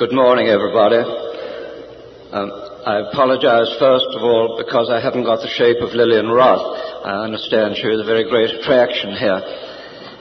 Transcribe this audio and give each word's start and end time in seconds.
Good 0.00 0.16
morning, 0.16 0.48
everybody. 0.48 0.96
Um, 0.96 2.48
I 2.88 3.04
apologize 3.12 3.68
first 3.76 4.08
of 4.16 4.24
all 4.24 4.56
because 4.56 4.88
I 4.88 4.96
haven't 4.96 5.28
got 5.28 5.44
the 5.44 5.52
shape 5.52 5.76
of 5.84 5.92
Lillian 5.92 6.32
Roth. 6.32 6.64
I 7.04 7.20
understand 7.20 7.76
she 7.76 7.84
is 7.84 8.00
a 8.00 8.08
very 8.08 8.24
great 8.24 8.48
attraction 8.48 9.12
here. 9.12 9.44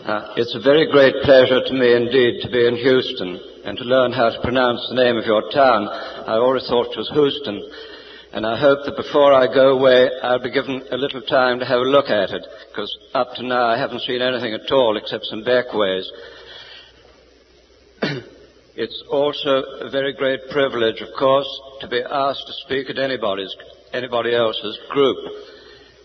Uh, 0.03 0.35
it's 0.35 0.51
a 0.51 0.59
very 0.59 0.91
great 0.91 1.15
pleasure 1.23 1.63
to 1.63 1.71
me 1.71 1.95
indeed 1.95 2.43
to 2.43 2.51
be 2.51 2.67
in 2.67 2.75
Houston 2.75 3.39
and 3.63 3.77
to 3.77 3.87
learn 3.87 4.11
how 4.11 4.27
to 4.27 4.43
pronounce 4.43 4.83
the 4.89 4.99
name 4.99 5.15
of 5.15 5.23
your 5.23 5.47
town. 5.47 5.87
I 5.87 6.35
always 6.35 6.67
thought 6.67 6.91
it 6.91 6.99
was 6.99 7.15
Houston. 7.15 7.63
And 8.35 8.45
I 8.45 8.59
hope 8.59 8.83
that 8.83 8.99
before 8.99 9.31
I 9.31 9.47
go 9.47 9.79
away, 9.79 10.11
I'll 10.21 10.43
be 10.43 10.51
given 10.51 10.83
a 10.91 10.97
little 10.97 11.21
time 11.21 11.57
to 11.59 11.65
have 11.65 11.79
a 11.79 11.87
look 11.87 12.11
at 12.11 12.35
it, 12.35 12.45
because 12.67 12.91
up 13.15 13.31
to 13.35 13.47
now 13.47 13.71
I 13.71 13.79
haven't 13.79 14.01
seen 14.01 14.21
anything 14.21 14.53
at 14.53 14.69
all 14.73 14.97
except 14.97 15.23
some 15.31 15.45
backways. 15.45 16.11
It's 18.79 19.03
also 19.11 19.61
a 19.81 19.89
very 19.89 20.13
great 20.13 20.39
privilege, 20.51 21.01
of 21.01 21.09
course, 21.19 21.49
to 21.81 21.87
be 21.89 22.01
asked 22.01 22.47
to 22.47 22.53
speak 22.63 22.89
at 22.89 22.97
anybody's, 22.97 23.53
anybody 23.91 24.33
else's 24.33 24.79
group. 24.89 25.17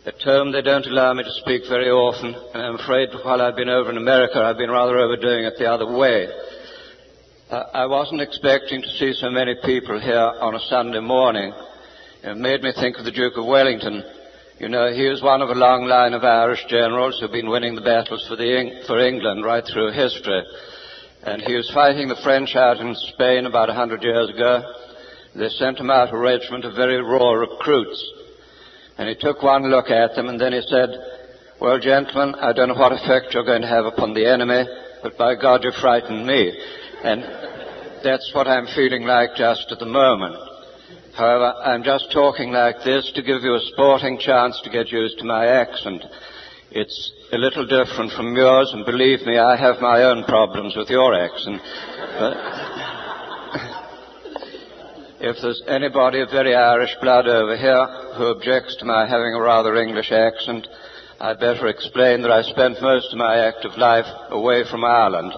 At 0.05 0.20
home, 0.20 0.51
they 0.51 0.60
don't 0.60 0.84
allow 0.87 1.15
me 1.15 1.23
to 1.23 1.41
speak 1.41 1.62
very 1.68 1.88
often, 1.88 2.34
and 2.34 2.60
I'm 2.60 2.74
afraid 2.74 3.10
while 3.23 3.41
I've 3.41 3.55
been 3.55 3.68
over 3.68 3.91
in 3.91 3.96
America, 3.96 4.42
I've 4.42 4.59
been 4.59 4.73
rather 4.73 4.98
overdoing 4.98 5.45
it 5.45 5.55
the 5.56 5.70
other 5.70 5.87
way. 5.87 6.27
Uh, 7.48 7.62
I 7.73 7.87
wasn't 7.87 8.23
expecting 8.23 8.82
to 8.82 8.91
see 8.98 9.12
so 9.12 9.30
many 9.30 9.54
people 9.65 10.01
here 10.01 10.34
on 10.41 10.56
a 10.56 10.66
Sunday 10.68 10.98
morning. 10.98 11.54
It 12.24 12.37
made 12.37 12.62
me 12.62 12.73
think 12.74 12.98
of 12.98 13.04
the 13.04 13.12
Duke 13.12 13.37
of 13.37 13.46
Wellington. 13.46 14.02
You 14.59 14.68
know, 14.68 14.93
he 14.93 15.06
was 15.09 15.23
one 15.23 15.43
of 15.43 15.48
a 15.48 15.54
long 15.54 15.84
line 15.84 16.12
of 16.12 16.24
Irish 16.24 16.65
generals 16.68 17.20
who've 17.20 17.30
been 17.30 17.51
winning 17.51 17.77
the 17.77 17.87
battles 17.87 18.27
for, 18.27 18.34
the, 18.34 18.82
for 18.88 18.98
England 18.98 19.45
right 19.45 19.62
through 19.65 19.93
history. 19.93 20.43
And 21.27 21.41
he 21.41 21.55
was 21.55 21.70
fighting 21.73 22.09
the 22.09 22.20
French 22.23 22.55
out 22.55 22.78
in 22.78 22.95
Spain 23.14 23.46
about 23.46 23.70
a 23.70 23.74
hundred 23.74 24.02
years 24.02 24.28
ago. 24.28 24.62
They 25.34 25.48
sent 25.48 25.78
him 25.78 25.91
out 25.91 26.12
a 26.12 26.19
regiment 26.19 26.66
of 26.66 26.74
very 26.74 27.01
raw 27.02 27.32
recruits. 27.32 28.12
And 28.98 29.09
he 29.09 29.15
took 29.15 29.43
one 29.43 29.65
look 29.71 29.90
at 29.90 30.15
them 30.15 30.29
and 30.29 30.38
then 30.38 30.52
he 30.52 30.60
said, 30.68 30.90
well, 31.60 31.80
gentlemen, 31.80 32.35
I 32.40 32.52
don't 32.52 32.68
know 32.68 32.74
what 32.74 32.93
effect 32.93 33.32
you're 33.32 33.45
going 33.45 33.63
to 33.63 33.68
have 33.68 33.87
upon 33.87 34.13
the 34.13 34.26
enemy, 34.26 34.65
but 35.02 35.16
by 35.16 35.35
God, 35.35 35.65
you 35.65 35.73
frightened 35.80 36.26
me. 36.26 36.52
And 37.02 37.23
that's 38.04 38.30
what 38.35 38.46
I'm 38.46 38.66
feeling 38.74 39.04
like 39.04 39.30
just 39.35 39.73
at 39.73 39.79
the 39.79 39.87
moment. 39.87 40.37
However, 41.16 41.54
I'm 41.65 41.85
just 41.85 42.13
talking 42.13 42.52
like 42.52 42.85
this 42.85 43.10
to 43.15 43.23
give 43.23 43.43
you 43.43 43.54
a 43.54 43.65
sporting 43.73 44.18
chance 44.18 44.60
to 44.63 44.70
get 44.70 44.93
used 44.93 45.18
to 45.18 45.24
my 45.24 45.46
accent. 45.46 46.04
It's 46.76 47.12
a 47.32 47.38
little 47.38 47.64
different 47.66 48.10
from 48.14 48.34
yours, 48.34 48.72
and 48.72 48.84
believe 48.84 49.24
me, 49.24 49.38
I 49.38 49.56
have 49.56 49.80
my 49.80 50.02
own 50.02 50.24
problems 50.24 50.74
with 50.76 50.90
your 50.90 51.14
accent. 51.14 51.62
If 55.20 55.36
there's 55.40 55.62
anybody 55.66 56.20
of 56.20 56.30
very 56.30 56.54
Irish 56.54 56.95
blood 57.00 57.26
over 57.26 57.56
here 57.56 57.86
who 58.18 58.26
objects 58.26 58.76
to 58.76 58.84
my 58.84 59.06
having 59.06 59.32
a 59.32 59.40
rather 59.40 59.74
English 59.76 60.12
accent, 60.12 60.66
I'd 61.18 61.40
better 61.40 61.66
explain 61.68 62.20
that 62.22 62.30
I 62.30 62.42
spent 62.42 62.82
most 62.82 63.10
of 63.10 63.18
my 63.18 63.38
active 63.38 63.78
life 63.78 64.04
away 64.28 64.64
from 64.70 64.84
Ireland. 64.84 65.32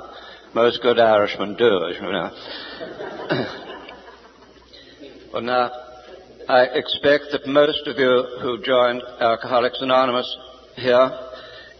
Most 0.55 0.83
good 0.83 0.99
Irishmen 0.99 1.55
do, 1.55 1.87
as 1.87 1.97
you 1.97 2.11
know. 2.11 2.31
Well, 5.33 5.43
now, 5.43 5.71
I 6.49 6.63
expect 6.63 7.27
that 7.33 7.47
most 7.47 7.87
of 7.87 7.99
you 7.99 8.25
who 8.41 8.63
joined 8.63 9.03
Alcoholics 9.21 9.83
Anonymous 9.83 10.35
here 10.77 11.26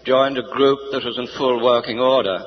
joined 0.07 0.39
a 0.39 0.43
group 0.55 0.79
that 0.93 1.05
was 1.05 1.19
in 1.19 1.27
full 1.37 1.63
working 1.63 1.99
order. 1.99 2.39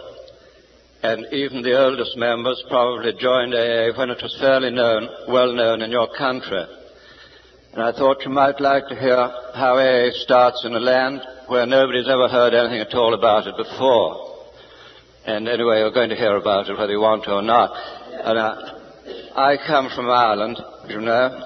And 1.04 1.26
even 1.34 1.62
the 1.62 1.78
oldest 1.78 2.16
members 2.16 2.64
probably 2.70 3.12
joined 3.20 3.54
AA 3.54 3.92
when 3.98 4.10
it 4.10 4.24
was 4.24 4.36
fairly 4.40 4.72
known, 4.72 5.08
well 5.28 5.54
known 5.54 5.82
in 5.82 5.92
your 5.92 6.08
country. 6.18 6.64
And 7.74 7.84
I 7.84 7.92
thought 7.92 8.24
you 8.24 8.32
might 8.32 8.60
like 8.60 8.88
to 8.88 8.96
hear 8.96 9.30
how 9.56 9.78
AA 9.78 10.10
starts 10.24 10.64
in 10.66 10.74
a 10.74 10.80
land 10.80 11.22
where 11.48 11.66
nobody's 11.66 12.08
ever 12.08 12.28
heard 12.28 12.54
anything 12.54 12.80
at 12.80 12.96
all 12.96 13.14
about 13.14 13.48
it 13.48 13.56
before. 13.56 14.40
And 15.26 15.48
anyway, 15.48 15.80
you're 15.80 15.92
going 15.92 16.10
to 16.10 16.16
hear 16.16 16.36
about 16.38 16.70
it 16.70 16.78
whether 16.78 16.92
you 16.92 17.00
want 17.00 17.26
to 17.26 17.34
or 17.34 17.42
not. 17.42 17.72
And 18.24 18.38
uh, 18.38 18.80
I 19.36 19.58
come 19.68 19.90
from 19.94 20.10
Ireland, 20.10 20.58
you 20.88 21.02
know. 21.02 21.46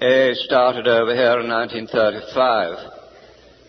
AA 0.00 0.34
started 0.34 0.88
over 0.88 1.14
here 1.14 1.40
in 1.40 1.48
1935. 1.48 2.97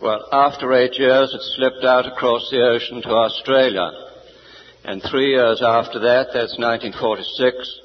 Well, 0.02 0.30
after 0.32 0.72
eight 0.76 0.98
years, 0.98 1.34
it 1.34 1.42
slipped 1.58 1.84
out 1.84 2.06
across 2.06 2.50
the 2.50 2.62
ocean 2.62 3.02
to 3.02 3.10
Australia. 3.10 3.92
And 4.86 5.04
three 5.04 5.32
years 5.32 5.62
after 5.62 6.00
that, 6.00 6.28
that's 6.32 6.58
1946, 6.58 7.82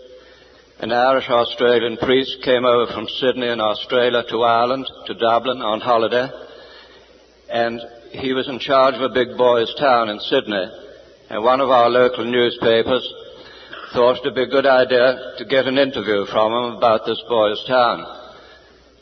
an 0.78 0.92
Irish 0.92 1.28
Australian 1.28 1.97
priest 1.97 2.38
came 2.44 2.64
over 2.64 2.92
from 2.92 3.08
Sydney 3.08 3.48
in 3.48 3.60
Australia 3.60 4.22
to 4.30 4.42
Ireland, 4.42 4.86
to 5.06 5.14
Dublin 5.14 5.60
on 5.60 5.80
holiday. 5.80 6.28
And 7.50 7.80
he 8.12 8.32
was 8.32 8.46
in 8.48 8.60
charge 8.60 8.94
of 8.94 9.02
a 9.02 9.12
big 9.12 9.36
boys' 9.36 9.75
town 9.75 10.08
in 10.08 10.20
Sydney. 10.20 10.70
And 11.31 11.42
one 11.42 11.60
of 11.60 11.70
our 11.70 11.91
local 11.91 12.25
newspapers 12.25 13.12
thought 13.92 14.20
it'd 14.20 14.36
be 14.36 14.42
a 14.42 14.46
good 14.46 14.66
idea 14.66 15.34
to 15.38 15.44
get 15.44 15.66
an 15.66 15.78
interview 15.78 16.26
from 16.26 16.52
him 16.52 16.76
about 16.76 17.06
this 17.06 17.20
boys' 17.28 17.64
town. 17.66 18.06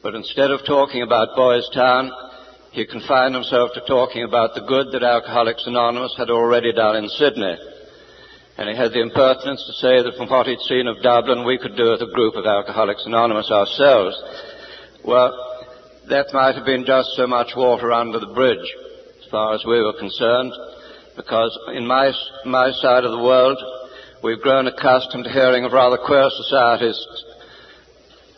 But 0.03 0.15
instead 0.15 0.51
of 0.51 0.65
talking 0.65 1.03
about 1.03 1.37
boys' 1.37 1.69
town, 1.75 2.11
he 2.73 2.87
confined 2.87 3.35
himself 3.35 3.71
to 3.75 3.87
talking 3.87 4.25
about 4.25 4.55
the 4.55 4.67
good 4.67 4.93
that 4.93 5.03
Alcoholics 5.03 5.65
Anonymous 5.67 6.15
had 6.17 6.31
already 6.31 6.73
done 6.73 6.97
in 6.97 7.09
Sydney. 7.09 7.57
And 8.59 8.69
he 8.69 8.77
had 8.77 8.93
the 8.93 9.01
impertinence 9.01 9.65
to 9.67 9.73
say 9.75 10.03
that 10.03 10.17
from 10.17 10.29
what 10.29 10.47
he'd 10.47 10.61
seen 10.61 10.87
of 10.87 11.03
Dublin, 11.03 11.45
we 11.45 11.59
could 11.59 11.77
do 11.77 11.91
with 11.91 12.03
a 12.03 12.13
group 12.13 12.35
of 12.35 12.47
Alcoholics 12.47 13.05
Anonymous 13.07 13.51
ourselves. 13.51 14.17
Well, 15.05 15.33
that 16.09 16.33
might 16.33 16.55
have 16.55 16.65
been 16.65 16.85
just 16.85 17.11
so 17.17 17.27
much 17.27 17.53
water 17.57 17.93
under 17.93 18.19
the 18.19 18.35
bridge, 18.35 18.69
as 19.23 19.31
far 19.31 19.55
as 19.55 19.65
we 19.65 19.81
were 19.81 19.99
concerned, 19.99 20.53
because 21.17 21.57
in 21.75 21.87
my, 21.87 22.13
my 22.45 22.73
side 22.73 23.05
of 23.05 23.13
the 23.13 23.23
world, 23.23 23.59
We've 24.23 24.41
grown 24.41 24.69
accustomed 24.69 25.25
to 25.25 25.31
hearing 25.31 25.65
of 25.65 25.73
rather 25.73 25.99
queer 25.99 26.31
societies 26.31 26.95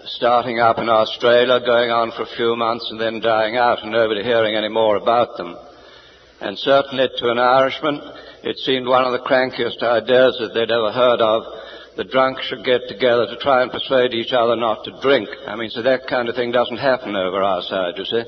starting 0.06 0.60
up 0.60 0.78
in 0.78 0.88
Australia, 0.88 1.60
going 1.64 1.90
on 1.90 2.12
for 2.12 2.22
a 2.22 2.36
few 2.36 2.56
months 2.56 2.86
and 2.90 3.00
then 3.00 3.20
dying 3.20 3.56
out 3.56 3.82
and 3.82 3.90
nobody 3.90 4.22
hearing 4.22 4.54
any 4.54 4.68
more 4.68 4.96
about 4.96 5.36
them. 5.36 5.56
And 6.40 6.58
certainly 6.58 7.08
to 7.18 7.30
an 7.30 7.38
Irishman, 7.38 8.00
it 8.42 8.58
seemed 8.58 8.86
one 8.86 9.04
of 9.04 9.12
the 9.12 9.24
crankiest 9.24 9.82
ideas 9.82 10.36
that 10.40 10.52
they'd 10.52 10.70
ever 10.70 10.92
heard 10.92 11.20
of. 11.20 11.42
The 11.96 12.04
drunks 12.04 12.44
should 12.44 12.64
get 12.64 12.82
together 12.88 13.26
to 13.26 13.38
try 13.38 13.62
and 13.62 13.70
persuade 13.70 14.12
each 14.12 14.32
other 14.32 14.56
not 14.56 14.84
to 14.84 15.00
drink. 15.00 15.28
I 15.46 15.56
mean, 15.56 15.70
so 15.70 15.80
that 15.82 16.06
kind 16.06 16.28
of 16.28 16.34
thing 16.34 16.52
doesn't 16.52 16.76
happen 16.76 17.16
over 17.16 17.42
our 17.42 17.62
side, 17.62 17.94
you 17.96 18.04
see. 18.04 18.24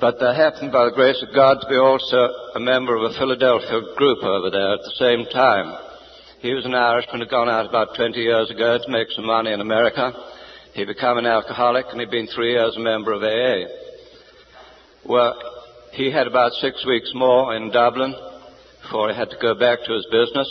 But 0.00 0.18
there 0.18 0.34
happened, 0.34 0.72
by 0.72 0.86
the 0.86 0.96
grace 0.96 1.22
of 1.22 1.34
God, 1.34 1.60
to 1.60 1.68
be 1.68 1.76
also 1.76 2.28
a 2.54 2.60
member 2.60 2.96
of 2.96 3.04
a 3.04 3.14
Philadelphia 3.16 3.80
group 3.96 4.24
over 4.24 4.50
there 4.50 4.74
at 4.74 4.80
the 4.80 4.96
same 4.96 5.24
time. 5.32 5.76
He 6.40 6.54
was 6.54 6.64
an 6.64 6.74
Irishman 6.74 7.20
who'd 7.20 7.30
gone 7.30 7.48
out 7.48 7.68
about 7.68 7.94
20 7.96 8.18
years 8.18 8.50
ago 8.50 8.78
to 8.80 8.90
make 8.90 9.10
some 9.12 9.26
money 9.26 9.52
in 9.52 9.60
America. 9.60 10.12
He'd 10.74 10.86
become 10.86 11.18
an 11.18 11.26
alcoholic 11.26 11.86
and 11.90 12.00
he'd 12.00 12.10
been 12.10 12.28
three 12.28 12.52
years 12.52 12.76
a 12.76 12.80
member 12.80 13.12
of 13.12 13.22
AA. 13.22 13.68
Well, 15.04 15.34
he 15.92 16.10
had 16.10 16.26
about 16.26 16.52
six 16.52 16.84
weeks 16.86 17.10
more 17.14 17.54
in 17.56 17.70
Dublin 17.70 18.14
before 18.82 19.10
he 19.10 19.16
had 19.16 19.30
to 19.30 19.38
go 19.40 19.54
back 19.54 19.80
to 19.84 19.92
his 19.92 20.06
business. 20.10 20.48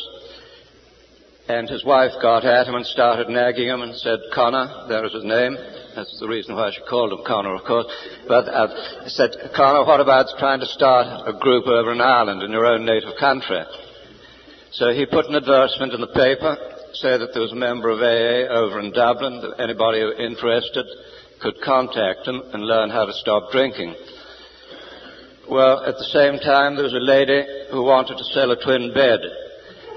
And 1.47 1.67
his 1.67 1.83
wife 1.83 2.11
got 2.21 2.45
at 2.45 2.67
him 2.67 2.75
and 2.75 2.85
started 2.85 3.27
nagging 3.29 3.67
him 3.67 3.81
and 3.81 3.95
said, 3.95 4.19
Connor, 4.35 4.85
there 4.87 5.01
was 5.01 5.13
his 5.13 5.23
name. 5.23 5.57
That's 5.95 6.19
the 6.19 6.27
reason 6.27 6.55
why 6.55 6.69
she 6.69 6.81
called 6.87 7.11
him 7.11 7.25
Connor, 7.25 7.55
of 7.55 7.63
course. 7.65 7.87
But 8.27 8.45
uh, 8.47 9.09
said, 9.09 9.31
Connor, 9.55 9.83
what 9.85 9.99
about 9.99 10.27
trying 10.37 10.59
to 10.59 10.67
start 10.67 11.07
a 11.25 11.33
group 11.39 11.65
over 11.65 11.91
in 11.91 12.01
Ireland 12.01 12.43
in 12.43 12.51
your 12.51 12.67
own 12.67 12.85
native 12.85 13.17
country? 13.19 13.61
So 14.71 14.93
he 14.93 15.07
put 15.07 15.25
an 15.25 15.35
advertisement 15.35 15.93
in 15.93 16.01
the 16.01 16.13
paper, 16.13 16.55
said 16.93 17.21
that 17.21 17.33
there 17.33 17.41
was 17.41 17.51
a 17.51 17.55
member 17.55 17.89
of 17.89 17.99
AA 17.99 18.51
over 18.51 18.79
in 18.79 18.91
Dublin, 18.91 19.41
that 19.41 19.59
anybody 19.59 20.01
interested 20.19 20.85
could 21.41 21.61
contact 21.61 22.27
him 22.27 22.41
and 22.53 22.65
learn 22.65 22.89
how 22.89 23.05
to 23.05 23.13
stop 23.13 23.51
drinking. 23.51 23.95
Well, 25.49 25.83
at 25.83 25.95
the 25.97 26.11
same 26.13 26.37
time, 26.39 26.75
there 26.75 26.83
was 26.83 26.93
a 26.93 27.01
lady 27.01 27.41
who 27.71 27.83
wanted 27.83 28.17
to 28.17 28.31
sell 28.35 28.51
a 28.51 28.63
twin 28.63 28.93
bed, 28.93 29.19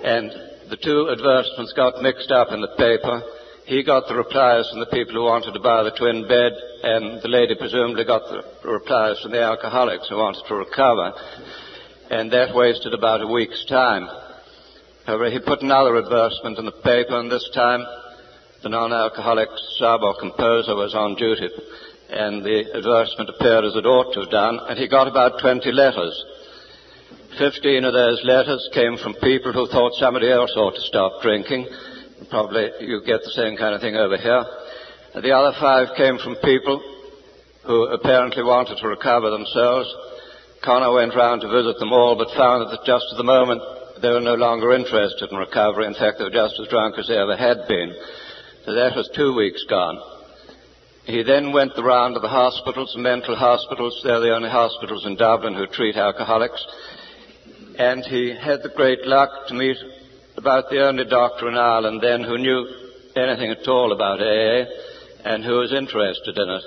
and 0.04 0.30
the 0.70 0.78
two 0.80 1.10
advertisements 1.12 1.74
got 1.74 2.00
mixed 2.00 2.30
up 2.30 2.48
in 2.52 2.60
the 2.60 2.72
paper. 2.78 3.22
He 3.66 3.84
got 3.84 4.08
the 4.08 4.14
replies 4.14 4.68
from 4.70 4.80
the 4.80 4.86
people 4.86 5.14
who 5.14 5.24
wanted 5.24 5.52
to 5.52 5.60
buy 5.60 5.82
the 5.82 5.92
twin 5.92 6.26
bed, 6.26 6.52
and 6.82 7.20
the 7.20 7.28
lady 7.28 7.54
presumably 7.54 8.04
got 8.04 8.22
the 8.30 8.42
replies 8.64 9.20
from 9.20 9.32
the 9.32 9.42
alcoholics 9.42 10.08
who 10.08 10.16
wanted 10.16 10.42
to 10.48 10.54
recover. 10.54 11.12
And 12.10 12.32
that 12.32 12.54
wasted 12.54 12.94
about 12.94 13.20
a 13.20 13.26
week's 13.26 13.64
time. 13.66 14.08
However, 15.06 15.30
he 15.30 15.40
put 15.40 15.62
another 15.62 15.96
advertisement 15.98 16.58
in 16.58 16.64
the 16.64 16.80
paper, 16.84 17.18
and 17.18 17.30
this 17.30 17.48
time 17.54 17.84
the 18.62 18.68
non-alcoholic 18.68 19.48
sub 19.78 20.02
or 20.02 20.14
composer 20.18 20.76
was 20.76 20.94
on 20.94 21.16
duty, 21.16 21.50
and 22.10 22.44
the 22.44 22.70
advertisement 22.76 23.30
appeared 23.30 23.64
as 23.64 23.74
it 23.74 23.86
ought 23.86 24.12
to 24.14 24.20
have 24.20 24.30
done, 24.30 24.60
and 24.68 24.78
he 24.78 24.86
got 24.86 25.08
about 25.08 25.40
20 25.40 25.72
letters. 25.72 26.14
Fifteen 27.38 27.84
of 27.84 27.94
those 27.94 28.20
letters 28.24 28.68
came 28.74 28.96
from 28.98 29.14
people 29.14 29.52
who 29.52 29.66
thought 29.66 29.94
somebody 29.94 30.30
else 30.30 30.52
ought 30.54 30.74
to 30.76 30.82
stop 30.82 31.22
drinking. 31.22 31.66
Probably 32.30 32.70
you 32.80 33.02
get 33.04 33.24
the 33.24 33.34
same 33.34 33.56
kind 33.56 33.74
of 33.74 33.80
thing 33.80 33.96
over 33.96 34.16
here. 34.16 34.44
The 35.16 35.32
other 35.32 35.56
five 35.58 35.96
came 35.96 36.18
from 36.18 36.36
people 36.44 36.80
who 37.64 37.86
apparently 37.88 38.42
wanted 38.42 38.78
to 38.78 38.86
recover 38.86 39.30
themselves. 39.30 39.88
Connor 40.62 40.92
went 40.92 41.16
round 41.16 41.40
to 41.40 41.48
visit 41.48 41.78
them 41.78 41.92
all, 41.92 42.14
but 42.16 42.28
found 42.36 42.70
that 42.70 42.84
just 42.84 43.06
at 43.10 43.16
the 43.16 43.24
moment 43.24 43.62
they 44.02 44.10
were 44.10 44.20
no 44.20 44.34
longer 44.34 44.72
interested 44.72 45.30
in 45.30 45.38
recovery. 45.38 45.86
In 45.86 45.94
fact, 45.94 46.18
they 46.18 46.24
were 46.24 46.30
just 46.30 46.58
as 46.60 46.68
drunk 46.68 46.98
as 46.98 47.08
they 47.08 47.16
ever 47.16 47.36
had 47.36 47.68
been. 47.68 47.94
So 48.64 48.74
that 48.74 48.96
was 48.96 49.08
two 49.14 49.34
weeks 49.34 49.64
gone. 49.70 49.98
He 51.04 51.22
then 51.22 51.52
went 51.52 51.74
the 51.74 51.82
round 51.82 52.16
of 52.16 52.22
the 52.22 52.28
hospitals, 52.28 52.94
mental 52.96 53.34
hospitals. 53.34 54.00
They're 54.04 54.20
the 54.20 54.34
only 54.34 54.50
hospitals 54.50 55.06
in 55.06 55.16
Dublin 55.16 55.54
who 55.54 55.66
treat 55.66 55.96
alcoholics. 55.96 56.64
And 57.78 58.04
he 58.04 58.34
had 58.34 58.62
the 58.62 58.72
great 58.76 59.06
luck 59.06 59.30
to 59.48 59.54
meet 59.54 59.78
about 60.36 60.70
the 60.70 60.86
only 60.86 61.04
doctor 61.04 61.48
in 61.48 61.56
Ireland 61.56 62.00
then 62.02 62.22
who 62.22 62.38
knew 62.38 62.66
anything 63.16 63.50
at 63.50 63.66
all 63.66 63.92
about 63.92 64.20
AA 64.20 64.64
and 65.24 65.44
who 65.44 65.58
was 65.58 65.72
interested 65.72 66.36
in 66.38 66.48
it. 66.48 66.62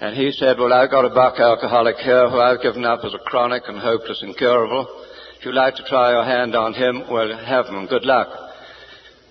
And 0.00 0.16
he 0.16 0.32
said, 0.32 0.58
well, 0.58 0.72
I've 0.72 0.90
got 0.90 1.04
a 1.04 1.14
buck 1.14 1.38
alcoholic 1.38 1.96
here 1.96 2.28
who 2.28 2.40
I've 2.40 2.62
given 2.62 2.84
up 2.84 3.00
as 3.04 3.14
a 3.14 3.18
chronic 3.18 3.64
and 3.68 3.78
hopeless 3.78 4.22
incurable. 4.22 5.06
If 5.42 5.46
you'd 5.46 5.56
like 5.56 5.74
to 5.74 5.82
try 5.82 6.12
your 6.12 6.24
hand 6.24 6.54
on 6.54 6.72
him, 6.72 7.02
well, 7.10 7.36
have 7.36 7.66
him. 7.66 7.84
Good 7.88 8.04
luck. 8.04 8.28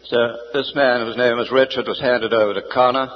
So 0.03 0.17
this 0.51 0.73
man, 0.75 1.05
whose 1.05 1.15
name 1.15 1.37
was 1.37 1.49
Richard, 1.49 1.87
was 1.87 2.01
handed 2.01 2.33
over 2.33 2.53
to 2.53 2.67
Connor. 2.67 3.07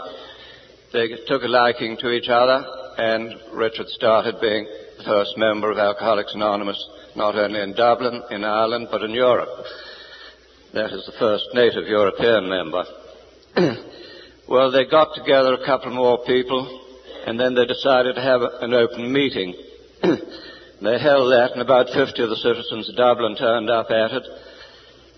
They 0.94 1.10
took 1.28 1.44
a 1.44 1.48
liking 1.50 1.98
to 1.98 2.12
each 2.12 2.30
other, 2.30 2.64
and 2.98 3.36
Richard 3.52 3.90
started 3.90 4.40
being 4.40 4.66
the 4.98 5.04
first 5.04 5.38
member 5.38 5.72
of 5.72 5.78
Alcoholics 5.78 6.36
Anonymous, 6.36 6.82
not 7.18 7.36
only 7.36 7.60
in 7.60 7.74
Dublin, 7.74 8.24
in 8.32 8.46
Ireland, 8.46 8.88
but 8.90 9.04
in 9.04 9.12
Europe. 9.12 9.50
That 10.74 10.94
is 10.94 11.06
the 11.06 11.20
first 11.20 11.50
native 11.54 11.90
European 11.90 12.48
member. 12.48 12.86
well, 14.48 14.72
they 14.72 14.86
got 14.86 15.14
together 15.16 15.56
a 15.56 15.66
couple 15.66 15.92
more 15.92 16.24
people, 16.24 16.64
and 17.28 17.38
then 17.38 17.56
they 17.56 17.66
decided 17.66 18.16
to 18.16 18.22
have 18.22 18.40
an 18.62 18.74
open 18.74 19.12
meeting. 19.12 19.54
they 20.82 21.00
held 21.00 21.32
that, 21.32 21.52
and 21.54 21.62
about 21.62 21.90
50 21.90 22.22
of 22.24 22.30
the 22.30 22.36
citizens 22.36 22.90
of 22.90 22.96
Dublin 22.96 23.36
turned 23.36 23.70
up 23.70 23.92
at 23.92 24.12
it. 24.12 24.24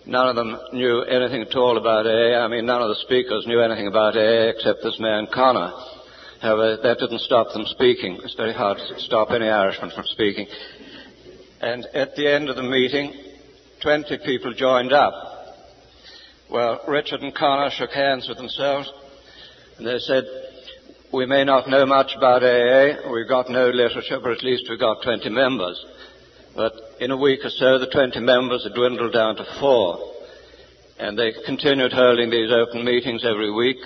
None 0.05 0.29
of 0.29 0.35
them 0.35 0.57
knew 0.71 1.01
anything 1.01 1.41
at 1.41 1.55
all 1.55 1.77
about 1.77 2.05
AA. 2.05 2.37
I 2.37 2.47
mean, 2.47 2.65
none 2.65 2.81
of 2.81 2.89
the 2.89 3.01
speakers 3.03 3.45
knew 3.47 3.59
anything 3.59 3.87
about 3.87 4.15
AA 4.15 4.53
except 4.55 4.83
this 4.83 4.99
man 4.99 5.27
Connor. 5.33 5.71
However, 6.41 6.77
that 6.81 6.99
didn't 6.99 7.21
stop 7.21 7.51
them 7.51 7.65
speaking. 7.65 8.19
It's 8.23 8.35
very 8.35 8.53
hard 8.53 8.77
to 8.77 8.99
stop 9.01 9.31
any 9.31 9.49
Irishman 9.49 9.91
from 9.91 10.05
speaking. 10.05 10.47
And 11.59 11.85
at 11.93 12.15
the 12.15 12.31
end 12.31 12.49
of 12.49 12.55
the 12.55 12.63
meeting, 12.63 13.11
20 13.81 14.19
people 14.25 14.53
joined 14.53 14.93
up. 14.93 15.13
Well, 16.49 16.81
Richard 16.87 17.21
and 17.21 17.35
Connor 17.35 17.71
shook 17.71 17.91
hands 17.91 18.29
with 18.29 18.37
themselves, 18.37 18.91
and 19.77 19.85
they 19.85 19.97
said, 19.99 20.23
we 21.13 21.25
may 21.25 21.43
not 21.43 21.69
know 21.69 21.85
much 21.85 22.13
about 22.17 22.43
AA, 22.43 23.09
we've 23.11 23.29
got 23.29 23.49
no 23.49 23.69
literature, 23.69 24.19
but 24.21 24.31
at 24.31 24.43
least 24.43 24.65
we've 24.69 24.79
got 24.79 25.03
20 25.03 25.29
members. 25.29 25.83
But 26.55 26.73
in 26.99 27.11
a 27.11 27.17
week 27.17 27.45
or 27.45 27.49
so, 27.49 27.79
the 27.79 27.87
20 27.87 28.19
members 28.19 28.63
had 28.63 28.73
dwindled 28.73 29.13
down 29.13 29.35
to 29.37 29.45
four. 29.59 30.15
And 30.99 31.17
they 31.17 31.31
continued 31.45 31.93
holding 31.93 32.29
these 32.29 32.51
open 32.51 32.83
meetings 32.83 33.23
every 33.23 33.51
week. 33.51 33.77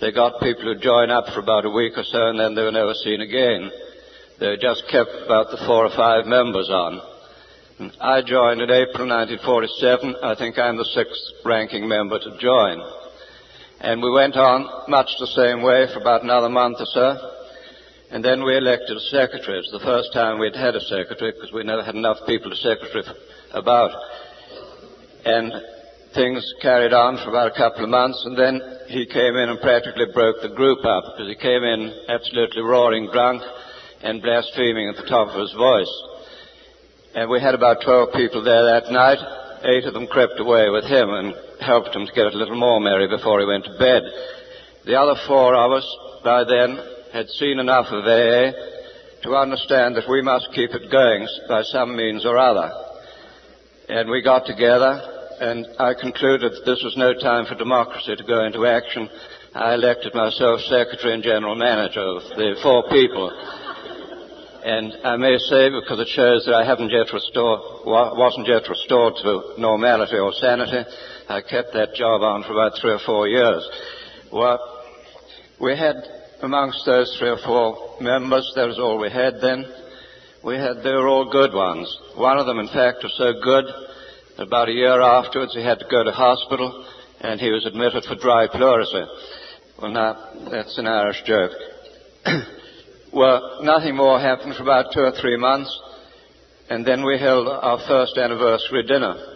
They 0.00 0.12
got 0.12 0.40
people 0.40 0.62
who 0.64 0.78
join 0.78 1.10
up 1.10 1.26
for 1.34 1.40
about 1.40 1.64
a 1.64 1.70
week 1.70 1.94
or 1.96 2.04
so, 2.04 2.28
and 2.28 2.38
then 2.38 2.54
they 2.54 2.62
were 2.62 2.72
never 2.72 2.94
seen 2.94 3.20
again. 3.20 3.70
They 4.38 4.56
just 4.56 4.84
kept 4.88 5.10
about 5.24 5.50
the 5.50 5.62
four 5.66 5.84
or 5.84 5.96
five 5.96 6.26
members 6.26 6.70
on. 6.70 7.00
I 8.00 8.22
joined 8.22 8.62
in 8.62 8.70
April 8.70 9.08
1947. 9.08 10.16
I 10.22 10.34
think 10.36 10.58
I'm 10.58 10.76
the 10.76 10.84
sixth 10.84 11.44
ranking 11.44 11.86
member 11.88 12.18
to 12.18 12.38
join. 12.38 12.80
And 13.86 14.02
we 14.02 14.10
went 14.10 14.34
on 14.34 14.90
much 14.90 15.06
the 15.20 15.30
same 15.30 15.62
way 15.62 15.86
for 15.94 16.00
about 16.00 16.26
another 16.26 16.48
month 16.48 16.82
or 16.82 16.90
so. 16.90 17.06
And 18.10 18.18
then 18.18 18.42
we 18.42 18.58
elected 18.58 18.96
a 18.96 19.06
secretary. 19.14 19.62
It's 19.62 19.70
the 19.70 19.78
first 19.78 20.12
time 20.12 20.40
we'd 20.40 20.58
had 20.58 20.74
a 20.74 20.82
secretary 20.90 21.30
because 21.30 21.54
we 21.54 21.62
never 21.62 21.86
had 21.86 21.94
enough 21.94 22.18
people 22.26 22.50
to 22.50 22.56
secretary 22.56 23.06
about. 23.54 23.94
And 25.24 25.54
things 26.18 26.42
carried 26.60 26.94
on 26.94 27.22
for 27.22 27.30
about 27.30 27.54
a 27.54 27.56
couple 27.56 27.84
of 27.84 27.90
months 27.94 28.18
and 28.26 28.36
then 28.36 28.58
he 28.88 29.06
came 29.06 29.38
in 29.38 29.54
and 29.54 29.60
practically 29.60 30.10
broke 30.12 30.42
the 30.42 30.50
group 30.50 30.82
up 30.82 31.14
because 31.14 31.30
he 31.30 31.38
came 31.38 31.62
in 31.62 31.86
absolutely 32.08 32.62
roaring 32.62 33.06
drunk 33.14 33.40
and 34.02 34.20
blaspheming 34.20 34.88
at 34.90 34.96
the 34.96 35.06
top 35.06 35.28
of 35.30 35.38
his 35.38 35.54
voice. 35.54 35.94
And 37.14 37.30
we 37.30 37.38
had 37.38 37.54
about 37.54 37.86
12 37.86 38.18
people 38.18 38.42
there 38.42 38.66
that 38.66 38.90
night. 38.90 39.22
Eight 39.62 39.86
of 39.86 39.94
them 39.94 40.08
crept 40.08 40.42
away 40.42 40.70
with 40.70 40.90
him 40.90 41.06
and 41.14 41.45
helped 41.60 41.94
him 41.94 42.06
to 42.06 42.12
get 42.12 42.26
it 42.26 42.34
a 42.34 42.38
little 42.38 42.58
more 42.58 42.80
merry 42.80 43.08
before 43.08 43.40
he 43.40 43.46
went 43.46 43.64
to 43.64 43.78
bed. 43.78 44.02
The 44.84 44.98
other 44.98 45.18
four 45.26 45.54
of 45.54 45.72
us, 45.72 45.96
by 46.22 46.44
then, 46.44 46.78
had 47.12 47.28
seen 47.30 47.58
enough 47.58 47.86
of 47.90 48.04
AA 48.04 48.52
to 49.22 49.34
understand 49.34 49.96
that 49.96 50.08
we 50.08 50.22
must 50.22 50.52
keep 50.54 50.70
it 50.70 50.90
going 50.90 51.26
by 51.48 51.62
some 51.62 51.96
means 51.96 52.24
or 52.24 52.38
other. 52.38 52.70
And 53.88 54.10
we 54.10 54.22
got 54.22 54.46
together, 54.46 55.00
and 55.40 55.66
I 55.78 55.94
concluded 55.94 56.52
that 56.52 56.66
this 56.66 56.82
was 56.82 56.96
no 56.96 57.14
time 57.14 57.46
for 57.46 57.54
democracy 57.54 58.16
to 58.16 58.24
go 58.24 58.44
into 58.44 58.66
action. 58.66 59.08
I 59.54 59.74
elected 59.74 60.14
myself 60.14 60.60
secretary 60.62 61.14
and 61.14 61.22
general 61.22 61.54
manager 61.54 62.02
of 62.02 62.22
the 62.36 62.56
four 62.62 62.88
people. 62.90 63.30
And 64.66 64.94
I 65.04 65.16
may 65.16 65.38
say, 65.38 65.70
because 65.70 66.00
it 66.00 66.08
shows 66.08 66.44
that 66.44 66.54
I 66.54 66.66
haven't 66.66 66.90
yet 66.90 67.12
restored, 67.12 67.86
wasn't 67.86 68.48
yet 68.48 68.68
restored 68.68 69.14
to 69.22 69.54
normality 69.58 70.18
or 70.18 70.32
sanity, 70.32 70.82
I 71.28 71.40
kept 71.40 71.72
that 71.72 71.94
job 71.94 72.22
on 72.22 72.44
for 72.44 72.52
about 72.52 72.78
three 72.80 72.92
or 72.92 73.00
four 73.04 73.26
years. 73.26 73.68
Well, 74.32 74.60
we 75.60 75.76
had 75.76 75.96
amongst 76.40 76.86
those 76.86 77.16
three 77.18 77.30
or 77.30 77.38
four 77.44 77.96
members, 78.00 78.52
that 78.54 78.66
was 78.66 78.78
all 78.78 78.98
we 78.98 79.10
had 79.10 79.40
then. 79.40 79.64
We 80.44 80.54
had, 80.54 80.84
they 80.84 80.92
were 80.92 81.08
all 81.08 81.30
good 81.30 81.52
ones. 81.52 81.88
One 82.14 82.38
of 82.38 82.46
them, 82.46 82.60
in 82.60 82.68
fact, 82.68 83.02
was 83.02 83.14
so 83.18 83.32
good, 83.42 83.64
that 84.36 84.46
about 84.46 84.68
a 84.68 84.72
year 84.72 85.00
afterwards, 85.00 85.54
he 85.54 85.64
had 85.64 85.80
to 85.80 85.86
go 85.90 86.04
to 86.04 86.12
hospital, 86.12 86.86
and 87.20 87.40
he 87.40 87.50
was 87.50 87.66
admitted 87.66 88.04
for 88.04 88.14
dry 88.14 88.46
pleurisy. 88.46 89.06
Well, 89.82 89.90
now, 89.90 90.30
that's 90.48 90.78
an 90.78 90.86
Irish 90.86 91.24
joke. 91.24 91.50
well, 93.12 93.60
nothing 93.62 93.96
more 93.96 94.20
happened 94.20 94.54
for 94.54 94.62
about 94.62 94.92
two 94.92 95.00
or 95.00 95.12
three 95.20 95.36
months, 95.36 95.76
and 96.70 96.86
then 96.86 97.04
we 97.04 97.18
held 97.18 97.48
our 97.48 97.80
first 97.88 98.16
anniversary 98.16 98.84
dinner 98.86 99.35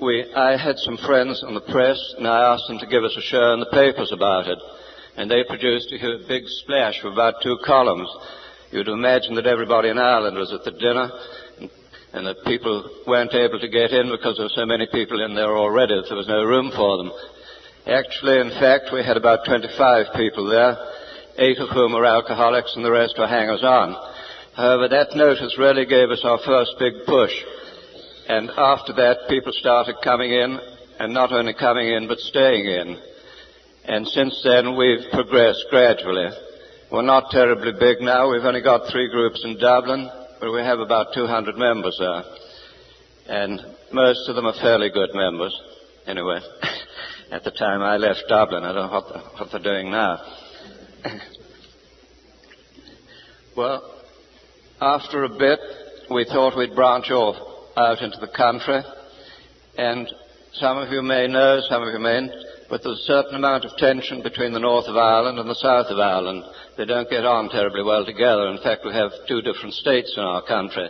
we, 0.00 0.32
I 0.34 0.56
had 0.56 0.78
some 0.78 0.96
friends 0.98 1.44
in 1.46 1.54
the 1.54 1.60
press, 1.60 1.98
and 2.16 2.26
I 2.26 2.54
asked 2.54 2.68
them 2.68 2.78
to 2.78 2.86
give 2.86 3.04
us 3.04 3.16
a 3.16 3.22
show 3.22 3.52
in 3.54 3.60
the 3.60 3.72
papers 3.72 4.12
about 4.12 4.46
it. 4.46 4.58
And 5.16 5.30
they 5.30 5.42
produced 5.48 5.92
a 5.92 6.28
big 6.28 6.44
splash 6.46 7.02
of 7.02 7.12
about 7.12 7.42
two 7.42 7.58
columns. 7.64 8.08
You'd 8.70 8.88
imagine 8.88 9.34
that 9.34 9.46
everybody 9.46 9.88
in 9.88 9.98
Ireland 9.98 10.36
was 10.36 10.52
at 10.52 10.64
the 10.64 10.78
dinner, 10.78 11.10
and 12.12 12.26
that 12.26 12.44
people 12.46 12.88
weren't 13.06 13.34
able 13.34 13.58
to 13.60 13.68
get 13.68 13.90
in 13.90 14.10
because 14.10 14.36
there 14.36 14.46
were 14.46 14.54
so 14.54 14.66
many 14.66 14.86
people 14.92 15.24
in 15.24 15.34
there 15.34 15.56
already 15.56 15.94
that 15.94 16.06
there 16.08 16.16
was 16.16 16.28
no 16.28 16.44
room 16.44 16.70
for 16.74 16.98
them. 16.98 17.12
Actually, 17.86 18.40
in 18.40 18.50
fact, 18.60 18.90
we 18.92 19.02
had 19.02 19.16
about 19.16 19.46
25 19.46 20.14
people 20.14 20.46
there, 20.48 20.76
eight 21.38 21.58
of 21.58 21.70
whom 21.70 21.92
were 21.92 22.04
alcoholics 22.04 22.74
and 22.76 22.84
the 22.84 22.90
rest 22.90 23.14
were 23.18 23.26
hangers-on. 23.26 23.96
However, 24.54 24.88
that 24.88 25.14
notice 25.14 25.56
really 25.58 25.86
gave 25.86 26.10
us 26.10 26.20
our 26.24 26.38
first 26.44 26.72
big 26.78 27.06
push. 27.06 27.32
And 28.28 28.50
after 28.50 28.92
that, 28.92 29.26
people 29.30 29.52
started 29.52 29.96
coming 30.04 30.30
in, 30.30 30.60
and 31.00 31.14
not 31.14 31.32
only 31.32 31.54
coming 31.54 31.88
in, 31.88 32.06
but 32.08 32.18
staying 32.18 32.66
in. 32.66 33.00
And 33.86 34.06
since 34.06 34.38
then, 34.44 34.76
we've 34.76 35.10
progressed 35.10 35.64
gradually. 35.70 36.28
We're 36.92 37.02
not 37.02 37.30
terribly 37.30 37.72
big 37.72 38.02
now. 38.02 38.30
We've 38.30 38.44
only 38.44 38.60
got 38.60 38.90
three 38.92 39.10
groups 39.10 39.42
in 39.44 39.58
Dublin, 39.58 40.10
but 40.40 40.52
we 40.52 40.60
have 40.60 40.78
about 40.78 41.14
200 41.14 41.56
members 41.56 41.96
there. 41.98 42.22
And 43.28 43.60
most 43.92 44.28
of 44.28 44.36
them 44.36 44.44
are 44.44 44.60
fairly 44.60 44.90
good 44.90 45.14
members. 45.14 45.58
Anyway, 46.06 46.40
at 47.30 47.44
the 47.44 47.50
time 47.50 47.80
I 47.80 47.96
left 47.96 48.24
Dublin, 48.28 48.62
I 48.62 48.72
don't 48.72 48.90
know 48.90 49.00
what, 49.00 49.40
what 49.40 49.50
they're 49.50 49.74
doing 49.74 49.90
now. 49.90 50.20
well, 53.56 54.02
after 54.82 55.24
a 55.24 55.30
bit, 55.30 55.60
we 56.10 56.26
thought 56.26 56.58
we'd 56.58 56.74
branch 56.74 57.10
off 57.10 57.47
out 57.78 58.02
into 58.02 58.18
the 58.18 58.28
country. 58.28 58.82
And 59.78 60.10
some 60.54 60.78
of 60.78 60.90
you 60.90 61.02
may 61.02 61.28
know, 61.28 61.60
some 61.68 61.82
of 61.82 61.92
you 61.92 62.00
mayn't, 62.00 62.32
but 62.68 62.82
there's 62.82 62.98
a 62.98 63.12
certain 63.12 63.36
amount 63.36 63.64
of 63.64 63.76
tension 63.76 64.22
between 64.22 64.52
the 64.52 64.58
north 64.58 64.86
of 64.86 64.96
Ireland 64.96 65.38
and 65.38 65.48
the 65.48 65.54
south 65.54 65.86
of 65.86 65.98
Ireland. 65.98 66.44
They 66.76 66.84
don't 66.84 67.08
get 67.08 67.24
on 67.24 67.48
terribly 67.48 67.82
well 67.82 68.04
together. 68.04 68.48
In 68.48 68.58
fact, 68.58 68.84
we 68.84 68.92
have 68.92 69.12
two 69.28 69.40
different 69.40 69.74
states 69.74 70.12
in 70.16 70.22
our 70.22 70.42
country. 70.42 70.88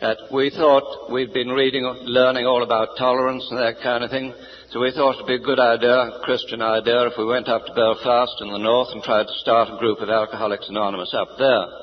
That 0.00 0.18
we 0.32 0.50
thought 0.50 1.12
we'd 1.12 1.32
been 1.32 1.50
reading, 1.50 1.84
learning 2.02 2.44
all 2.44 2.64
about 2.64 2.98
tolerance 2.98 3.46
and 3.50 3.60
that 3.60 3.80
kind 3.82 4.02
of 4.02 4.10
thing. 4.10 4.34
So 4.70 4.80
we 4.80 4.90
thought 4.90 5.14
it'd 5.14 5.26
be 5.26 5.36
a 5.36 5.38
good 5.38 5.60
idea, 5.60 5.94
a 5.94 6.20
Christian 6.24 6.60
idea, 6.60 7.06
if 7.06 7.14
we 7.16 7.24
went 7.24 7.48
up 7.48 7.64
to 7.66 7.74
Belfast 7.74 8.40
in 8.40 8.50
the 8.50 8.58
north 8.58 8.88
and 8.90 9.02
tried 9.02 9.28
to 9.28 9.40
start 9.40 9.70
a 9.70 9.78
group 9.78 10.00
of 10.00 10.10
Alcoholics 10.10 10.68
Anonymous 10.68 11.14
up 11.14 11.38
there. 11.38 11.81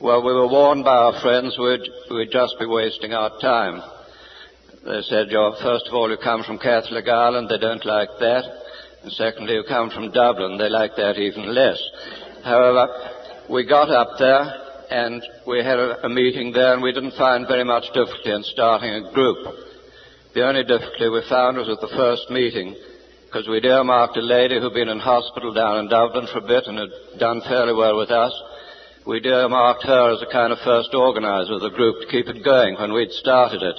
Well, 0.00 0.22
we 0.22 0.32
were 0.32 0.46
warned 0.46 0.84
by 0.84 0.94
our 0.94 1.20
friends 1.20 1.58
we'd, 1.58 1.82
we'd 2.14 2.30
just 2.30 2.54
be 2.60 2.66
wasting 2.66 3.12
our 3.14 3.36
time. 3.40 3.82
They 4.84 5.02
said, 5.02 5.26
first 5.60 5.88
of 5.88 5.94
all, 5.94 6.08
you 6.08 6.16
come 6.22 6.44
from 6.44 6.58
Catholic 6.58 7.08
Ireland. 7.08 7.48
They 7.50 7.58
don't 7.58 7.84
like 7.84 8.10
that. 8.20 8.44
And 9.02 9.10
secondly, 9.10 9.54
you 9.54 9.64
come 9.66 9.90
from 9.90 10.12
Dublin. 10.12 10.56
They 10.56 10.68
like 10.68 10.94
that 10.96 11.18
even 11.18 11.52
less. 11.52 11.82
However, 12.44 12.86
we 13.50 13.66
got 13.66 13.90
up 13.90 14.10
there 14.20 14.46
and 14.88 15.20
we 15.48 15.64
had 15.64 15.80
a, 15.80 16.06
a 16.06 16.08
meeting 16.08 16.52
there 16.52 16.74
and 16.74 16.82
we 16.82 16.92
didn't 16.92 17.18
find 17.18 17.48
very 17.48 17.64
much 17.64 17.90
difficulty 17.92 18.30
in 18.30 18.44
starting 18.44 18.90
a 18.90 19.12
group. 19.12 19.38
The 20.32 20.46
only 20.46 20.62
difficulty 20.62 21.08
we 21.08 21.22
found 21.28 21.56
was 21.56 21.68
at 21.68 21.80
the 21.80 21.96
first 21.96 22.30
meeting 22.30 22.76
because 23.26 23.48
we'd 23.48 23.64
earmarked 23.64 24.16
a 24.16 24.22
lady 24.22 24.60
who'd 24.60 24.74
been 24.74 24.90
in 24.90 25.00
hospital 25.00 25.52
down 25.52 25.80
in 25.80 25.88
Dublin 25.88 26.28
for 26.32 26.38
a 26.38 26.46
bit 26.46 26.68
and 26.68 26.78
had 26.78 27.18
done 27.18 27.40
fairly 27.48 27.74
well 27.74 27.98
with 27.98 28.12
us. 28.12 28.32
We'd 29.08 29.24
earmarked 29.24 29.84
her 29.84 30.12
as 30.12 30.20
a 30.20 30.30
kind 30.30 30.52
of 30.52 30.58
first 30.58 30.92
organizer 30.92 31.54
of 31.54 31.62
the 31.62 31.70
group 31.70 31.96
to 32.02 32.12
keep 32.12 32.28
it 32.28 32.44
going 32.44 32.74
when 32.74 32.92
we'd 32.92 33.10
started 33.12 33.62
it. 33.62 33.74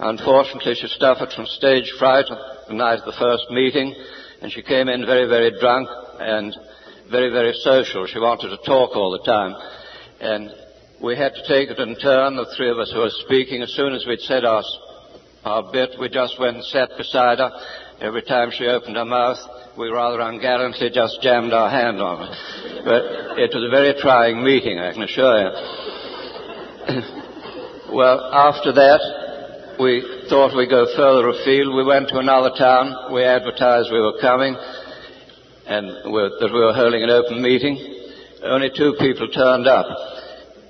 Unfortunately, 0.00 0.74
she 0.74 0.88
suffered 0.88 1.30
from 1.30 1.46
stage 1.46 1.92
fright 1.96 2.26
the 2.66 2.74
night 2.74 2.98
of 2.98 3.04
the 3.04 3.20
first 3.20 3.48
meeting, 3.52 3.94
and 4.40 4.50
she 4.50 4.60
came 4.60 4.88
in 4.88 5.06
very, 5.06 5.28
very 5.28 5.52
drunk 5.60 5.88
and 6.18 6.56
very, 7.08 7.30
very 7.30 7.52
social. 7.62 8.04
She 8.08 8.18
wanted 8.18 8.48
to 8.48 8.56
talk 8.66 8.96
all 8.96 9.12
the 9.12 9.22
time. 9.22 9.54
And 10.18 10.50
we 11.00 11.14
had 11.14 11.36
to 11.36 11.46
take 11.46 11.70
it 11.70 11.78
in 11.78 11.94
turn, 11.94 12.34
the 12.34 12.52
three 12.56 12.68
of 12.68 12.80
us 12.80 12.90
who 12.90 12.98
were 12.98 13.14
speaking. 13.24 13.62
As 13.62 13.72
soon 13.74 13.94
as 13.94 14.04
we'd 14.08 14.18
said 14.22 14.44
our, 14.44 14.64
our 15.44 15.70
bit, 15.70 15.90
we 16.00 16.08
just 16.08 16.40
went 16.40 16.56
and 16.56 16.64
sat 16.64 16.90
beside 16.98 17.38
her. 17.38 17.52
Every 18.02 18.22
time 18.22 18.50
she 18.50 18.66
opened 18.66 18.96
her 18.96 19.04
mouth, 19.04 19.38
we 19.78 19.88
rather 19.88 20.20
ungallantly 20.20 20.90
just 20.90 21.22
jammed 21.22 21.52
our 21.52 21.70
hand 21.70 22.02
on 22.02 22.26
it. 22.26 22.30
But 22.84 23.38
it 23.38 23.54
was 23.54 23.62
a 23.62 23.70
very 23.70 23.94
trying 24.00 24.42
meeting, 24.42 24.80
I 24.80 24.92
can 24.92 25.04
assure 25.04 25.38
you. 25.38 25.50
well, 27.94 28.18
after 28.34 28.72
that, 28.72 29.76
we 29.78 30.26
thought 30.28 30.56
we'd 30.56 30.68
go 30.68 30.86
further 30.96 31.28
afield. 31.28 31.76
We 31.76 31.84
went 31.84 32.08
to 32.08 32.18
another 32.18 32.50
town. 32.58 33.14
We 33.14 33.22
advertised 33.22 33.92
we 33.92 34.00
were 34.00 34.18
coming 34.20 34.56
and 35.66 35.88
that 35.88 36.50
we 36.52 36.58
were 36.58 36.74
holding 36.74 37.04
an 37.04 37.10
open 37.10 37.40
meeting. 37.40 37.78
Only 38.42 38.70
two 38.76 38.96
people 38.98 39.28
turned 39.28 39.68
up, 39.68 39.86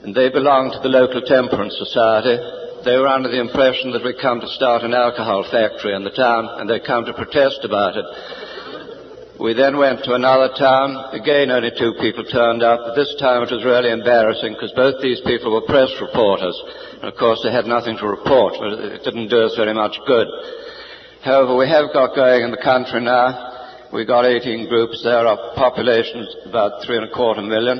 and 0.05 0.15
they 0.15 0.29
belonged 0.29 0.73
to 0.75 0.81
the 0.81 0.93
local 0.93 1.23
temperance 1.23 1.79
society. 1.79 2.37
They 2.85 2.99
were 2.99 3.09
under 3.09 3.31
the 3.31 3.41
impression 3.41 3.93
that 3.93 4.05
we'd 4.05 4.21
come 4.21 4.41
to 4.41 4.49
start 4.49 4.83
an 4.83 4.95
alcohol 4.95 5.47
factory 5.51 5.95
in 5.95 6.05
the 6.05 6.11
town, 6.11 6.49
and 6.59 6.69
they'd 6.69 6.85
come 6.85 7.05
to 7.05 7.15
protest 7.15 7.61
about 7.65 7.97
it. 7.97 8.07
We 9.41 9.55
then 9.55 9.79
went 9.79 10.05
to 10.05 10.15
another 10.15 10.55
town. 10.55 11.15
Again, 11.15 11.51
only 11.51 11.71
two 11.77 11.95
people 11.99 12.25
turned 12.25 12.63
up. 12.63 12.81
But 12.87 12.95
this 12.95 13.15
time 13.19 13.43
it 13.43 13.51
was 13.51 13.65
really 13.65 13.91
embarrassing 13.91 14.55
because 14.55 14.73
both 14.77 15.03
these 15.03 15.21
people 15.27 15.53
were 15.53 15.67
press 15.67 15.91
reporters. 16.01 16.55
And 17.03 17.11
of 17.11 17.19
course, 17.19 17.41
they 17.43 17.51
had 17.51 17.67
nothing 17.67 17.97
to 17.99 18.07
report, 18.07 18.55
but 18.59 18.79
it 18.79 19.03
didn't 19.03 19.29
do 19.29 19.43
us 19.43 19.57
very 19.57 19.75
much 19.75 19.99
good. 20.07 20.29
However, 21.23 21.57
we 21.57 21.69
have 21.69 21.93
got 21.93 22.15
going 22.15 22.43
in 22.43 22.51
the 22.51 22.63
country 22.63 23.01
now 23.01 23.53
We've 23.93 24.07
got 24.07 24.25
18 24.25 24.71
groups 24.71 25.03
there. 25.05 25.27
Our 25.27 25.55
population 25.55 26.21
is 26.21 26.37
about 26.47 26.83
three 26.83 26.97
and 26.97 27.05
a 27.05 27.13
quarter 27.13 27.43
million. 27.43 27.79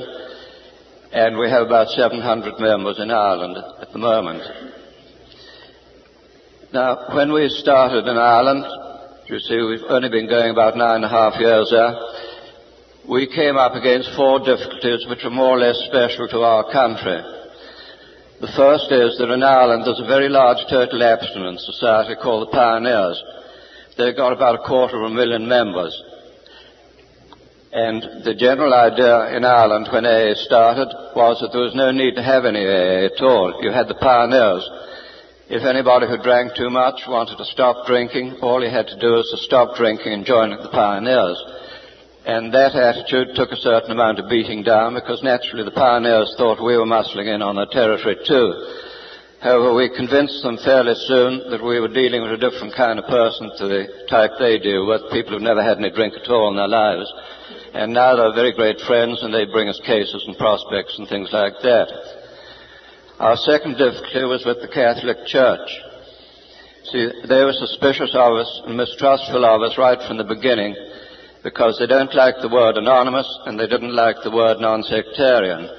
And 1.11 1.39
we 1.39 1.49
have 1.49 1.65
about 1.65 1.87
700 1.89 2.59
members 2.59 2.99
in 2.99 3.09
Ireland 3.09 3.57
at 3.81 3.91
the 3.91 3.97
moment. 3.97 4.43
Now, 6.73 7.13
when 7.13 7.31
we 7.31 7.49
started 7.49 8.09
in 8.09 8.17
Ireland, 8.17 8.65
you 9.29 9.37
see, 9.37 9.61
we've 9.61 9.85
only 9.89 10.09
been 10.09 10.27
going 10.27 10.49
about 10.49 10.75
nine 10.75 11.03
and 11.03 11.05
a 11.05 11.07
half 11.07 11.39
years 11.39 11.69
there. 11.69 11.93
We 13.07 13.29
came 13.29 13.57
up 13.57 13.75
against 13.75 14.17
four 14.17 14.39
difficulties 14.39 15.05
which 15.07 15.23
are 15.23 15.29
more 15.29 15.53
or 15.53 15.59
less 15.59 15.77
special 15.85 16.27
to 16.29 16.39
our 16.41 16.71
country. 16.73 17.21
The 18.41 18.49
first 18.57 18.89
is 18.89 19.19
that 19.19 19.29
in 19.29 19.43
Ireland 19.43 19.85
there's 19.85 20.01
a 20.01 20.09
very 20.09 20.29
large 20.29 20.65
total 20.67 21.03
abstinence 21.03 21.63
society 21.63 22.15
called 22.17 22.47
the 22.47 22.51
Pioneers. 22.57 23.21
They've 23.95 24.17
got 24.17 24.33
about 24.33 24.55
a 24.55 24.65
quarter 24.67 24.97
of 24.97 25.11
a 25.11 25.13
million 25.13 25.47
members. 25.47 25.93
And 27.71 28.25
the 28.25 28.33
general 28.33 28.73
idea 28.73 29.37
in 29.37 29.45
Ireland 29.45 29.89
when 29.93 30.07
AA 30.07 30.33
started 30.41 30.89
was 31.13 31.37
that 31.39 31.53
there 31.53 31.69
was 31.69 31.75
no 31.75 31.91
need 31.91 32.15
to 32.15 32.23
have 32.23 32.45
any 32.45 32.65
AA 32.65 33.13
at 33.13 33.21
all. 33.21 33.61
You 33.61 33.69
had 33.69 33.87
the 33.87 34.01
pioneers. 34.01 34.67
If 35.49 35.67
anybody 35.67 36.07
who 36.07 36.23
drank 36.23 36.55
too 36.55 36.69
much 36.69 37.03
wanted 37.05 37.37
to 37.37 37.43
stop 37.51 37.85
drinking, 37.85 38.39
all 38.41 38.61
he 38.63 38.71
had 38.71 38.87
to 38.87 38.99
do 38.99 39.19
was 39.19 39.27
to 39.31 39.43
stop 39.43 39.75
drinking 39.75 40.13
and 40.13 40.25
join 40.25 40.51
the 40.51 40.69
pioneers. 40.71 41.35
And 42.25 42.53
that 42.53 42.75
attitude 42.79 43.35
took 43.35 43.51
a 43.51 43.59
certain 43.59 43.91
amount 43.91 44.19
of 44.19 44.29
beating 44.29 44.63
down 44.63 44.93
because 44.95 45.21
naturally 45.21 45.65
the 45.65 45.75
pioneers 45.75 46.33
thought 46.37 46.63
we 46.63 46.77
were 46.77 46.87
muscling 46.87 47.27
in 47.27 47.41
on 47.41 47.59
their 47.59 47.67
territory 47.67 48.15
too. 48.23 48.55
However, 49.43 49.75
we 49.75 49.91
convinced 49.91 50.41
them 50.43 50.55
fairly 50.63 50.95
soon 50.95 51.51
that 51.51 51.59
we 51.59 51.83
were 51.83 51.91
dealing 51.91 52.23
with 52.23 52.31
a 52.31 52.39
different 52.39 52.73
kind 52.79 52.97
of 52.97 53.11
person 53.11 53.51
to 53.59 53.67
the 53.67 54.07
type 54.07 54.31
they 54.39 54.57
deal 54.59 54.87
with, 54.87 55.11
people 55.11 55.35
who've 55.35 55.43
never 55.43 55.61
had 55.61 55.75
any 55.77 55.91
drink 55.91 56.15
at 56.15 56.31
all 56.31 56.47
in 56.47 56.55
their 56.55 56.71
lives. 56.71 57.11
And 57.73 57.91
now 57.91 58.15
they're 58.15 58.31
very 58.31 58.55
great 58.55 58.79
friends 58.87 59.19
and 59.21 59.33
they 59.33 59.43
bring 59.43 59.67
us 59.67 59.81
cases 59.83 60.23
and 60.25 60.37
prospects 60.37 60.95
and 60.97 61.09
things 61.09 61.27
like 61.33 61.59
that. 61.63 62.22
Our 63.23 63.37
second 63.37 63.77
difficulty 63.79 64.27
was 64.27 64.43
with 64.43 64.59
the 64.59 64.67
Catholic 64.67 65.15
Church. 65.25 65.69
See, 66.91 67.07
they 67.23 67.47
were 67.47 67.55
suspicious 67.55 68.11
of 68.11 68.35
us 68.35 68.51
and 68.67 68.75
mistrustful 68.75 69.45
of 69.45 69.61
us 69.61 69.77
right 69.77 69.95
from 70.03 70.17
the 70.17 70.27
beginning 70.27 70.75
because 71.41 71.79
they 71.79 71.87
don't 71.87 72.13
like 72.13 72.35
the 72.41 72.51
word 72.51 72.75
anonymous 72.75 73.23
and 73.45 73.57
they 73.57 73.67
didn't 73.67 73.95
like 73.95 74.17
the 74.25 74.35
word 74.35 74.59
non-sectarian. 74.59 75.71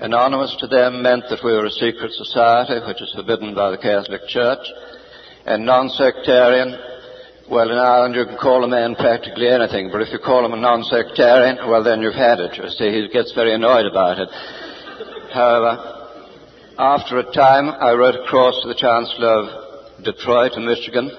Anonymous 0.00 0.56
to 0.58 0.66
them 0.66 1.02
meant 1.06 1.22
that 1.30 1.44
we 1.44 1.52
were 1.52 1.66
a 1.66 1.70
secret 1.70 2.10
society, 2.18 2.84
which 2.84 3.00
is 3.00 3.14
forbidden 3.14 3.54
by 3.54 3.70
the 3.70 3.78
Catholic 3.78 4.26
Church. 4.26 4.66
And 5.46 5.64
non-sectarian, 5.64 6.74
well, 7.48 7.70
in 7.70 7.78
Ireland 7.78 8.16
you 8.16 8.26
can 8.26 8.42
call 8.42 8.64
a 8.64 8.66
man 8.66 8.96
practically 8.96 9.46
anything, 9.46 9.92
but 9.92 10.02
if 10.02 10.10
you 10.10 10.18
call 10.18 10.44
him 10.44 10.52
a 10.52 10.58
non-sectarian, 10.58 11.58
well, 11.70 11.84
then 11.84 12.02
you've 12.02 12.18
had 12.18 12.40
it. 12.40 12.58
You 12.58 12.68
see, 12.74 12.90
he 12.90 13.06
gets 13.06 13.30
very 13.38 13.54
annoyed 13.54 13.86
about 13.86 14.18
it. 14.18 14.28
However, 15.30 16.01
after 16.78 17.18
a 17.18 17.32
time, 17.32 17.68
I 17.68 17.92
wrote 17.92 18.14
across 18.14 18.60
to 18.62 18.68
the 18.68 18.74
Chancellor 18.74 19.28
of 19.28 20.04
Detroit 20.04 20.52
in 20.56 20.64
Michigan 20.64 21.10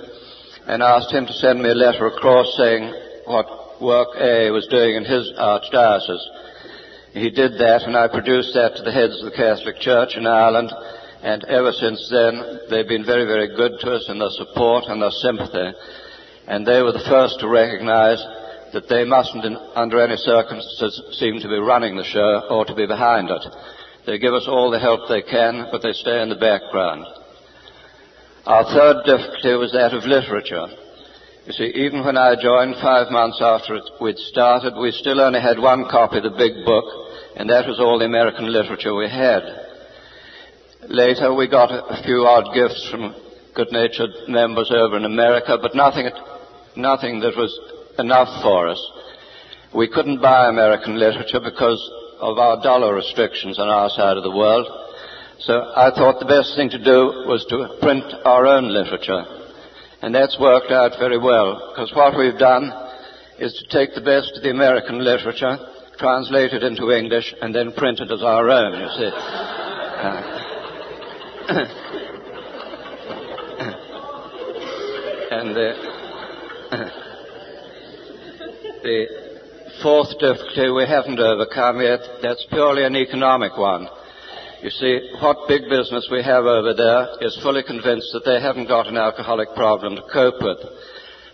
and 0.66 0.82
asked 0.82 1.12
him 1.12 1.26
to 1.26 1.34
send 1.34 1.62
me 1.62 1.70
a 1.70 1.76
letter 1.76 2.08
across 2.08 2.56
saying 2.58 2.94
what 3.26 3.82
work 3.82 4.10
A 4.20 4.50
was 4.52 4.68
doing 4.68 4.96
in 4.96 5.06
his 5.06 5.32
archdiocese. 5.38 6.26
He 7.14 7.30
did 7.30 7.54
that, 7.60 7.84
and 7.86 7.96
I 7.96 8.08
produced 8.08 8.54
that 8.56 8.76
to 8.78 8.84
the 8.84 8.92
heads 8.92 9.22
of 9.22 9.30
the 9.30 9.38
Catholic 9.38 9.80
Church 9.80 10.16
in 10.16 10.26
Ireland, 10.26 10.74
and 11.22 11.44
ever 11.46 11.72
since 11.72 12.10
then, 12.10 12.68
they've 12.70 12.88
been 12.88 13.06
very, 13.06 13.26
very 13.26 13.56
good 13.56 13.80
to 13.82 13.94
us 13.94 14.10
in 14.10 14.18
their 14.20 14.34
support 14.34 14.86
and 14.88 15.02
their 15.02 15.12
sympathy. 15.22 15.72
And 16.48 16.66
they 16.66 16.82
were 16.82 16.92
the 16.92 17.08
first 17.08 17.40
to 17.40 17.48
recognize 17.48 18.20
that 18.74 18.90
they 18.90 19.06
mustn't, 19.06 19.46
in, 19.46 19.56
under 19.76 20.02
any 20.02 20.18
circumstances, 20.18 21.20
seem 21.20 21.40
to 21.40 21.48
be 21.48 21.60
running 21.60 21.96
the 21.96 22.04
show 22.04 22.48
or 22.50 22.66
to 22.66 22.76
be 22.76 22.88
behind 22.88 23.30
it. 23.30 23.46
They 24.06 24.20
give 24.20 24.34
us 24.34 24.48
all 24.48 24.70
the 24.70 24.80
help 24.80 25.08
they 25.08 25.22
can, 25.22 25.68
but 25.72 25.82
they 25.82 25.94
stay 25.94 26.22
in 26.22 26.30
the 26.30 26.36
background. 26.36 27.06
Our 28.46 28.66
third 28.66 29.06
difficulty 29.06 29.56
was 29.56 29.72
that 29.72 29.94
of 29.94 30.04
literature. 30.04 30.68
You 31.48 31.54
see, 31.54 31.72
even 31.76 32.04
when 32.04 32.18
I 32.18 32.36
joined 32.36 32.76
five 32.82 33.12
months 33.12 33.40
after 33.42 33.80
we'd 34.02 34.18
started, 34.18 34.76
we 34.80 34.92
still 34.92 35.22
only 35.22 35.40
had 35.40 35.60
one 35.60 35.88
copy 35.90 36.18
of 36.18 36.24
the 36.24 36.36
big 36.36 36.66
book, 36.66 36.86
and 37.36 37.50
that 37.50 37.68
was 37.68 37.80
all 37.80 38.00
the 38.00 38.06
American 38.06 38.52
literature 38.52 38.94
we 38.94 39.10
had. 39.10 39.44
Later, 40.90 41.34
we 41.34 41.48
got 41.48 41.72
a 41.72 42.04
few 42.04 42.26
odd 42.28 42.54
gifts 42.54 42.90
from 42.92 43.16
good-natured 43.56 44.28
members 44.28 44.72
over 44.76 44.98
in 44.98 45.06
America, 45.06 45.58
but 45.62 45.76
nothing, 45.76 46.10
nothing 46.76 47.22
that 47.22 47.38
was 47.38 47.58
enough 48.00 48.42
for 48.42 48.68
us. 48.68 48.92
We 49.74 49.88
couldn't 49.88 50.22
buy 50.22 50.50
American 50.50 51.00
literature 51.00 51.40
because 51.40 51.80
of 52.20 52.38
our 52.38 52.62
dollar 52.62 52.94
restrictions 52.94 53.58
on 53.60 53.70
our 53.70 53.90
side 53.90 54.18
of 54.18 54.24
the 54.24 54.32
world. 54.32 54.68
So 55.40 55.72
I 55.76 55.90
thought 55.92 56.20
the 56.20 56.26
best 56.26 56.56
thing 56.56 56.70
to 56.70 56.78
do 56.78 57.26
was 57.28 57.46
to 57.50 57.78
print 57.82 58.06
our 58.26 58.46
own 58.46 58.70
literature. 58.70 59.26
And 60.02 60.14
that's 60.14 60.38
worked 60.40 60.72
out 60.72 60.94
very 61.00 61.18
well, 61.18 61.72
because 61.72 61.92
what 61.96 62.16
we've 62.18 62.38
done 62.38 62.72
is 63.40 63.54
to 63.54 63.66
take 63.78 63.96
the 63.96 64.02
best 64.02 64.34
of 64.36 64.44
the 64.44 64.52
American 64.52 65.04
literature, 65.04 65.58
translate 65.98 66.54
it 66.54 66.64
into 66.64 66.92
English, 66.92 67.34
and 67.42 67.54
then 67.54 67.74
print 67.74 68.00
it 68.00 68.10
as 68.12 68.22
our 68.22 68.50
own, 68.50 68.80
you 68.80 68.88
see. 68.98 69.12
Uh, 69.96 70.22
and 75.32 75.56
the, 75.56 75.74
the 78.84 79.23
fourth 79.82 80.10
difficulty 80.20 80.70
we 80.70 80.86
haven't 80.86 81.20
overcome 81.20 81.82
yet, 81.82 82.02
that's 82.22 82.46
purely 82.50 82.84
an 82.84 82.96
economic 82.96 83.58
one. 83.58 83.88
You 84.62 84.70
see, 84.70 85.12
what 85.20 85.48
big 85.48 85.64
business 85.70 86.08
we 86.12 86.24
have 86.24 86.46
over 86.46 86.74
there 86.74 87.08
is 87.22 87.38
fully 87.42 87.64
convinced 87.64 88.12
that 88.14 88.24
they 88.26 88.40
haven't 88.40 88.68
got 88.68 88.88
an 88.88 88.98
alcoholic 88.98 89.56
problem 89.56 89.96
to 89.96 90.04
cope 90.14 90.42
with 90.42 90.60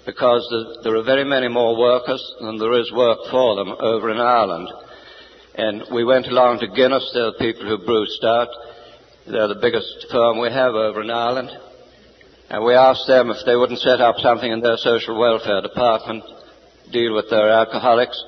because 0.05 0.41
there 0.84 0.96
are 0.96 1.03
very 1.03 1.24
many 1.24 1.48
more 1.48 1.77
workers 1.77 2.24
than 2.41 2.58
there 2.58 2.79
is 2.79 2.91
work 2.91 3.19
for 3.29 3.55
them 3.55 3.75
over 3.79 4.10
in 4.10 4.17
Ireland. 4.17 4.69
And 5.55 5.84
we 5.93 6.03
went 6.03 6.25
along 6.27 6.60
to 6.60 6.67
Guinness, 6.67 7.12
they're 7.13 7.31
the 7.31 7.38
people 7.38 7.67
who 7.67 7.86
brew 7.86 8.05
stout. 8.08 8.50
They're 9.27 9.48
the 9.48 9.62
biggest 9.62 10.08
firm 10.12 10.39
we 10.39 10.50
have 10.50 10.74
over 10.74 11.01
in 11.01 11.12
Ireland. 11.12 11.51
And 12.50 12.65
we 12.65 12.74
asked 12.74 13.05
them 13.05 13.29
if 13.29 13.46
they 13.46 13.55
wouldn't 13.55 13.79
set 13.79 14.01
up 14.01 14.15
something 14.17 14.51
in 14.51 14.62
their 14.62 14.77
social 14.77 15.19
welfare 15.19 15.62
department, 15.62 16.24
deal 16.91 17.15
with 17.15 17.29
their 17.29 17.50
alcoholics. 17.50 18.22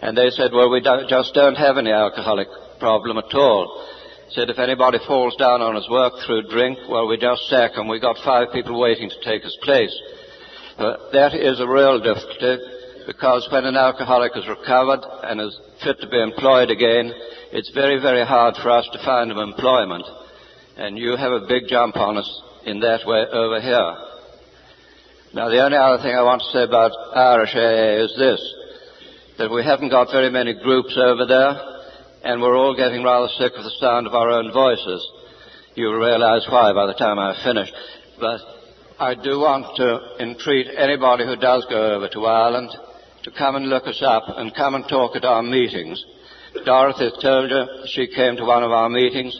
And 0.00 0.16
they 0.16 0.30
said, 0.30 0.52
well, 0.52 0.70
we 0.70 0.80
don't, 0.80 1.08
just 1.08 1.34
don't 1.34 1.56
have 1.56 1.76
any 1.76 1.90
alcoholic 1.90 2.48
problem 2.78 3.18
at 3.18 3.34
all. 3.34 3.86
Said 4.30 4.50
if 4.50 4.58
anybody 4.58 4.98
falls 5.06 5.34
down 5.36 5.62
on 5.62 5.74
his 5.74 5.88
work 5.88 6.12
through 6.26 6.48
drink, 6.50 6.78
well, 6.88 7.08
we 7.08 7.16
just 7.16 7.48
sack 7.48 7.72
him. 7.72 7.88
We 7.88 7.98
got 7.98 8.16
five 8.24 8.52
people 8.52 8.78
waiting 8.78 9.08
to 9.08 9.24
take 9.24 9.42
his 9.42 9.56
place. 9.62 9.94
But 10.76 11.12
that 11.12 11.34
is 11.34 11.60
a 11.60 11.66
real 11.66 11.98
difficulty 11.98 12.62
because 13.06 13.48
when 13.50 13.64
an 13.64 13.74
alcoholic 13.74 14.36
is 14.36 14.46
recovered 14.46 15.00
and 15.24 15.40
is 15.40 15.58
fit 15.82 15.98
to 16.00 16.08
be 16.08 16.20
employed 16.20 16.70
again, 16.70 17.10
it's 17.52 17.70
very, 17.72 17.98
very 18.00 18.24
hard 18.24 18.54
for 18.62 18.70
us 18.70 18.86
to 18.92 19.02
find 19.02 19.30
him 19.30 19.38
employment. 19.38 20.04
And 20.76 20.98
you 20.98 21.16
have 21.16 21.32
a 21.32 21.46
big 21.48 21.64
jump 21.68 21.96
on 21.96 22.18
us 22.18 22.42
in 22.66 22.80
that 22.80 23.06
way 23.06 23.24
over 23.32 23.60
here. 23.60 24.07
Now, 25.34 25.50
the 25.50 25.60
only 25.60 25.76
other 25.76 26.02
thing 26.02 26.16
I 26.16 26.22
want 26.22 26.40
to 26.40 26.52
say 26.56 26.64
about 26.64 26.96
Irish 27.14 27.52
AA 27.54 28.00
is 28.00 28.16
this, 28.16 28.40
that 29.36 29.50
we 29.50 29.62
haven't 29.62 29.90
got 29.90 30.08
very 30.10 30.30
many 30.30 30.54
groups 30.54 30.96
over 30.96 31.26
there, 31.26 31.52
and 32.24 32.40
we're 32.40 32.56
all 32.56 32.74
getting 32.74 33.04
rather 33.04 33.28
sick 33.36 33.52
of 33.54 33.62
the 33.62 33.76
sound 33.78 34.06
of 34.06 34.14
our 34.14 34.30
own 34.30 34.50
voices. 34.52 35.06
You'll 35.74 36.00
realize 36.00 36.46
why 36.48 36.72
by 36.72 36.86
the 36.86 36.94
time 36.94 37.18
I've 37.18 37.44
finished. 37.44 37.74
But 38.18 38.40
I 38.98 39.14
do 39.14 39.40
want 39.40 39.76
to 39.76 40.16
entreat 40.24 40.66
anybody 40.74 41.26
who 41.26 41.36
does 41.36 41.66
go 41.68 41.96
over 41.96 42.08
to 42.08 42.24
Ireland 42.24 42.70
to 43.24 43.30
come 43.30 43.56
and 43.56 43.68
look 43.68 43.86
us 43.86 44.00
up 44.00 44.24
and 44.28 44.54
come 44.54 44.76
and 44.76 44.88
talk 44.88 45.14
at 45.14 45.26
our 45.26 45.42
meetings. 45.42 46.02
Dorothy 46.64 47.10
told 47.20 47.50
you 47.50 47.66
she 47.92 48.08
came 48.16 48.36
to 48.38 48.46
one 48.46 48.64
of 48.64 48.72
our 48.72 48.88
meetings. 48.88 49.38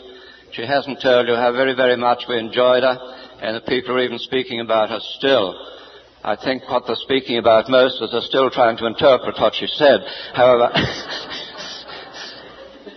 She 0.53 0.61
hasn't 0.61 1.01
told 1.01 1.27
you 1.27 1.33
how 1.33 1.51
very, 1.51 1.73
very 1.73 1.97
much 1.97 2.25
we 2.29 2.37
enjoyed 2.37 2.83
her, 2.83 2.97
and 3.41 3.55
the 3.55 3.67
people 3.67 3.95
are 3.95 4.03
even 4.03 4.19
speaking 4.19 4.59
about 4.59 4.89
her 4.89 4.99
still. 5.17 5.77
I 6.23 6.35
think 6.35 6.63
what 6.69 6.83
they're 6.85 6.97
speaking 6.97 7.37
about 7.37 7.69
most 7.69 8.01
is 8.01 8.11
they're 8.11 8.21
still 8.21 8.49
trying 8.49 8.75
to 8.77 8.85
interpret 8.85 9.39
what 9.39 9.55
she 9.55 9.67
said. 9.67 10.01
However, 10.33 10.69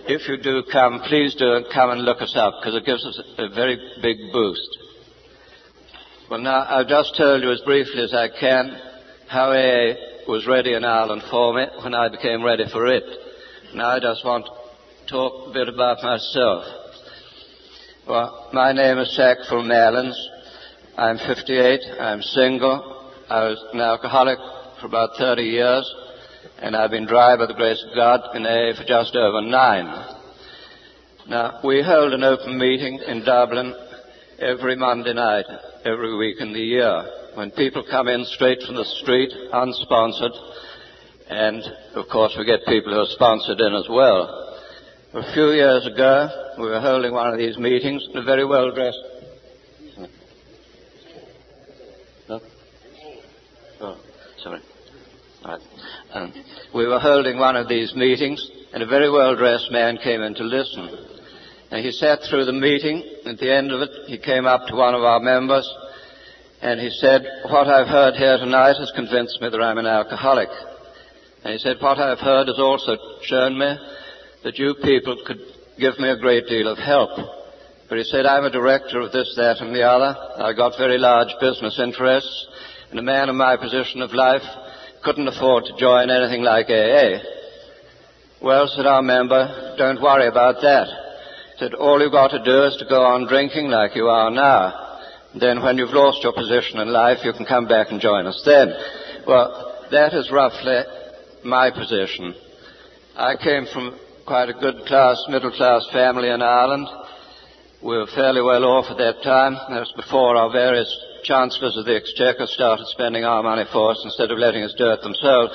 if 0.07 0.27
you 0.27 0.37
do 0.37 0.63
come, 0.71 1.01
please 1.07 1.33
do 1.35 1.63
come 1.73 1.91
and 1.91 2.03
look 2.03 2.21
us 2.21 2.35
up 2.35 2.55
because 2.59 2.75
it 2.75 2.85
gives 2.85 3.05
us 3.05 3.21
a 3.37 3.47
very 3.49 3.77
big 4.01 4.17
boost. 4.33 4.77
Well, 6.29 6.41
now 6.41 6.65
I've 6.67 6.87
just 6.87 7.15
told 7.17 7.43
you 7.43 7.51
as 7.51 7.61
briefly 7.61 8.03
as 8.03 8.13
I 8.13 8.27
can 8.27 8.77
how 9.29 9.51
AA 9.51 9.93
was 10.27 10.45
ready 10.45 10.73
in 10.73 10.83
Ireland 10.83 11.23
for 11.29 11.53
me 11.53 11.65
when 11.81 11.93
I 11.93 12.09
became 12.09 12.43
ready 12.43 12.65
for 12.71 12.87
it. 12.87 13.03
Now 13.73 13.89
I 13.89 13.99
just 13.99 14.25
want 14.25 14.45
to 14.45 15.11
talk 15.11 15.49
a 15.49 15.53
bit 15.53 15.69
about 15.69 16.03
myself. 16.03 16.65
Well, 18.07 18.49
my 18.51 18.73
name 18.73 18.97
is 18.97 19.15
Sackville 19.15 19.63
Mallins. 19.63 20.15
I'm 20.97 21.17
58. 21.17 21.79
I'm 21.99 22.21
single. 22.21 22.92
I 23.33 23.49
was 23.49 23.65
an 23.73 23.81
alcoholic 23.81 24.37
for 24.79 24.85
about 24.85 25.17
30 25.17 25.41
years, 25.41 25.95
and 26.59 26.75
I've 26.75 26.91
been 26.91 27.07
dry 27.07 27.35
by 27.35 27.47
the 27.47 27.55
grace 27.55 27.83
of 27.89 27.95
God 27.95 28.21
in 28.35 28.45
AA 28.45 28.77
for 28.77 28.85
just 28.85 29.15
over 29.15 29.41
nine. 29.41 29.89
Now, 31.27 31.59
we 31.63 31.81
hold 31.81 32.13
an 32.13 32.23
open 32.23 32.59
meeting 32.59 32.99
in 33.07 33.25
Dublin 33.25 33.73
every 34.37 34.75
Monday 34.75 35.15
night, 35.15 35.45
every 35.83 36.15
week 36.15 36.41
in 36.41 36.53
the 36.53 36.59
year, 36.59 37.09
when 37.33 37.49
people 37.49 37.83
come 37.89 38.07
in 38.07 38.23
straight 38.25 38.61
from 38.67 38.75
the 38.75 38.85
street, 39.01 39.31
unsponsored, 39.51 40.37
and 41.27 41.63
of 41.95 42.05
course 42.09 42.35
we 42.37 42.45
get 42.45 42.59
people 42.67 42.93
who 42.93 42.99
are 42.99 43.15
sponsored 43.15 43.59
in 43.59 43.73
as 43.73 43.87
well. 43.89 44.59
A 45.15 45.33
few 45.33 45.53
years 45.53 45.87
ago, 45.87 46.53
we 46.59 46.65
were 46.65 46.81
holding 46.81 47.13
one 47.13 47.33
of 47.33 47.39
these 47.39 47.57
meetings, 47.57 48.05
and 48.09 48.17
a 48.17 48.23
very 48.23 48.45
well 48.45 48.69
dressed 48.75 49.01
sorry. 54.43 54.61
Right. 55.45 55.61
Um, 56.13 56.33
we 56.73 56.85
were 56.85 56.99
holding 56.99 57.37
one 57.37 57.55
of 57.55 57.67
these 57.67 57.95
meetings, 57.95 58.45
and 58.73 58.83
a 58.83 58.85
very 58.85 59.09
well-dressed 59.09 59.71
man 59.71 59.97
came 59.97 60.21
in 60.21 60.35
to 60.35 60.43
listen. 60.43 61.07
And 61.71 61.83
he 61.83 61.91
sat 61.91 62.19
through 62.29 62.45
the 62.45 62.53
meeting. 62.53 63.03
At 63.25 63.39
the 63.39 63.53
end 63.53 63.71
of 63.71 63.81
it, 63.81 63.89
he 64.07 64.17
came 64.17 64.45
up 64.45 64.67
to 64.67 64.75
one 64.75 64.93
of 64.93 65.01
our 65.01 65.19
members, 65.19 65.67
and 66.61 66.79
he 66.79 66.89
said, 66.91 67.25
"What 67.49 67.67
I've 67.67 67.87
heard 67.87 68.15
here 68.15 68.37
tonight 68.37 68.77
has 68.77 68.91
convinced 68.95 69.41
me 69.41 69.49
that 69.49 69.61
I'm 69.61 69.77
an 69.77 69.87
alcoholic." 69.87 70.49
And 71.43 71.53
he 71.53 71.59
said, 71.59 71.77
"What 71.81 71.99
I've 71.99 72.19
heard 72.19 72.47
has 72.47 72.59
also 72.59 72.97
shown 73.23 73.57
me 73.57 73.75
that 74.43 74.59
you 74.59 74.75
people 74.75 75.17
could 75.25 75.41
give 75.79 75.99
me 75.99 76.09
a 76.09 76.17
great 76.17 76.47
deal 76.47 76.67
of 76.67 76.77
help." 76.77 77.11
But 77.89 77.97
he 77.97 78.05
said, 78.05 78.25
I'm 78.25 78.45
a 78.45 78.49
director 78.49 79.01
of 79.01 79.11
this, 79.11 79.35
that, 79.35 79.59
and 79.59 79.75
the 79.75 79.83
other. 79.83 80.15
I've 80.37 80.55
got 80.55 80.77
very 80.77 80.97
large 80.97 81.29
business 81.39 81.77
interests 81.79 82.47
and 82.89 82.99
a 82.99 83.03
man 83.03 83.29
in 83.29 83.35
my 83.35 83.57
position 83.57 84.01
of 84.01 84.13
life 84.13 84.43
couldn't 85.03 85.27
afford 85.27 85.65
to 85.65 85.77
join 85.77 86.09
anything 86.09 86.43
like 86.43 86.69
AA. 86.69 87.19
Well, 88.41 88.67
said 88.67 88.85
our 88.85 89.01
member, 89.01 89.75
don't 89.77 90.01
worry 90.01 90.27
about 90.27 90.61
that. 90.61 90.87
Said, 91.59 91.73
all 91.73 92.01
you've 92.01 92.11
got 92.11 92.31
to 92.31 92.43
do 92.43 92.63
is 92.63 92.77
to 92.77 92.85
go 92.89 93.03
on 93.03 93.27
drinking 93.27 93.67
like 93.69 93.95
you 93.95 94.07
are 94.07 94.31
now. 94.31 94.99
Then 95.39 95.63
when 95.63 95.77
you've 95.77 95.93
lost 95.93 96.23
your 96.23 96.33
position 96.33 96.79
in 96.79 96.91
life, 96.91 97.19
you 97.23 97.33
can 97.33 97.45
come 97.45 97.67
back 97.67 97.87
and 97.89 98.01
join 98.01 98.27
us 98.27 98.41
then. 98.45 98.73
Well, 99.25 99.87
that 99.91 100.13
is 100.13 100.31
roughly 100.31 100.81
my 101.43 101.71
position. 101.71 102.35
I 103.15 103.35
came 103.37 103.65
from 103.71 103.97
quite 104.25 104.49
a 104.49 104.53
good 104.53 104.85
class, 104.87 105.23
middle 105.29 105.51
class 105.51 105.87
family 105.91 106.29
in 106.29 106.41
Ireland. 106.41 106.87
We 107.81 107.97
were 107.97 108.07
fairly 108.07 108.41
well 108.41 108.63
off 108.63 108.89
at 108.89 108.97
that 108.97 109.23
time. 109.23 109.53
That 109.69 109.79
was 109.79 109.93
before 109.95 110.35
our 110.35 110.51
various 110.51 110.89
chancellors 111.23 111.77
of 111.77 111.85
the 111.85 111.95
exchequer 111.95 112.45
started 112.47 112.85
spending 112.87 113.23
our 113.23 113.41
money 113.41 113.63
for 113.71 113.91
us 113.91 114.01
instead 114.03 114.31
of 114.31 114.37
letting 114.37 114.63
us 114.63 114.73
do 114.77 114.89
it 114.91 115.01
themselves. 115.01 115.51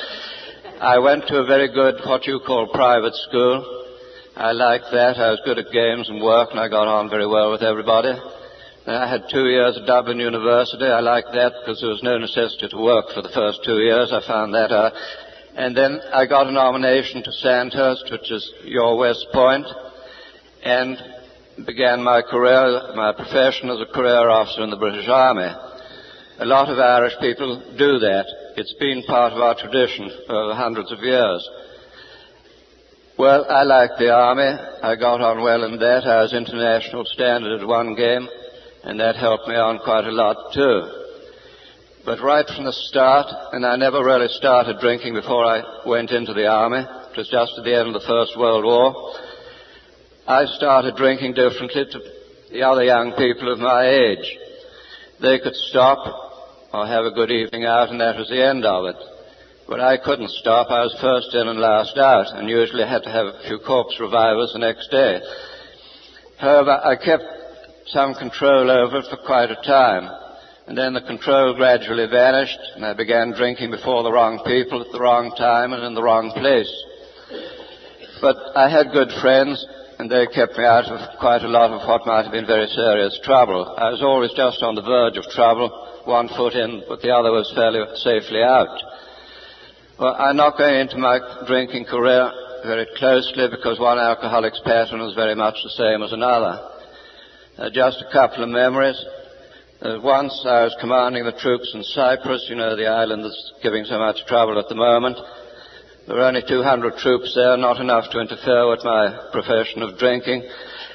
I 0.80 0.98
went 0.98 1.26
to 1.28 1.38
a 1.38 1.46
very 1.46 1.68
good, 1.72 2.00
what 2.06 2.26
you 2.26 2.40
call 2.46 2.68
private 2.68 3.14
school. 3.28 3.84
I 4.36 4.52
liked 4.52 4.86
that. 4.92 5.18
I 5.18 5.30
was 5.30 5.42
good 5.44 5.58
at 5.58 5.72
games 5.72 6.08
and 6.08 6.22
work, 6.22 6.50
and 6.50 6.60
I 6.60 6.68
got 6.68 6.86
on 6.86 7.10
very 7.10 7.26
well 7.26 7.50
with 7.50 7.62
everybody. 7.62 8.14
Then 8.86 8.94
I 8.94 9.10
had 9.10 9.28
two 9.28 9.48
years 9.48 9.76
at 9.76 9.86
Dublin 9.86 10.18
University. 10.18 10.86
I 10.86 11.00
liked 11.00 11.32
that 11.34 11.52
because 11.60 11.80
there 11.80 11.90
was 11.90 12.02
no 12.02 12.16
necessity 12.16 12.68
to 12.68 12.78
work 12.78 13.10
for 13.12 13.22
the 13.22 13.34
first 13.34 13.64
two 13.64 13.78
years. 13.80 14.12
I 14.12 14.26
found 14.26 14.54
that 14.54 14.72
out. 14.72 14.92
And 15.56 15.76
then 15.76 16.00
I 16.12 16.24
got 16.26 16.46
a 16.46 16.52
nomination 16.52 17.22
to 17.24 17.32
Sandhurst, 17.32 18.10
which 18.12 18.30
is 18.30 18.50
your 18.64 18.96
West 18.96 19.26
Point, 19.32 19.66
and 20.62 20.96
began 21.66 22.02
my 22.02 22.22
career, 22.22 22.92
my 22.94 23.12
profession 23.12 23.70
as 23.70 23.80
a 23.80 23.92
career 23.92 24.28
officer 24.28 24.62
in 24.62 24.70
the 24.70 24.76
British 24.76 25.08
Army. 25.08 25.48
A 26.40 26.44
lot 26.44 26.68
of 26.68 26.78
Irish 26.78 27.14
people 27.20 27.58
do 27.76 27.98
that. 27.98 28.26
It's 28.56 28.74
been 28.74 29.02
part 29.04 29.32
of 29.32 29.40
our 29.40 29.54
tradition 29.54 30.10
for 30.26 30.54
hundreds 30.54 30.92
of 30.92 31.00
years. 31.00 31.48
Well, 33.18 33.46
I 33.50 33.64
liked 33.64 33.98
the 33.98 34.14
army. 34.14 34.46
I 34.82 34.94
got 34.94 35.20
on 35.20 35.42
well 35.42 35.64
in 35.64 35.78
that. 35.80 36.06
I 36.06 36.22
was 36.22 36.32
international 36.32 37.04
standard 37.06 37.60
at 37.60 37.66
one 37.66 37.96
game, 37.96 38.28
and 38.84 39.00
that 39.00 39.16
helped 39.16 39.48
me 39.48 39.56
on 39.56 39.80
quite 39.80 40.04
a 40.04 40.12
lot 40.12 40.52
too. 40.54 40.98
But 42.04 42.22
right 42.22 42.46
from 42.46 42.64
the 42.64 42.72
start, 42.72 43.26
and 43.52 43.66
I 43.66 43.74
never 43.74 44.04
really 44.04 44.28
started 44.28 44.78
drinking 44.80 45.14
before 45.14 45.44
I 45.44 45.82
went 45.84 46.12
into 46.12 46.32
the 46.32 46.46
army. 46.46 46.78
It 46.78 47.18
was 47.18 47.28
just 47.28 47.58
at 47.58 47.64
the 47.64 47.74
end 47.74 47.88
of 47.88 47.94
the 47.94 48.06
First 48.06 48.38
World 48.38 48.64
War. 48.64 48.94
I 50.28 50.44
started 50.44 50.94
drinking 50.94 51.32
differently 51.32 51.86
to 51.90 52.00
the 52.52 52.60
other 52.60 52.84
young 52.84 53.12
people 53.12 53.50
of 53.50 53.60
my 53.60 53.88
age. 53.88 54.36
They 55.22 55.38
could 55.38 55.54
stop 55.54 56.04
or 56.70 56.86
have 56.86 57.06
a 57.06 57.12
good 57.12 57.30
evening 57.30 57.64
out 57.64 57.88
and 57.88 57.98
that 58.02 58.18
was 58.18 58.28
the 58.28 58.44
end 58.44 58.66
of 58.66 58.84
it. 58.92 58.96
But 59.66 59.80
I 59.80 59.96
couldn't 59.96 60.28
stop. 60.28 60.68
I 60.68 60.82
was 60.82 60.94
first 61.00 61.34
in 61.34 61.48
and 61.48 61.58
last 61.58 61.96
out 61.96 62.36
and 62.36 62.46
usually 62.46 62.84
had 62.84 63.04
to 63.04 63.10
have 63.10 63.24
a 63.24 63.40
few 63.46 63.58
corpse 63.60 63.98
revivers 63.98 64.52
the 64.52 64.58
next 64.58 64.90
day. 64.90 65.18
However, 66.36 66.78
I 66.84 66.96
kept 66.96 67.24
some 67.86 68.12
control 68.12 68.70
over 68.70 68.98
it 68.98 69.06
for 69.08 69.16
quite 69.24 69.50
a 69.50 69.62
time. 69.64 70.10
And 70.66 70.76
then 70.76 70.92
the 70.92 71.08
control 71.08 71.54
gradually 71.54 72.06
vanished 72.06 72.60
and 72.76 72.84
I 72.84 72.92
began 72.92 73.32
drinking 73.32 73.70
before 73.70 74.02
the 74.02 74.12
wrong 74.12 74.42
people 74.44 74.82
at 74.82 74.92
the 74.92 75.00
wrong 75.00 75.32
time 75.38 75.72
and 75.72 75.84
in 75.84 75.94
the 75.94 76.02
wrong 76.02 76.32
place. 76.32 76.84
But 78.20 78.36
I 78.54 78.68
had 78.68 78.92
good 78.92 79.10
friends 79.22 79.64
and 79.98 80.10
they 80.10 80.26
kept 80.30 80.56
me 80.56 80.64
out 80.64 80.86
of 80.86 81.18
quite 81.18 81.42
a 81.42 81.48
lot 81.50 81.70
of 81.70 81.82
what 81.86 82.06
might 82.06 82.22
have 82.22 82.32
been 82.32 82.46
very 82.46 82.68
serious 82.68 83.18
trouble. 83.24 83.74
I 83.76 83.90
was 83.90 84.00
always 84.00 84.30
just 84.32 84.62
on 84.62 84.76
the 84.76 84.82
verge 84.82 85.18
of 85.18 85.26
trouble, 85.34 85.68
one 86.04 86.28
foot 86.28 86.54
in, 86.54 86.84
but 86.88 87.02
the 87.02 87.10
other 87.10 87.32
was 87.32 87.50
fairly 87.54 87.82
safely 87.98 88.42
out. 88.42 88.78
Well, 89.98 90.14
I'm 90.14 90.36
not 90.36 90.56
going 90.56 90.78
into 90.78 90.98
my 90.98 91.18
drinking 91.46 91.86
career 91.86 92.30
very 92.62 92.86
closely 92.96 93.50
because 93.50 93.80
one 93.80 93.98
alcoholic's 93.98 94.60
pattern 94.64 95.00
is 95.00 95.14
very 95.14 95.34
much 95.34 95.58
the 95.62 95.74
same 95.74 96.02
as 96.02 96.12
another. 96.12 96.62
Uh, 97.58 97.70
just 97.74 97.98
a 97.98 98.12
couple 98.12 98.44
of 98.44 98.50
memories. 98.50 98.98
Uh, 99.82 99.98
once 100.02 100.30
I 100.46 100.62
was 100.62 100.76
commanding 100.80 101.24
the 101.24 101.34
troops 101.42 101.74
in 101.74 101.82
Cyprus, 101.82 102.46
you 102.48 102.54
know, 102.54 102.76
the 102.76 102.86
island 102.86 103.24
that's 103.24 103.52
giving 103.62 103.84
so 103.84 103.98
much 103.98 104.22
trouble 104.26 104.58
at 104.58 104.68
the 104.68 104.78
moment. 104.78 105.18
There 106.08 106.16
were 106.16 106.24
only 106.24 106.40
200 106.40 106.96
troops 106.96 107.34
there, 107.34 107.54
not 107.58 107.82
enough 107.82 108.08
to 108.12 108.20
interfere 108.20 108.70
with 108.70 108.82
my 108.82 109.28
profession 109.30 109.82
of 109.82 109.98
drinking. 109.98 110.42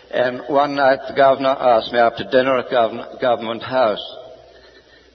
And 0.09 0.41
one 0.49 0.73
night 0.73 1.05
the 1.07 1.13
governor 1.13 1.53
asked 1.53 1.93
me 1.93 1.99
up 1.99 2.15
to 2.17 2.23
dinner 2.23 2.57
at 2.57 2.71
Government 3.21 3.61
House. 3.61 4.01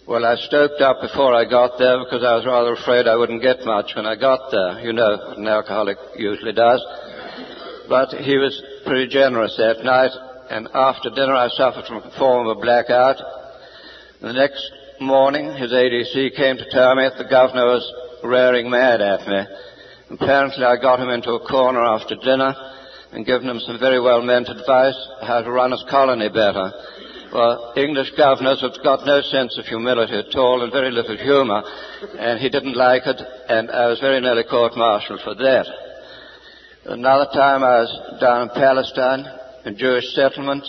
Well, 0.07 0.25
I 0.25 0.37
stoked 0.37 0.81
up 0.81 1.03
before 1.03 1.35
I 1.35 1.51
got 1.51 1.79
there 1.79 1.99
because 1.99 2.23
I 2.23 2.37
was 2.37 2.47
rather 2.47 2.75
afraid 2.75 3.09
I 3.09 3.17
wouldn't 3.17 3.43
get 3.43 3.67
much 3.67 3.91
when 3.97 4.07
I 4.07 4.15
got 4.15 4.53
there. 4.53 4.79
You 4.87 4.93
know 4.93 5.35
an 5.37 5.49
alcoholic 5.49 5.99
usually 6.17 6.53
does. 6.53 6.81
But 7.89 8.23
he 8.23 8.39
was 8.39 8.55
pretty 8.87 9.09
generous 9.09 9.57
that 9.57 9.83
night, 9.83 10.13
and 10.49 10.69
after 10.75 11.11
dinner 11.11 11.35
I 11.35 11.49
suffered 11.49 11.87
from 11.87 12.05
a 12.05 12.17
form 12.17 12.47
of 12.47 12.57
a 12.57 12.61
blackout. 12.61 13.17
The 14.21 14.33
next 14.33 14.63
morning, 15.01 15.57
his 15.57 15.73
ADC 15.73 16.37
came 16.37 16.57
to 16.57 16.71
tell 16.71 16.95
me 16.95 17.03
that 17.03 17.19
the 17.19 17.29
governor 17.29 17.67
was 17.67 17.83
raring 18.23 18.71
mad 18.71 19.01
at 19.01 19.27
me. 19.27 19.43
Apparently 20.11 20.65
I 20.65 20.81
got 20.81 21.01
him 21.01 21.11
into 21.11 21.33
a 21.33 21.47
corner 21.47 21.85
after 21.85 22.17
dinner 22.17 22.55
and 23.13 23.27
given 23.27 23.49
him 23.49 23.61
some 23.61 23.79
very 23.79 24.01
well 24.01 24.23
meant 24.23 24.49
advice 24.49 24.97
how 25.23 25.43
to 25.43 25.51
run 25.51 25.73
his 25.73 25.85
colony 25.91 26.29
better. 26.29 26.73
Well, 27.33 27.75
English 27.77 28.13
governors 28.17 28.63
have 28.63 28.83
got 28.83 29.05
no 29.05 29.21
sense 29.21 29.59
of 29.59 29.67
humility 29.67 30.15
at 30.15 30.35
all 30.35 30.63
and 30.63 30.73
very 30.73 30.91
little 30.91 31.17
humour, 31.17 31.63
and 32.19 32.41
he 32.41 32.49
didn't 32.49 32.77
like 32.77 33.03
it, 33.07 33.21
and 33.49 33.71
I 33.71 33.89
was 33.89 34.01
very 34.01 34.21
nearly 34.21 34.45
court-martialed 34.45 35.21
for 35.21 35.35
that. 35.35 35.67
Another 36.87 37.27
time 37.35 37.63
I 37.63 37.81
was 37.81 38.19
down 38.21 38.43
in 38.43 38.49
Palestine, 38.51 39.27
a 39.67 39.73
Jewish 39.73 40.15
settlement, 40.15 40.65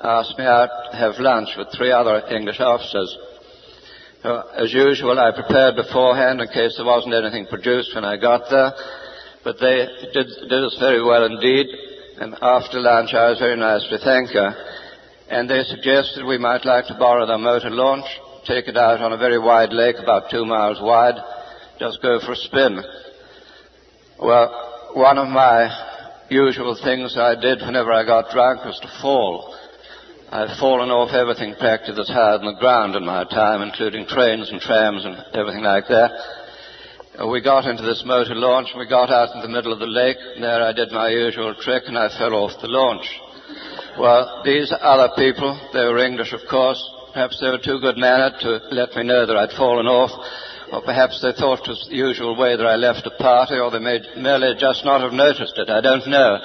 asked 0.00 0.38
me 0.38 0.44
out 0.44 0.70
to 0.92 0.96
have 0.96 1.18
lunch 1.18 1.48
with 1.58 1.66
three 1.76 1.90
other 1.90 2.22
English 2.30 2.60
officers. 2.60 3.18
Uh, 4.28 4.42
as 4.60 4.74
usual, 4.74 5.18
I 5.18 5.32
prepared 5.32 5.74
beforehand 5.76 6.42
in 6.42 6.48
case 6.48 6.76
there 6.76 6.84
wasn't 6.84 7.14
anything 7.14 7.46
produced 7.46 7.94
when 7.94 8.04
I 8.04 8.18
got 8.18 8.42
there, 8.50 8.72
but 9.42 9.56
they 9.58 9.88
did, 10.12 10.26
did 10.50 10.64
us 10.64 10.76
very 10.78 11.02
well 11.02 11.24
indeed, 11.24 11.64
and 12.20 12.36
after 12.42 12.78
lunch 12.78 13.14
I 13.14 13.30
was 13.30 13.38
very 13.38 13.56
nice 13.56 13.88
to 13.88 13.96
thank 13.96 14.28
her 14.36 14.52
and 15.30 15.48
they 15.48 15.62
suggested 15.64 16.26
we 16.26 16.36
might 16.36 16.66
like 16.66 16.86
to 16.88 16.96
borrow 16.98 17.26
their 17.26 17.38
motor 17.38 17.70
launch, 17.70 18.04
take 18.46 18.68
it 18.68 18.76
out 18.76 19.00
on 19.00 19.14
a 19.14 19.16
very 19.16 19.38
wide 19.38 19.72
lake, 19.72 19.96
about 19.98 20.30
two 20.30 20.44
miles 20.44 20.78
wide, 20.78 21.16
just 21.80 22.02
go 22.02 22.20
for 22.20 22.32
a 22.32 22.36
spin. 22.36 22.82
Well, 24.20 24.92
one 24.92 25.16
of 25.16 25.28
my 25.28 25.72
usual 26.28 26.78
things 26.84 27.16
I 27.16 27.34
did 27.34 27.60
whenever 27.60 27.92
I 27.92 28.04
got 28.04 28.30
drunk 28.30 28.64
was 28.66 28.78
to 28.80 28.88
fall. 29.00 29.56
I've 30.30 30.60
fallen 30.60 30.92
off 30.92 31.16
everything 31.16 31.56
practically 31.56 31.96
that's 31.96 32.12
hard 32.12 32.44
on 32.44 32.52
the 32.52 32.60
ground 32.60 32.92
in 32.94 33.06
my 33.06 33.24
time, 33.24 33.64
including 33.64 34.04
trains 34.04 34.52
and 34.52 34.60
trams 34.60 35.06
and 35.08 35.16
everything 35.32 35.64
like 35.64 35.88
that. 35.88 36.12
Uh, 37.16 37.26
we 37.32 37.40
got 37.40 37.64
into 37.64 37.80
this 37.80 38.04
motor 38.04 38.36
launch 38.36 38.68
and 38.68 38.78
we 38.78 38.86
got 38.86 39.08
out 39.08 39.32
in 39.34 39.40
the 39.40 39.48
middle 39.48 39.72
of 39.72 39.80
the 39.80 39.88
lake. 39.88 40.20
There 40.38 40.62
I 40.62 40.76
did 40.76 40.92
my 40.92 41.08
usual 41.08 41.56
trick 41.56 41.84
and 41.86 41.96
I 41.96 42.12
fell 42.12 42.36
off 42.36 42.60
the 42.60 42.68
launch. 42.68 43.08
Well, 43.96 44.42
these 44.44 44.68
other 44.68 45.08
people, 45.16 45.56
they 45.72 45.88
were 45.88 46.04
English, 46.04 46.34
of 46.36 46.44
course. 46.44 46.76
Perhaps 47.14 47.40
they 47.40 47.48
were 47.48 47.64
too 47.64 47.80
good 47.80 47.96
mannered 47.96 48.36
to 48.44 48.68
let 48.68 48.92
me 49.00 49.04
know 49.08 49.24
that 49.24 49.36
I'd 49.36 49.56
fallen 49.56 49.88
off, 49.88 50.12
or 50.70 50.82
perhaps 50.82 51.24
they 51.24 51.32
thought 51.32 51.64
it 51.64 51.72
was 51.72 51.88
the 51.88 51.96
usual 51.96 52.36
way 52.36 52.54
that 52.54 52.68
I 52.68 52.76
left 52.76 53.08
a 53.08 53.16
party, 53.16 53.56
or 53.56 53.70
they 53.70 53.80
may 53.80 54.04
merely 54.14 54.60
just 54.60 54.84
not 54.84 55.00
have 55.00 55.16
noticed 55.16 55.56
it. 55.56 55.70
I 55.70 55.80
don't 55.80 56.06
know. 56.06 56.36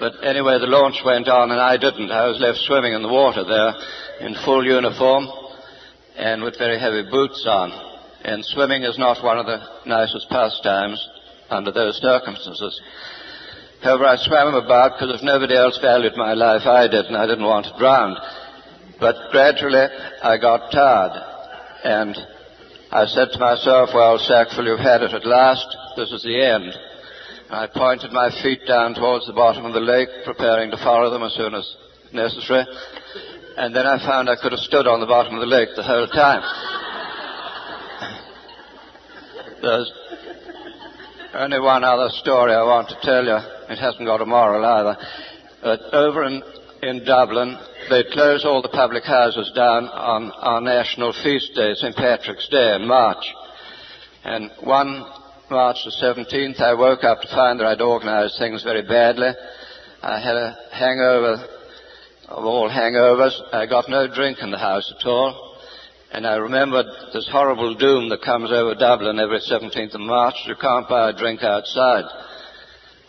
But 0.00 0.24
anyway, 0.24 0.58
the 0.58 0.66
launch 0.66 0.96
went 1.04 1.28
on 1.28 1.50
and 1.50 1.60
I 1.60 1.76
didn't. 1.76 2.10
I 2.10 2.26
was 2.26 2.40
left 2.40 2.58
swimming 2.58 2.92
in 2.92 3.02
the 3.02 3.08
water 3.08 3.44
there 3.44 3.74
in 4.26 4.34
full 4.44 4.64
uniform 4.64 5.28
and 6.16 6.42
with 6.42 6.58
very 6.58 6.78
heavy 6.78 7.02
boots 7.10 7.44
on. 7.48 7.72
And 8.24 8.44
swimming 8.44 8.82
is 8.82 8.98
not 8.98 9.22
one 9.22 9.38
of 9.38 9.46
the 9.46 9.60
nicest 9.86 10.28
pastimes 10.28 11.00
under 11.50 11.72
those 11.72 12.00
circumstances. 12.00 12.80
However, 13.82 14.06
I 14.06 14.16
swam 14.16 14.54
about 14.54 14.92
because 14.94 15.14
if 15.18 15.24
nobody 15.24 15.56
else 15.56 15.78
valued 15.82 16.16
my 16.16 16.34
life, 16.34 16.66
I 16.66 16.86
did, 16.86 17.06
and 17.06 17.16
I 17.16 17.26
didn't 17.26 17.44
want 17.44 17.66
to 17.66 17.78
drown. 17.78 18.16
But 19.00 19.16
gradually, 19.32 19.86
I 20.22 20.38
got 20.38 20.70
tired, 20.70 21.12
and 21.82 22.16
I 22.92 23.06
said 23.06 23.28
to 23.32 23.38
myself, 23.40 23.90
well, 23.92 24.18
Sackville, 24.18 24.66
you've 24.66 24.78
had 24.78 25.02
it 25.02 25.12
at 25.12 25.26
last. 25.26 25.66
This 25.96 26.12
is 26.12 26.22
the 26.22 26.44
end. 26.44 26.72
I 27.52 27.66
pointed 27.66 28.12
my 28.12 28.30
feet 28.42 28.60
down 28.66 28.94
towards 28.94 29.26
the 29.26 29.34
bottom 29.34 29.66
of 29.66 29.74
the 29.74 29.80
lake, 29.80 30.08
preparing 30.24 30.70
to 30.70 30.78
follow 30.78 31.10
them 31.10 31.22
as 31.22 31.34
soon 31.34 31.54
as 31.54 31.76
necessary. 32.10 32.64
And 33.58 33.76
then 33.76 33.86
I 33.86 33.98
found 33.98 34.30
I 34.30 34.36
could 34.40 34.52
have 34.52 34.60
stood 34.60 34.86
on 34.86 35.00
the 35.00 35.06
bottom 35.06 35.34
of 35.34 35.40
the 35.40 35.46
lake 35.46 35.68
the 35.76 35.82
whole 35.82 36.06
time. 36.06 36.40
There's 39.60 39.92
only 41.34 41.60
one 41.60 41.84
other 41.84 42.08
story 42.24 42.54
I 42.54 42.62
want 42.62 42.88
to 42.88 42.96
tell 43.02 43.22
you. 43.22 43.36
It 43.68 43.78
hasn't 43.78 44.06
got 44.06 44.22
a 44.22 44.26
moral 44.26 44.64
either. 44.64 44.96
But 45.62 45.80
over 45.92 46.24
in, 46.24 46.42
in 46.82 47.04
Dublin, 47.04 47.58
they 47.90 48.04
close 48.12 48.46
all 48.46 48.62
the 48.62 48.70
public 48.70 49.04
houses 49.04 49.52
down 49.54 49.88
on 49.88 50.32
our 50.40 50.62
national 50.62 51.12
feast 51.22 51.54
day, 51.54 51.74
St. 51.74 51.94
Patrick's 51.94 52.48
Day 52.48 52.76
in 52.76 52.88
March. 52.88 53.24
And 54.24 54.50
one 54.62 55.04
March 55.52 55.84
the 55.84 55.92
17th, 56.00 56.60
I 56.60 56.72
woke 56.72 57.04
up 57.04 57.20
to 57.20 57.28
find 57.28 57.60
that 57.60 57.66
I'd 57.66 57.82
organized 57.82 58.38
things 58.38 58.62
very 58.62 58.80
badly. 58.80 59.28
I 60.02 60.18
had 60.18 60.34
a 60.34 60.56
hangover 60.72 61.46
of 62.28 62.44
all 62.44 62.70
hangovers. 62.70 63.38
I 63.52 63.66
got 63.66 63.88
no 63.88 64.08
drink 64.08 64.38
in 64.40 64.50
the 64.50 64.58
house 64.58 64.90
at 64.98 65.06
all. 65.06 65.58
And 66.10 66.26
I 66.26 66.36
remembered 66.36 66.86
this 67.12 67.28
horrible 67.30 67.74
doom 67.74 68.08
that 68.08 68.22
comes 68.22 68.50
over 68.50 68.74
Dublin 68.74 69.20
every 69.20 69.40
17th 69.40 69.94
of 69.94 70.00
March. 70.00 70.34
You 70.46 70.56
can't 70.56 70.88
buy 70.88 71.10
a 71.10 71.16
drink 71.16 71.42
outside. 71.42 72.04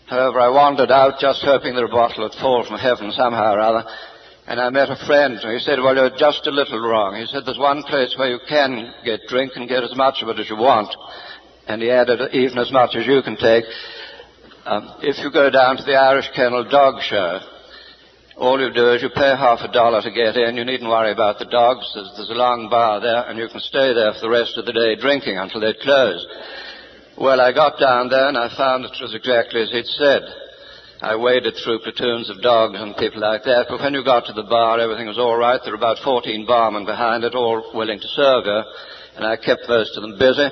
However, 0.07 0.41
I 0.41 0.49
wandered 0.49 0.91
out 0.91 1.19
just 1.19 1.43
hoping 1.43 1.75
that 1.75 1.83
a 1.83 1.87
bottle 1.87 2.23
would 2.23 2.39
fall 2.39 2.65
from 2.67 2.77
heaven 2.77 3.11
somehow 3.13 3.55
or 3.55 3.59
other. 3.59 3.89
And 4.47 4.59
I 4.59 4.69
met 4.69 4.89
a 4.89 5.05
friend, 5.07 5.39
and 5.39 5.53
he 5.53 5.59
said, 5.59 5.79
well, 5.79 5.95
you're 5.95 6.19
just 6.19 6.45
a 6.45 6.51
little 6.51 6.79
wrong. 6.79 7.15
He 7.15 7.25
said, 7.27 7.43
there's 7.45 7.57
one 7.57 7.83
place 7.83 8.13
where 8.17 8.29
you 8.29 8.39
can 8.49 8.93
get 9.05 9.21
drink 9.29 9.53
and 9.55 9.69
get 9.69 9.83
as 9.83 9.95
much 9.95 10.21
of 10.21 10.27
it 10.27 10.39
as 10.39 10.49
you 10.49 10.57
want. 10.57 10.93
And 11.67 11.81
he 11.81 11.89
added, 11.89 12.33
even 12.33 12.57
as 12.57 12.71
much 12.71 12.95
as 12.95 13.05
you 13.05 13.21
can 13.21 13.37
take. 13.37 13.63
Um, 14.65 14.95
if 15.01 15.17
you 15.19 15.31
go 15.31 15.49
down 15.49 15.77
to 15.77 15.83
the 15.83 15.95
Irish 15.95 16.29
Kennel 16.35 16.69
Dog 16.69 17.01
Show, 17.01 17.39
all 18.37 18.59
you 18.59 18.73
do 18.73 18.91
is 18.93 19.01
you 19.01 19.09
pay 19.09 19.35
half 19.37 19.59
a 19.61 19.71
dollar 19.71 20.01
to 20.01 20.11
get 20.11 20.35
in. 20.35 20.57
You 20.57 20.65
needn't 20.65 20.89
worry 20.89 21.11
about 21.11 21.39
the 21.39 21.45
dogs. 21.45 21.85
There's, 21.93 22.11
there's 22.17 22.31
a 22.31 22.39
long 22.39 22.67
bar 22.69 22.99
there, 22.99 23.29
and 23.29 23.37
you 23.37 23.47
can 23.47 23.59
stay 23.59 23.93
there 23.93 24.13
for 24.13 24.21
the 24.21 24.29
rest 24.29 24.57
of 24.57 24.65
the 24.65 24.73
day 24.73 24.95
drinking 24.95 25.37
until 25.37 25.61
they 25.61 25.73
close. 25.81 26.25
Well, 27.17 27.39
I 27.39 27.53
got 27.53 27.79
down 27.79 28.09
there 28.09 28.27
and 28.27 28.37
I 28.37 28.49
found 28.57 28.85
it 28.85 28.97
was 28.99 29.13
exactly 29.13 29.61
as 29.61 29.69
he'd 29.69 29.85
said. 29.85 30.23
I 31.01 31.15
waded 31.15 31.53
through 31.61 31.85
platoons 31.85 32.29
of 32.29 32.41
dogs 32.41 32.79
and 32.79 32.97
people 32.97 33.21
like 33.21 33.43
that, 33.43 33.67
but 33.69 33.81
when 33.81 33.93
you 33.93 34.03
got 34.03 34.25
to 34.25 34.33
the 34.33 34.49
bar, 34.49 34.79
everything 34.79 35.05
was 35.05 35.19
all 35.19 35.37
right. 35.37 35.59
There 35.61 35.73
were 35.73 35.77
about 35.77 35.99
14 36.03 36.47
barmen 36.47 36.85
behind 36.85 37.23
it, 37.23 37.35
all 37.35 37.71
willing 37.75 37.99
to 37.99 38.07
serve 38.07 38.45
her, 38.45 38.63
and 39.17 39.25
I 39.27 39.35
kept 39.35 39.67
most 39.67 39.95
of 39.95 40.01
them 40.01 40.17
busy. 40.17 40.49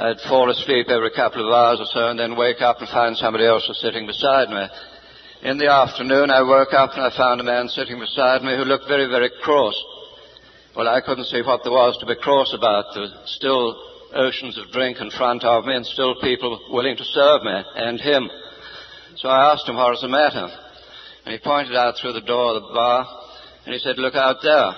I'd 0.00 0.20
fall 0.32 0.50
asleep 0.50 0.88
every 0.88 1.10
couple 1.10 1.44
of 1.44 1.52
hours 1.52 1.78
or 1.78 1.84
so 1.92 2.08
and 2.08 2.18
then 2.18 2.34
wake 2.34 2.62
up 2.62 2.80
and 2.80 2.88
find 2.88 3.14
somebody 3.18 3.44
else 3.44 3.68
was 3.68 3.78
sitting 3.84 4.06
beside 4.06 4.48
me. 4.48 4.64
In 5.42 5.58
the 5.58 5.68
afternoon, 5.68 6.30
I 6.30 6.40
woke 6.40 6.72
up 6.72 6.96
and 6.96 7.04
I 7.04 7.14
found 7.14 7.38
a 7.38 7.44
man 7.44 7.68
sitting 7.68 8.00
beside 8.00 8.40
me 8.40 8.56
who 8.56 8.64
looked 8.64 8.88
very, 8.88 9.04
very 9.12 9.28
cross. 9.42 9.76
Well, 10.74 10.88
I 10.88 11.02
couldn't 11.04 11.26
see 11.26 11.42
what 11.42 11.64
there 11.64 11.72
was 11.72 11.98
to 12.00 12.06
be 12.06 12.16
cross 12.16 12.54
about. 12.56 12.94
There 12.94 13.02
were 13.02 13.12
still 13.26 13.76
oceans 14.14 14.56
of 14.56 14.72
drink 14.72 14.96
in 15.04 15.10
front 15.10 15.44
of 15.44 15.66
me 15.66 15.76
and 15.76 15.84
still 15.84 16.16
people 16.22 16.58
willing 16.70 16.96
to 16.96 17.04
serve 17.04 17.42
me 17.42 17.62
and 17.76 18.00
him. 18.00 18.30
So 19.16 19.28
I 19.28 19.52
asked 19.52 19.68
him 19.68 19.76
what 19.76 19.90
was 19.90 20.00
the 20.00 20.08
matter. 20.08 20.48
And 21.26 21.34
he 21.34 21.44
pointed 21.44 21.76
out 21.76 21.98
through 22.00 22.14
the 22.14 22.24
door 22.24 22.56
of 22.56 22.62
the 22.62 22.72
bar 22.72 23.06
and 23.66 23.74
he 23.74 23.80
said, 23.80 23.98
look 23.98 24.14
out 24.14 24.40
there. 24.42 24.72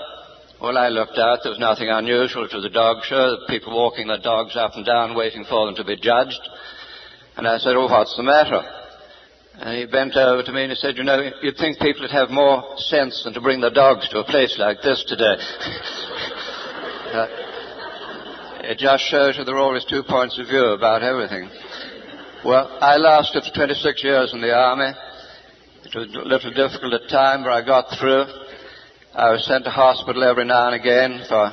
Well, 0.63 0.79
I 0.79 0.91
looked 0.91 1.19
out. 1.19 1.41
There 1.43 1.51
was 1.51 1.59
nothing 1.59 1.89
unusual. 1.89 2.47
Was 2.47 2.65
a 2.65 2.71
dog 2.71 3.03
show. 3.03 3.35
People 3.49 3.75
walking 3.75 4.07
their 4.07 4.21
dogs 4.21 4.55
up 4.55 4.77
and 4.77 4.87
down 4.87 5.17
waiting 5.17 5.43
for 5.43 5.67
them 5.67 5.75
to 5.75 5.83
be 5.83 5.97
judged. 5.97 6.39
And 7.37 7.49
I 7.49 7.59
said, 7.59 7.75
oh, 7.75 7.91
what's 7.91 8.17
the 8.17 8.23
matter? 8.23 8.63
And 9.59 9.77
he 9.77 9.87
bent 9.87 10.15
over 10.15 10.45
to 10.45 10.53
me 10.53 10.63
and 10.63 10.71
he 10.71 10.77
said, 10.77 10.97
you 10.97 11.03
know, 11.03 11.19
you'd 11.43 11.57
think 11.57 11.81
people 11.81 12.03
would 12.03 12.13
have 12.13 12.31
more 12.31 12.63
sense 12.77 13.25
than 13.25 13.35
to 13.35 13.41
bring 13.41 13.61
their 13.61 13.75
dogs 13.75 14.09
to 14.11 14.21
a 14.21 14.25
place 14.25 14.55
like 14.57 14.81
this 14.83 15.05
today. 15.09 15.35
uh, 17.11 17.27
it 18.63 18.79
just 18.79 19.03
shows 19.11 19.37
you 19.37 19.43
there 19.43 19.57
are 19.57 19.67
always 19.67 19.85
two 19.87 20.05
points 20.09 20.39
of 20.39 20.47
view 20.47 20.67
about 20.67 21.03
everything. 21.03 21.51
Well, 22.45 22.79
I 22.81 22.99
lasted 22.99 23.51
26 23.53 24.05
years 24.05 24.33
in 24.33 24.41
the 24.41 24.55
army. 24.55 24.95
It 25.87 25.93
was 25.93 26.15
a 26.15 26.23
little 26.23 26.55
difficult 26.55 26.95
at 26.95 27.11
time, 27.11 27.43
but 27.43 27.51
I 27.51 27.67
got 27.67 27.87
through. 27.99 28.42
I 29.15 29.31
was 29.31 29.45
sent 29.45 29.65
to 29.65 29.71
hospital 29.71 30.25
every 30.25 30.47
now 30.47 30.73
and 30.73 30.81
again 30.81 31.21
for, 31.29 31.53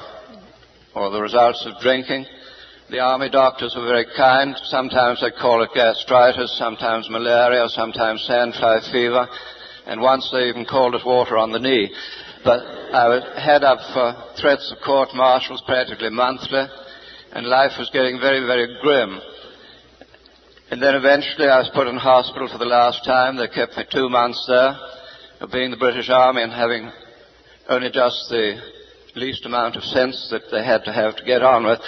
for 0.94 1.10
the 1.12 1.22
results 1.22 1.66
of 1.66 1.82
drinking. 1.82 2.26
The 2.90 3.00
army 3.00 3.30
doctors 3.30 3.76
were 3.76 3.86
very 3.86 4.06
kind. 4.16 4.56
Sometimes 4.64 5.20
they 5.20 5.32
call 5.32 5.62
it 5.64 5.76
gastritis, 5.76 6.58
sometimes 6.58 7.10
malaria, 7.10 7.68
sometimes 7.68 8.26
sandfly 8.30 8.90
fever, 8.94 9.28
and 9.88 10.00
once 10.00 10.30
they 10.32 10.48
even 10.48 10.64
called 10.64 10.96
it 10.96 11.06
water 11.06 11.38
on 11.38 11.52
the 11.52 11.60
knee. 11.60 11.94
But 12.46 12.64
I 12.64 13.10
was 13.10 13.24
head 13.36 13.66
up 13.66 13.80
for 13.92 14.40
threats 14.40 14.72
of 14.72 14.80
court 14.80 15.10
martials 15.14 15.62
practically 15.68 16.12
monthly, 16.12 16.64
and 17.34 17.46
life 17.46 17.74
was 17.78 17.90
getting 17.92 18.22
very, 18.22 18.40
very 18.40 18.80
grim. 18.82 19.20
And 20.72 20.82
then 20.82 20.96
eventually 20.96 21.50
I 21.50 21.60
was 21.60 21.72
put 21.76 21.88
in 21.88 21.98
hospital 21.98 22.48
for 22.48 22.58
the 22.58 22.64
last 22.64 23.04
time. 23.04 23.36
They 23.36 23.50
kept 23.50 23.76
me 23.76 23.84
two 23.92 24.08
months 24.08 24.46
there, 24.48 24.78
being 25.52 25.72
the 25.72 25.78
British 25.78 26.10
Army 26.10 26.42
and 26.42 26.54
having 26.54 26.90
only 27.70 27.92
just 27.92 28.28
the 28.30 28.58
least 29.16 29.46
amount 29.46 29.76
of 29.76 29.84
sense 29.84 30.28
that 30.32 30.42
they 30.52 30.66
had 30.66 30.84
to 30.86 30.92
have 30.92 31.16
to 31.16 31.24
get 31.24 31.44
on 31.44 31.66
with. 31.66 31.80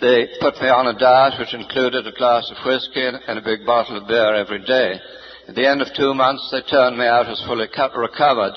They 0.00 0.28
put 0.40 0.60
me 0.62 0.68
on 0.68 0.86
a 0.86 0.98
diet 0.98 1.38
which 1.38 1.54
included 1.54 2.06
a 2.06 2.12
glass 2.12 2.50
of 2.50 2.64
whiskey 2.64 3.02
and 3.02 3.38
a 3.38 3.42
big 3.42 3.66
bottle 3.66 3.98
of 3.98 4.06
beer 4.06 4.34
every 4.34 4.64
day. 4.64 4.98
At 5.48 5.54
the 5.56 5.66
end 5.66 5.82
of 5.82 5.94
two 5.94 6.14
months, 6.14 6.48
they 6.50 6.62
turned 6.62 6.96
me 6.96 7.06
out 7.06 7.26
as 7.26 7.42
fully 7.46 7.66
recovered. 7.66 8.54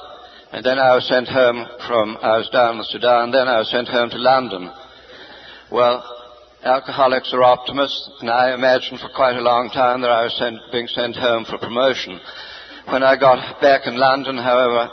And 0.53 0.63
then 0.63 0.77
I 0.77 0.93
was 0.93 1.07
sent 1.07 1.27
home 1.27 1.65
from, 1.87 2.17
I 2.21 2.37
was 2.37 2.49
down 2.49 2.77
in 2.77 2.83
Sudan, 2.85 3.31
then 3.31 3.47
I 3.47 3.57
was 3.59 3.69
sent 3.71 3.87
home 3.87 4.09
to 4.11 4.17
London. 4.17 4.71
Well, 5.71 6.05
alcoholics 6.63 7.33
are 7.33 7.43
optimists, 7.43 8.09
and 8.21 8.29
I 8.29 8.53
imagined 8.53 8.99
for 8.99 9.09
quite 9.09 9.35
a 9.35 9.41
long 9.41 9.69
time 9.73 10.01
that 10.01 10.11
I 10.11 10.23
was 10.23 10.37
sent, 10.37 10.57
being 10.71 10.87
sent 10.87 11.15
home 11.15 11.45
for 11.45 11.57
promotion. 11.57 12.19
When 12.85 13.01
I 13.01 13.17
got 13.17 13.61
back 13.61 13.87
in 13.87 13.97
London, 13.97 14.37
however, 14.37 14.89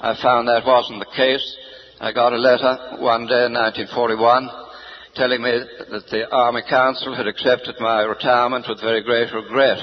I 0.00 0.14
found 0.20 0.48
that 0.48 0.66
wasn't 0.66 1.00
the 1.00 1.16
case. 1.16 1.56
I 2.00 2.12
got 2.12 2.32
a 2.32 2.36
letter 2.36 2.98
one 2.98 3.26
day 3.26 3.46
in 3.46 3.54
1941 3.54 4.50
telling 5.14 5.42
me 5.42 5.50
that 5.90 6.06
the 6.10 6.26
Army 6.34 6.62
Council 6.68 7.14
had 7.14 7.28
accepted 7.28 7.76
my 7.78 8.02
retirement 8.02 8.66
with 8.68 8.80
very 8.80 9.02
great 9.02 9.32
regret. 9.32 9.78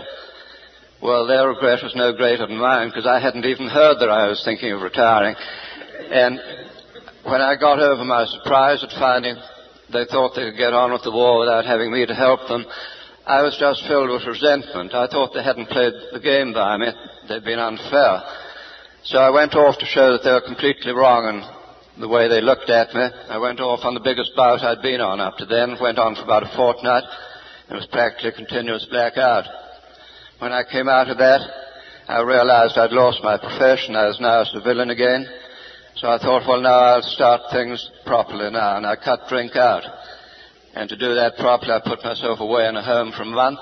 Well, 1.02 1.26
their 1.26 1.48
regret 1.48 1.80
was 1.82 1.96
no 1.96 2.14
greater 2.14 2.46
than 2.46 2.58
mine 2.58 2.90
because 2.90 3.08
I 3.08 3.20
hadn't 3.20 3.46
even 3.46 3.68
heard 3.68 3.98
that 4.00 4.10
I 4.10 4.28
was 4.28 4.44
thinking 4.44 4.72
of 4.72 4.82
retiring. 4.82 5.36
And 6.12 6.40
when 7.24 7.42
I 7.42 7.56
got 7.56 7.80
over 7.80 8.04
my 8.04 8.26
surprise 8.26 8.84
at 8.84 8.92
finding 9.00 9.36
they 9.92 10.06
thought 10.06 10.36
they 10.36 10.50
could 10.52 10.58
get 10.58 10.74
on 10.74 10.92
with 10.92 11.04
the 11.04 11.12
war 11.12 11.40
without 11.40 11.66
having 11.66 11.92
me 11.92 12.06
to 12.06 12.16
help 12.16 12.48
them, 12.48 12.66
I 13.26 13.42
was 13.44 13.58
just 13.60 13.84
filled 13.88 14.10
with 14.10 14.28
resentment. 14.28 14.94
I 14.94 15.08
thought 15.08 15.34
they 15.34 15.44
hadn't 15.44 15.70
played 15.70 15.94
the 16.12 16.20
game 16.20 16.54
by 16.54 16.78
me. 16.78 16.88
They'd 17.28 17.44
been 17.44 17.60
unfair. 17.60 18.24
So 19.04 19.18
I 19.18 19.32
went 19.32 19.56
off 19.56 19.80
to 19.80 19.86
show 19.86 20.12
that 20.14 20.24
they 20.24 20.32
were 20.32 20.46
completely 20.46 20.94
wrong 20.94 21.26
in 21.26 22.02
the 22.02 22.08
way 22.08 22.28
they 22.30 22.40
looked 22.40 22.70
at 22.70 22.94
me. 22.94 23.02
I 23.02 23.40
went 23.40 23.60
off 23.60 23.84
on 23.84 23.96
the 23.96 24.00
biggest 24.00 24.36
bout 24.36 24.62
I'd 24.62 24.84
been 24.84 25.02
on 25.02 25.20
up 25.20 25.38
to 25.38 25.46
then, 25.46 25.76
went 25.82 25.98
on 25.98 26.14
for 26.14 26.22
about 26.22 26.44
a 26.44 26.56
fortnight. 26.56 27.04
It 27.70 27.74
was 27.74 27.88
practically 27.88 28.30
a 28.30 28.34
continuous 28.34 28.86
blackout. 28.86 29.46
When 30.38 30.54
I 30.54 30.62
came 30.70 30.88
out 30.88 31.10
of 31.10 31.18
that, 31.18 31.42
I 32.08 32.22
realized 32.22 32.78
I'd 32.78 32.92
lost 32.92 33.24
my 33.24 33.38
profession. 33.38 33.96
I 33.96 34.06
was 34.06 34.20
now 34.20 34.42
a 34.42 34.46
civilian 34.46 34.92
again. 34.92 35.26
So 35.96 36.08
I 36.08 36.20
thought, 36.20 36.48
well, 36.48 36.62
now 36.62 37.02
I'll 37.02 37.02
start 37.02 37.42
things 37.52 37.82
properly 38.06 38.52
now, 38.52 38.78
and 38.78 38.86
I 38.86 38.96
cut 38.96 39.28
drink 39.30 39.56
out. 39.56 39.84
And 40.76 40.88
to 40.90 40.96
do 40.96 41.16
that 41.16 41.38
properly, 41.38 41.74
I 41.74 41.82
put 41.84 42.04
myself 42.04 42.40
away 42.40 42.68
in 42.68 42.76
a 42.76 42.84
home 42.84 43.12
for 43.18 43.24
a 43.24 43.26
month. 43.26 43.60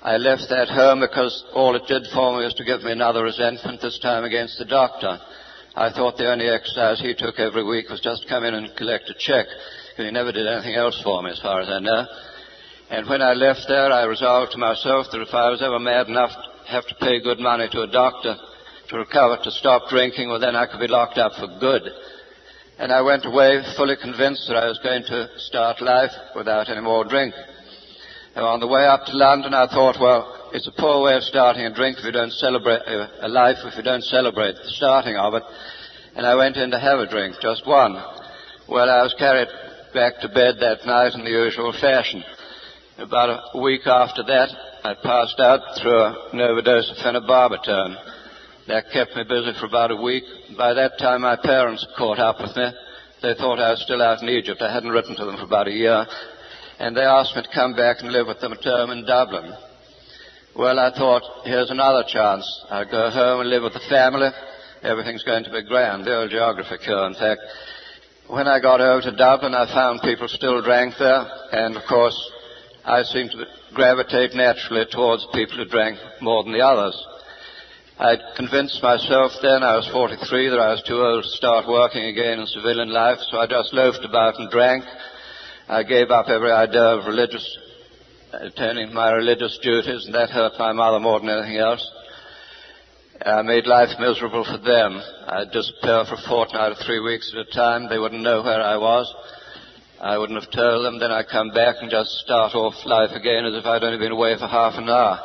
I 0.00 0.16
left 0.16 0.46
that 0.50 0.68
home 0.68 1.00
because 1.00 1.44
all 1.54 1.74
it 1.74 1.82
did 1.88 2.06
for 2.14 2.38
me 2.38 2.44
was 2.44 2.54
to 2.54 2.64
give 2.64 2.82
me 2.82 2.92
another 2.92 3.24
resentment, 3.24 3.82
this 3.82 3.98
time 3.98 4.22
against 4.22 4.56
the 4.56 4.64
doctor. 4.64 5.18
I 5.74 5.90
thought 5.90 6.16
the 6.16 6.30
only 6.30 6.46
exercise 6.48 7.00
he 7.00 7.14
took 7.18 7.38
every 7.40 7.64
week 7.64 7.88
was 7.88 8.00
just 8.00 8.28
come 8.28 8.44
in 8.44 8.54
and 8.54 8.70
collect 8.76 9.10
a 9.10 9.14
check, 9.18 9.46
because 9.90 10.06
he 10.06 10.12
never 10.12 10.30
did 10.30 10.46
anything 10.46 10.76
else 10.76 11.00
for 11.02 11.20
me, 11.22 11.30
as 11.30 11.40
far 11.40 11.60
as 11.60 11.68
I 11.68 11.80
know. 11.80 12.06
And 12.90 13.08
when 13.08 13.22
I 13.22 13.34
left 13.34 13.66
there, 13.66 13.90
I 13.90 14.04
resolved 14.04 14.52
to 14.52 14.58
myself 14.58 15.08
that 15.10 15.20
if 15.20 15.34
I 15.34 15.50
was 15.50 15.62
ever 15.62 15.80
mad 15.80 16.06
enough 16.06 16.30
to 16.30 16.70
have 16.70 16.86
to 16.86 16.94
pay 17.02 17.20
good 17.20 17.40
money 17.40 17.66
to 17.68 17.82
a 17.82 17.90
doctor 17.90 18.36
to 18.88 18.96
recover, 18.96 19.38
to 19.42 19.50
stop 19.50 19.90
drinking, 19.90 20.28
well, 20.28 20.40
then 20.40 20.54
I 20.54 20.66
could 20.66 20.80
be 20.80 20.86
locked 20.86 21.18
up 21.18 21.32
for 21.34 21.48
good. 21.58 21.82
And 22.78 22.92
I 22.92 23.02
went 23.02 23.26
away 23.26 23.60
fully 23.76 23.96
convinced 24.00 24.46
that 24.46 24.56
I 24.56 24.68
was 24.68 24.78
going 24.78 25.02
to 25.10 25.28
start 25.38 25.82
life 25.82 26.14
without 26.36 26.70
any 26.70 26.80
more 26.80 27.04
drink. 27.04 27.34
And 28.38 28.46
on 28.46 28.60
the 28.60 28.68
way 28.68 28.86
up 28.86 29.04
to 29.06 29.16
London, 29.16 29.52
I 29.52 29.66
thought, 29.66 29.98
well, 29.98 30.50
it's 30.54 30.68
a 30.68 30.80
poor 30.80 31.02
way 31.02 31.16
of 31.16 31.24
starting 31.24 31.66
a 31.66 31.74
drink 31.74 31.98
if 31.98 32.04
you 32.04 32.12
don't 32.12 32.30
celebrate 32.30 32.86
uh, 32.86 33.08
a 33.22 33.28
life, 33.28 33.58
if 33.64 33.74
you 33.74 33.82
don't 33.82 34.04
celebrate 34.04 34.54
the 34.54 34.70
starting 34.78 35.16
of 35.16 35.34
it. 35.34 35.42
And 36.14 36.24
I 36.24 36.36
went 36.36 36.56
in 36.56 36.70
to 36.70 36.78
have 36.78 37.00
a 37.00 37.10
drink, 37.10 37.34
just 37.42 37.66
one. 37.66 37.94
Well, 38.68 38.88
I 38.88 39.02
was 39.02 39.12
carried 39.18 39.48
back 39.92 40.20
to 40.20 40.28
bed 40.28 40.54
that 40.60 40.86
night 40.86 41.14
in 41.14 41.24
the 41.24 41.34
usual 41.34 41.72
fashion. 41.72 42.22
About 42.98 43.42
a 43.54 43.58
week 43.58 43.88
after 43.88 44.22
that, 44.22 44.54
I 44.84 44.94
passed 45.02 45.40
out 45.40 45.74
through 45.82 46.30
an 46.30 46.40
overdose 46.40 46.94
of 46.94 46.98
phenobarbital. 46.98 47.96
That 48.68 48.92
kept 48.92 49.16
me 49.16 49.24
busy 49.24 49.58
for 49.58 49.66
about 49.66 49.90
a 49.90 49.96
week. 49.96 50.22
By 50.56 50.74
that 50.74 50.96
time, 51.00 51.22
my 51.22 51.34
parents 51.42 51.84
caught 51.98 52.20
up 52.20 52.38
with 52.38 52.54
me. 52.54 52.70
They 53.20 53.34
thought 53.34 53.58
I 53.58 53.72
was 53.72 53.82
still 53.82 54.00
out 54.00 54.22
in 54.22 54.28
Egypt. 54.28 54.62
I 54.62 54.72
hadn't 54.72 54.94
written 54.94 55.16
to 55.16 55.24
them 55.24 55.38
for 55.38 55.42
about 55.42 55.66
a 55.66 55.72
year. 55.72 56.06
And 56.78 56.96
they 56.96 57.02
asked 57.02 57.34
me 57.34 57.42
to 57.42 57.48
come 57.54 57.74
back 57.74 57.98
and 58.00 58.12
live 58.12 58.26
with 58.26 58.40
them 58.40 58.52
a 58.52 58.56
term 58.56 58.90
in 58.90 59.04
Dublin. 59.04 59.52
Well, 60.56 60.78
I 60.78 60.90
thought, 60.90 61.22
here's 61.44 61.70
another 61.70 62.04
chance. 62.06 62.46
I'll 62.70 62.90
go 62.90 63.10
home 63.10 63.40
and 63.40 63.50
live 63.50 63.62
with 63.62 63.74
the 63.74 63.88
family. 63.88 64.28
Everything's 64.82 65.24
going 65.24 65.44
to 65.44 65.50
be 65.50 65.62
grand. 65.62 66.04
The 66.04 66.16
old 66.16 66.30
geography 66.30 66.78
cure, 66.84 67.06
in 67.06 67.14
fact. 67.14 67.40
When 68.28 68.46
I 68.46 68.60
got 68.60 68.80
over 68.80 69.02
to 69.02 69.16
Dublin, 69.16 69.54
I 69.54 69.66
found 69.72 70.02
people 70.02 70.28
still 70.28 70.62
drank 70.62 70.94
there. 70.98 71.26
And 71.52 71.76
of 71.76 71.82
course, 71.88 72.16
I 72.84 73.02
seemed 73.02 73.32
to 73.32 73.44
gravitate 73.74 74.34
naturally 74.34 74.86
towards 74.90 75.26
people 75.34 75.58
who 75.58 75.64
drank 75.64 75.98
more 76.20 76.44
than 76.44 76.52
the 76.52 76.64
others. 76.64 76.96
I'd 77.98 78.22
convinced 78.36 78.82
myself 78.82 79.32
then, 79.42 79.64
I 79.64 79.74
was 79.74 79.88
43, 79.88 80.50
that 80.50 80.60
I 80.60 80.70
was 80.70 80.82
too 80.86 81.02
old 81.02 81.24
to 81.24 81.30
start 81.30 81.66
working 81.66 82.04
again 82.04 82.38
in 82.38 82.46
civilian 82.46 82.90
life, 82.90 83.18
so 83.28 83.38
I 83.38 83.46
just 83.46 83.74
loafed 83.74 84.04
about 84.04 84.38
and 84.38 84.48
drank. 84.50 84.84
I 85.68 85.82
gave 85.82 86.10
up 86.10 86.28
every 86.28 86.50
idea 86.50 86.80
of 86.80 87.04
religious, 87.04 87.44
uh, 88.32 88.38
attending 88.40 88.94
my 88.94 89.12
religious 89.12 89.58
duties, 89.62 90.06
and 90.06 90.14
that 90.14 90.30
hurt 90.30 90.54
my 90.58 90.72
mother 90.72 90.98
more 90.98 91.20
than 91.20 91.28
anything 91.28 91.58
else. 91.58 91.84
I 93.20 93.42
made 93.42 93.66
life 93.66 93.90
miserable 94.00 94.44
for 94.44 94.56
them. 94.56 95.02
I'd 95.26 95.50
disappear 95.52 96.06
for 96.08 96.14
a 96.14 96.26
fortnight 96.26 96.72
or 96.72 96.84
three 96.86 97.00
weeks 97.00 97.34
at 97.34 97.46
a 97.46 97.52
time. 97.52 97.86
They 97.86 97.98
wouldn't 97.98 98.22
know 98.22 98.40
where 98.40 98.62
I 98.62 98.78
was. 98.78 99.14
I 100.00 100.16
wouldn't 100.16 100.42
have 100.42 100.50
told 100.52 100.86
them. 100.86 100.98
Then 101.00 101.10
I'd 101.10 101.28
come 101.28 101.50
back 101.50 101.76
and 101.82 101.90
just 101.90 102.16
start 102.24 102.54
off 102.54 102.86
life 102.86 103.10
again 103.12 103.44
as 103.44 103.54
if 103.54 103.66
I'd 103.66 103.84
only 103.84 103.98
been 103.98 104.12
away 104.12 104.38
for 104.38 104.46
half 104.46 104.78
an 104.78 104.88
hour. 104.88 105.20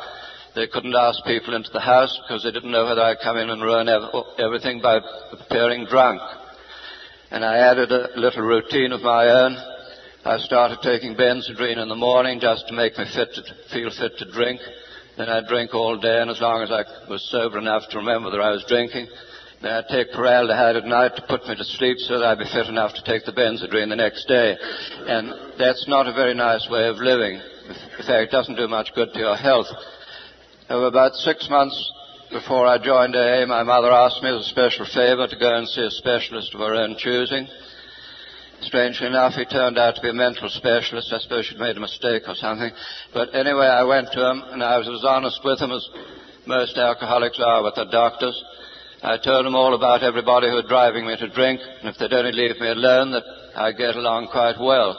They 0.54 0.66
couldn't 0.66 0.94
ask 0.94 1.24
people 1.24 1.54
into 1.54 1.70
the 1.72 1.80
house 1.80 2.20
because 2.20 2.42
they 2.42 2.50
didn't 2.50 2.70
know 2.70 2.84
whether 2.84 3.00
I'd 3.00 3.24
come 3.24 3.38
in 3.38 3.48
and 3.48 3.62
ruin 3.62 3.88
everything 4.38 4.82
by 4.82 5.00
appearing 5.32 5.86
drunk. 5.86 6.20
And 7.30 7.42
I 7.44 7.58
added 7.58 7.90
a 7.90 8.10
little 8.16 8.42
routine 8.42 8.92
of 8.92 9.00
my 9.00 9.30
own. 9.30 9.73
I 10.26 10.38
started 10.38 10.78
taking 10.80 11.14
Benzedrine 11.16 11.76
in 11.76 11.90
the 11.90 11.94
morning 11.94 12.40
just 12.40 12.66
to 12.68 12.72
make 12.72 12.96
me 12.96 13.04
fit 13.14 13.28
to, 13.34 13.42
feel 13.70 13.90
fit 13.90 14.16
to 14.16 14.32
drink. 14.32 14.58
Then 15.18 15.28
I'd 15.28 15.46
drink 15.46 15.74
all 15.74 15.98
day, 16.00 16.22
and 16.22 16.30
as 16.30 16.40
long 16.40 16.62
as 16.62 16.72
I 16.72 16.82
was 17.10 17.20
sober 17.30 17.58
enough 17.58 17.82
to 17.90 17.98
remember 17.98 18.30
that 18.30 18.40
I 18.40 18.50
was 18.50 18.64
drinking, 18.66 19.06
then 19.60 19.70
I'd 19.70 19.88
take 19.92 20.12
Paraldehyde 20.12 20.78
at 20.80 20.86
night 20.86 21.16
to 21.16 21.28
put 21.28 21.46
me 21.46 21.54
to 21.54 21.64
sleep 21.64 21.98
so 21.98 22.18
that 22.18 22.24
I'd 22.24 22.38
be 22.38 22.48
fit 22.48 22.68
enough 22.68 22.94
to 22.94 23.04
take 23.04 23.26
the 23.26 23.36
Benzedrine 23.36 23.90
the 23.90 24.00
next 24.00 24.24
day. 24.26 24.56
And 25.06 25.58
that's 25.58 25.84
not 25.88 26.08
a 26.08 26.14
very 26.14 26.32
nice 26.32 26.66
way 26.70 26.88
of 26.88 26.96
living. 26.96 27.36
In 27.36 28.04
fact, 28.08 28.24
it 28.24 28.30
doesn't 28.30 28.56
do 28.56 28.66
much 28.66 28.94
good 28.94 29.12
to 29.12 29.18
your 29.18 29.36
health. 29.36 29.68
Over 30.70 30.86
about 30.86 31.12
six 31.20 31.50
months 31.50 31.76
before 32.32 32.66
I 32.66 32.78
joined 32.78 33.14
AA, 33.14 33.44
my 33.44 33.62
mother 33.62 33.92
asked 33.92 34.22
me 34.22 34.30
as 34.30 34.40
a 34.40 34.48
special 34.48 34.86
favor 34.86 35.28
to 35.28 35.36
go 35.38 35.54
and 35.54 35.68
see 35.68 35.84
a 35.84 35.90
specialist 35.90 36.54
of 36.54 36.60
her 36.60 36.74
own 36.76 36.96
choosing. 36.96 37.46
Strangely 38.62 39.06
enough, 39.06 39.34
he 39.34 39.44
turned 39.44 39.78
out 39.78 39.96
to 39.96 40.02
be 40.02 40.10
a 40.10 40.14
mental 40.14 40.48
specialist. 40.48 41.12
I 41.12 41.18
suppose 41.18 41.46
she'd 41.46 41.58
made 41.58 41.76
a 41.76 41.80
mistake 41.80 42.22
or 42.26 42.34
something. 42.34 42.70
But 43.12 43.34
anyway, 43.34 43.66
I 43.66 43.84
went 43.84 44.10
to 44.12 44.30
him, 44.30 44.42
and 44.50 44.62
I 44.62 44.78
was 44.78 44.88
as 44.88 45.04
honest 45.04 45.40
with 45.44 45.60
him 45.60 45.72
as 45.72 45.86
most 46.46 46.76
alcoholics 46.76 47.40
are 47.40 47.62
with 47.62 47.74
their 47.74 47.90
doctors. 47.90 48.42
I 49.02 49.18
told 49.18 49.44
them 49.44 49.54
all 49.54 49.74
about 49.74 50.02
everybody 50.02 50.48
who 50.48 50.54
was 50.54 50.64
driving 50.68 51.06
me 51.06 51.16
to 51.16 51.28
drink, 51.28 51.60
and 51.60 51.88
if 51.88 51.98
they'd 51.98 52.12
only 52.12 52.32
leave 52.32 52.58
me 52.58 52.68
alone, 52.68 53.12
that 53.12 53.24
I'd 53.54 53.76
get 53.76 53.96
along 53.96 54.28
quite 54.28 54.58
well. 54.58 54.96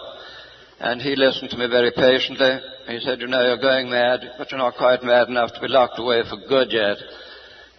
And 0.79 1.01
he 1.01 1.15
listened 1.15 1.49
to 1.51 1.57
me 1.57 1.67
very 1.67 1.91
patiently. 1.91 2.59
He 2.87 2.99
said, 2.99 3.19
you 3.19 3.27
know, 3.27 3.41
you're 3.41 3.57
going 3.57 3.89
mad, 3.89 4.19
but 4.37 4.51
you're 4.51 4.59
not 4.59 4.75
quite 4.75 5.01
mad 5.01 5.29
enough 5.29 5.53
to 5.53 5.61
be 5.61 5.67
locked 5.67 5.97
away 5.97 6.21
for 6.29 6.37
good 6.47 6.71
yet. 6.71 6.97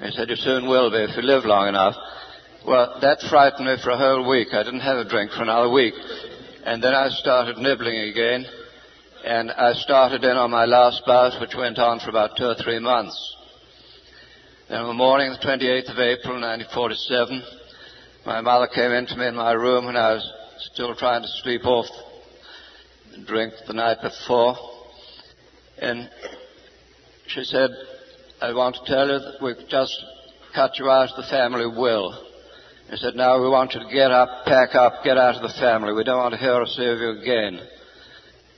He 0.00 0.10
said, 0.12 0.28
you 0.28 0.36
soon 0.36 0.68
will 0.68 0.90
be 0.90 1.04
if 1.04 1.16
you 1.16 1.22
live 1.22 1.44
long 1.44 1.68
enough. 1.68 1.94
Well, 2.66 2.98
that 3.00 3.20
frightened 3.30 3.64
me 3.64 3.76
for 3.80 3.90
a 3.90 3.96
whole 3.96 4.28
week. 4.28 4.48
I 4.52 4.64
didn't 4.64 4.80
have 4.80 4.98
a 4.98 5.08
drink 5.08 5.30
for 5.30 5.42
another 5.44 5.70
week. 5.70 5.94
And 6.64 6.82
then 6.82 6.94
I 6.94 7.10
started 7.10 7.58
nibbling 7.58 8.10
again. 8.10 8.44
And 9.24 9.52
I 9.52 9.72
started 9.74 10.24
in 10.24 10.36
on 10.36 10.50
my 10.50 10.64
last 10.64 11.02
bout, 11.06 11.40
which 11.40 11.54
went 11.56 11.78
on 11.78 12.00
for 12.00 12.10
about 12.10 12.36
two 12.36 12.46
or 12.46 12.56
three 12.56 12.80
months. 12.80 13.16
Then 14.68 14.80
on 14.80 14.88
the 14.88 14.94
morning 14.94 15.30
the 15.30 15.38
28th 15.38 15.92
of 15.92 15.98
April, 16.00 16.40
1947, 16.40 17.40
my 18.26 18.40
mother 18.40 18.66
came 18.66 18.90
into 18.90 19.16
me 19.16 19.28
in 19.28 19.36
my 19.36 19.52
room 19.52 19.84
when 19.86 19.96
I 19.96 20.14
was 20.14 20.28
still 20.72 20.96
trying 20.96 21.22
to 21.22 21.28
sleep 21.44 21.64
off 21.66 21.86
the 23.12 23.24
drink 23.24 23.54
the 23.68 23.74
night 23.74 23.98
before. 24.02 24.56
And 25.78 26.10
she 27.28 27.44
said, 27.44 27.70
I 28.42 28.52
want 28.52 28.74
to 28.74 28.92
tell 28.92 29.06
you 29.06 29.20
that 29.20 29.38
we've 29.40 29.68
just 29.68 29.94
cut 30.52 30.80
you 30.80 30.90
out 30.90 31.10
of 31.10 31.16
the 31.16 31.30
family 31.30 31.66
will. 31.68 32.26
He 32.90 32.96
said, 32.96 33.16
now 33.16 33.42
we 33.42 33.48
want 33.48 33.74
you 33.74 33.80
to 33.80 33.92
get 33.92 34.12
up, 34.12 34.44
pack 34.46 34.76
up, 34.76 35.02
get 35.02 35.18
out 35.18 35.34
of 35.34 35.42
the 35.42 35.58
family. 35.60 35.92
We 35.92 36.04
don't 36.04 36.18
want 36.18 36.34
to 36.34 36.40
hear 36.40 36.54
or 36.54 36.66
see 36.66 36.86
of 36.86 36.98
you 36.98 37.20
again. 37.20 37.60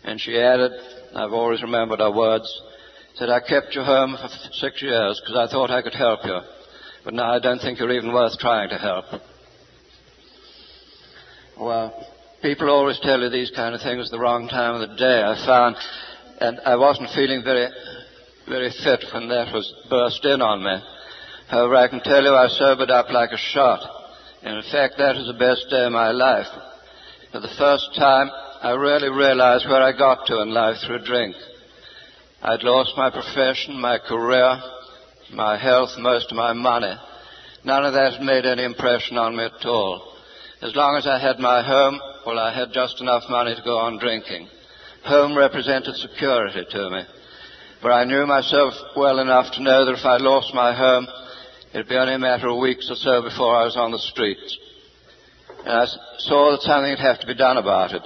And 0.04 0.20
she 0.20 0.38
added, 0.38 0.72
I've 1.14 1.32
always 1.32 1.62
remembered 1.62 2.00
her 2.00 2.12
words, 2.12 2.46
said, 3.14 3.30
I 3.30 3.40
kept 3.40 3.74
you 3.74 3.82
home 3.82 4.16
for 4.20 4.28
six 4.52 4.82
years 4.82 5.20
because 5.20 5.36
I 5.36 5.50
thought 5.50 5.70
I 5.70 5.80
could 5.80 5.94
help 5.94 6.20
you. 6.24 6.38
But 7.04 7.14
now 7.14 7.32
I 7.32 7.38
don't 7.38 7.58
think 7.58 7.78
you're 7.78 7.90
even 7.92 8.12
worth 8.12 8.38
trying 8.38 8.68
to 8.68 8.76
help. 8.76 9.06
Well, 11.58 12.06
people 12.42 12.68
always 12.68 13.00
tell 13.00 13.20
you 13.20 13.30
these 13.30 13.50
kind 13.50 13.74
of 13.74 13.80
things 13.80 14.06
at 14.06 14.10
the 14.10 14.20
wrong 14.20 14.46
time 14.48 14.80
of 14.80 14.90
the 14.90 14.96
day. 14.96 15.22
I 15.22 15.46
found, 15.46 15.76
and 16.40 16.60
I 16.66 16.76
wasn't 16.76 17.10
feeling 17.10 17.42
very, 17.42 17.68
very 18.46 18.70
fit 18.84 19.04
when 19.12 19.28
that 19.28 19.54
was 19.54 19.72
burst 19.88 20.24
in 20.26 20.42
on 20.42 20.62
me. 20.62 20.76
However, 21.48 21.76
I 21.76 21.88
can 21.88 22.00
tell 22.00 22.22
you 22.22 22.34
I 22.34 22.48
sobered 22.48 22.90
up 22.90 23.10
like 23.10 23.30
a 23.32 23.38
shot. 23.38 23.97
And 24.42 24.56
in 24.56 24.70
fact, 24.70 24.94
that 24.98 25.16
was 25.16 25.26
the 25.26 25.38
best 25.38 25.66
day 25.70 25.84
of 25.84 25.92
my 25.92 26.10
life. 26.10 26.46
For 27.32 27.40
the 27.40 27.54
first 27.58 27.94
time, 27.96 28.30
I 28.62 28.70
really 28.70 29.08
realized 29.08 29.68
where 29.68 29.82
I 29.82 29.96
got 29.96 30.26
to 30.26 30.40
in 30.40 30.50
life 30.50 30.78
through 30.86 31.04
drink. 31.04 31.36
I'd 32.42 32.62
lost 32.62 32.96
my 32.96 33.10
profession, 33.10 33.80
my 33.80 33.98
career, 33.98 34.60
my 35.32 35.58
health, 35.58 35.90
most 35.98 36.30
of 36.30 36.36
my 36.36 36.52
money. 36.52 36.94
None 37.64 37.84
of 37.84 37.94
that 37.94 38.22
made 38.22 38.46
any 38.46 38.64
impression 38.64 39.18
on 39.18 39.36
me 39.36 39.44
at 39.44 39.66
all. 39.66 40.14
As 40.62 40.74
long 40.74 40.96
as 40.96 41.06
I 41.06 41.18
had 41.18 41.38
my 41.38 41.62
home, 41.62 42.00
well, 42.26 42.38
I 42.38 42.52
had 42.52 42.72
just 42.72 43.00
enough 43.00 43.24
money 43.28 43.54
to 43.54 43.62
go 43.62 43.78
on 43.78 43.98
drinking. 43.98 44.48
Home 45.04 45.36
represented 45.36 45.94
security 45.96 46.64
to 46.70 46.90
me. 46.90 47.02
But 47.82 47.92
I 47.92 48.04
knew 48.04 48.26
myself 48.26 48.74
well 48.96 49.20
enough 49.20 49.52
to 49.52 49.62
know 49.62 49.84
that 49.84 49.98
if 49.98 50.04
I 50.04 50.16
lost 50.16 50.54
my 50.54 50.74
home, 50.74 51.06
it'd 51.72 51.88
be 51.88 51.96
only 51.96 52.14
a 52.14 52.18
matter 52.18 52.48
of 52.48 52.58
weeks 52.58 52.90
or 52.90 52.96
so 52.96 53.22
before 53.22 53.54
I 53.54 53.64
was 53.64 53.76
on 53.76 53.90
the 53.90 53.98
streets. 53.98 54.58
And 55.64 55.72
I 55.72 55.86
saw 56.18 56.52
that 56.52 56.62
something 56.62 56.90
had 56.90 56.98
have 56.98 57.20
to 57.20 57.26
be 57.26 57.34
done 57.34 57.56
about 57.56 57.92
it. 57.92 58.02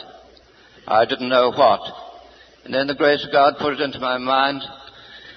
I 0.86 1.04
didn't 1.04 1.28
know 1.28 1.52
what. 1.52 1.80
And 2.64 2.74
then 2.74 2.86
the 2.86 2.94
grace 2.94 3.24
of 3.24 3.32
God 3.32 3.54
put 3.58 3.74
it 3.74 3.80
into 3.80 3.98
my 3.98 4.18
mind 4.18 4.62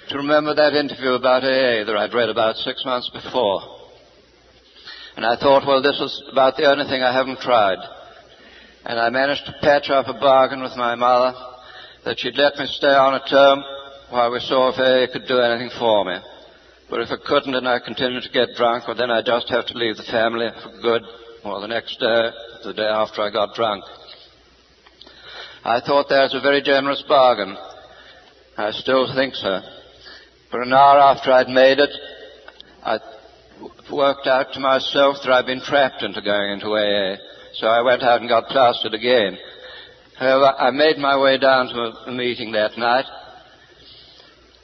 to 0.10 0.18
remember 0.18 0.54
that 0.54 0.74
interview 0.74 1.14
about 1.14 1.44
AA 1.44 1.84
that 1.86 1.98
I'd 1.98 2.14
read 2.14 2.30
about 2.30 2.56
six 2.58 2.84
months 2.86 3.10
before. 3.10 3.62
And 5.16 5.26
I 5.26 5.36
thought, 5.36 5.66
well, 5.66 5.82
this 5.82 5.98
was 6.00 6.24
about 6.32 6.58
the 6.58 6.70
only 6.70 6.86
thing 6.86 7.02
I 7.02 7.14
haven't 7.14 7.40
tried. 7.40 7.80
And 8.86 9.00
I 9.00 9.10
managed 9.10 9.46
to 9.46 9.56
patch 9.62 9.90
up 9.90 10.08
a 10.08 10.14
bargain 10.14 10.62
with 10.62 10.76
my 10.76 10.96
mother 10.96 11.38
that 12.06 12.20
she'd 12.20 12.38
let 12.38 12.56
me 12.58 12.66
stay 12.68 12.94
on 12.94 13.16
a 13.16 13.26
term 13.28 13.64
while 14.10 14.32
we 14.32 14.40
saw 14.40 14.70
if 14.70 14.78
AA 14.78 15.12
could 15.12 15.28
do 15.28 15.40
anything 15.40 15.72
for 15.80 16.06
me. 16.06 16.18
But 16.89 17.02
if 17.02 17.10
I 17.10 17.17
couldn't 17.26 17.56
and 17.56 17.67
I 17.67 17.80
continued 17.80 18.24
to 18.24 18.30
get 18.30 18.56
drunk, 18.56 18.88
well, 18.88 18.95
then 18.95 19.10
I'd 19.10 19.26
just 19.26 19.50
have 19.50 19.65
to 19.67 19.78
leave 19.78 19.98
the 19.98 20.04
family 20.04 20.50
for 20.62 20.82
good, 20.82 21.02
or 21.43 21.60
the 21.62 21.67
next 21.67 22.00
day, 22.00 22.30
the 22.63 22.74
day 22.74 22.88
after 22.88 23.21
I 23.21 23.32
got 23.32 23.56
drunk. 23.56 23.84
I 25.63 25.82
thought 25.82 26.10
that 26.10 26.30
was 26.30 26.36
a 26.36 26.41
very 26.41 26.62
generous 26.62 27.04
bargain. 27.08 27.58
I 28.58 28.71
still 28.71 29.12
think 29.15 29.34
so. 29.34 29.62
For 30.52 30.62
an 30.62 30.74
hour 30.74 31.00
after 31.00 31.32
I'd 31.32 31.50
made 31.50 31.80
it, 31.80 31.89
I 32.84 33.00
worked 33.91 34.28
out 34.28 34.54
to 34.54 34.60
myself 34.60 35.17
that 35.24 35.32
I'd 35.32 35.48
been 35.48 35.62
trapped 35.62 36.04
into 36.04 36.21
going 36.21 36.52
into 36.52 36.67
AA. 36.67 37.17
So 37.56 37.67
I 37.67 37.82
went 37.82 38.04
out 38.04 38.19
and 38.21 38.30
got 38.30 38.48
plastered 38.48 38.93
again. 38.93 39.38
However, 40.19 40.54
I 40.58 40.69
made 40.69 40.98
my 40.98 41.17
way 41.17 41.38
down 41.39 41.67
to 41.67 41.93
a 42.08 42.12
meeting 42.12 42.52
that 42.52 42.78
night. 42.78 43.06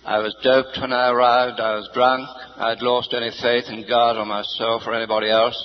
I 0.04 0.18
was 0.18 0.36
doped 0.42 0.82
when 0.82 0.94
I 0.94 1.10
arrived. 1.12 1.60
I 1.60 1.76
was 1.76 1.90
drunk. 1.94 2.28
I'd 2.58 2.82
lost 2.82 3.14
any 3.14 3.30
faith 3.42 3.66
in 3.70 3.88
God 3.88 4.18
or 4.18 4.26
myself 4.26 4.82
or 4.88 4.96
anybody 4.96 5.30
else. 5.30 5.58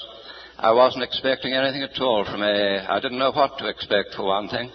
I 0.58 0.72
wasn't 0.72 1.04
expecting 1.04 1.54
anything 1.54 1.82
at 1.82 1.98
all 2.00 2.24
from 2.24 2.42
AA. 2.42 2.84
I 2.84 3.00
didn't 3.00 3.18
know 3.18 3.32
what 3.32 3.56
to 3.58 3.68
expect 3.68 4.14
for 4.14 4.24
one 4.24 4.48
thing. 4.48 4.70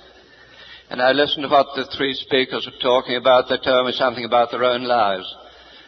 And 0.89 1.01
I 1.01 1.11
listened 1.11 1.43
to 1.43 1.49
what 1.49 1.67
the 1.75 1.85
three 1.95 2.15
speakers 2.15 2.65
were 2.65 2.81
talking 2.81 3.15
about. 3.15 3.49
They 3.49 3.57
told 3.57 3.85
me 3.85 3.93
something 3.93 4.25
about 4.25 4.49
their 4.49 4.63
own 4.63 4.83
lives. 4.83 5.29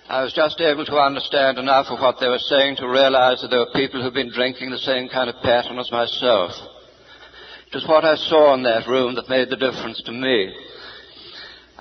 I 0.07 0.21
was 0.21 0.33
just 0.33 0.61
able 0.61 0.85
to 0.85 0.97
understand 0.97 1.57
enough 1.57 1.87
of 1.89 1.99
what 1.99 2.19
they 2.19 2.27
were 2.27 2.39
saying 2.39 2.75
to 2.77 2.87
realize 2.87 3.41
that 3.41 3.49
there 3.49 3.59
were 3.59 3.73
people 3.73 4.03
who'd 4.03 4.13
been 4.13 4.31
drinking 4.31 4.69
the 4.69 4.77
same 4.77 5.09
kind 5.09 5.29
of 5.29 5.41
pattern 5.41 5.79
as 5.79 5.91
myself. 5.91 6.51
It 7.67 7.75
was 7.75 7.87
what 7.87 8.05
I 8.05 8.15
saw 8.15 8.53
in 8.53 8.63
that 8.63 8.87
room 8.87 9.15
that 9.15 9.29
made 9.29 9.49
the 9.49 9.57
difference 9.57 10.01
to 10.03 10.11
me. 10.11 10.53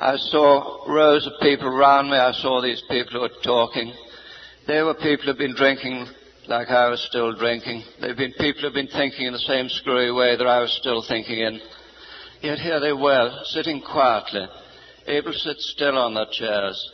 I 0.02 0.16
saw 0.16 0.82
rows 0.88 1.28
of 1.28 1.34
people 1.40 1.68
around 1.68 2.10
me. 2.10 2.16
I 2.16 2.32
saw 2.32 2.60
these 2.60 2.82
people 2.90 3.12
who 3.12 3.20
were 3.20 3.42
talking. 3.44 3.92
They 4.66 4.82
were 4.82 4.94
people 4.94 5.26
who'd 5.26 5.38
been 5.38 5.54
drinking 5.54 6.08
like 6.48 6.70
I 6.70 6.88
was 6.88 7.00
still 7.08 7.32
drinking. 7.32 7.84
They've 8.00 8.16
been 8.16 8.32
people 8.32 8.62
who've 8.62 8.74
been 8.74 8.88
thinking 8.88 9.26
in 9.26 9.32
the 9.32 9.38
same 9.38 9.68
screwy 9.68 10.10
way 10.10 10.34
that 10.34 10.44
I 10.44 10.58
was 10.58 10.72
still 10.72 11.04
thinking 11.06 11.38
in. 11.38 11.60
Yet 12.42 12.58
here 12.58 12.80
they 12.80 12.92
were, 12.92 13.30
sitting 13.44 13.80
quietly, 13.80 14.48
able 15.06 15.32
to 15.32 15.38
sit 15.38 15.60
still 15.60 15.96
on 15.96 16.14
their 16.14 16.26
chairs, 16.32 16.90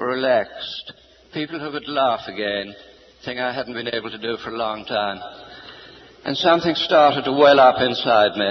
relaxed. 0.00 0.92
People 1.32 1.60
who 1.60 1.70
could 1.70 1.86
laugh 1.86 2.26
again, 2.26 2.74
thing 3.24 3.38
I 3.38 3.52
hadn't 3.52 3.74
been 3.74 3.94
able 3.94 4.10
to 4.10 4.18
do 4.18 4.36
for 4.38 4.50
a 4.50 4.58
long 4.58 4.84
time. 4.84 5.20
And 6.24 6.36
something 6.36 6.74
started 6.74 7.22
to 7.22 7.32
well 7.32 7.60
up 7.60 7.80
inside 7.80 8.36
me 8.36 8.50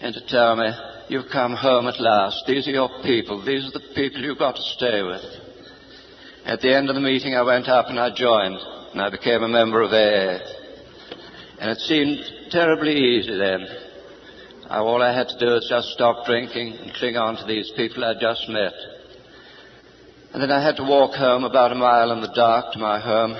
and 0.00 0.14
to 0.14 0.26
tell 0.28 0.56
me, 0.56 0.70
you've 1.08 1.30
come 1.32 1.54
home 1.54 1.86
at 1.86 2.00
last. 2.00 2.44
These 2.46 2.68
are 2.68 2.72
your 2.72 2.90
people. 3.02 3.44
These 3.44 3.66
are 3.66 3.78
the 3.78 3.94
people 3.94 4.20
you've 4.20 4.38
got 4.38 4.56
to 4.56 4.62
stay 4.62 5.02
with. 5.02 5.22
At 6.44 6.60
the 6.60 6.74
end 6.74 6.88
of 6.88 6.94
the 6.94 7.00
meeting, 7.00 7.34
I 7.34 7.42
went 7.42 7.68
up 7.68 7.86
and 7.88 7.98
I 7.98 8.10
joined, 8.14 8.58
and 8.92 9.00
I 9.00 9.10
became 9.10 9.42
a 9.42 9.48
member 9.48 9.82
of 9.82 9.92
AA. 9.92 10.38
And 11.60 11.70
it 11.70 11.78
seemed 11.78 12.18
terribly 12.50 12.96
easy 12.96 13.36
then. 13.36 13.66
All 14.70 15.02
I 15.02 15.14
had 15.14 15.28
to 15.28 15.38
do 15.38 15.46
was 15.46 15.66
just 15.68 15.88
stop 15.88 16.26
drinking 16.26 16.74
and 16.74 16.94
cling 16.94 17.16
on 17.16 17.36
to 17.36 17.44
these 17.44 17.72
people 17.76 18.04
I'd 18.04 18.20
just 18.20 18.48
met. 18.48 18.74
And 20.32 20.42
then 20.42 20.50
I 20.50 20.62
had 20.62 20.76
to 20.76 20.84
walk 20.84 21.14
home 21.14 21.44
about 21.44 21.72
a 21.72 21.74
mile 21.74 22.12
in 22.12 22.20
the 22.20 22.32
dark 22.34 22.72
to 22.72 22.78
my 22.78 23.00
home. 23.00 23.36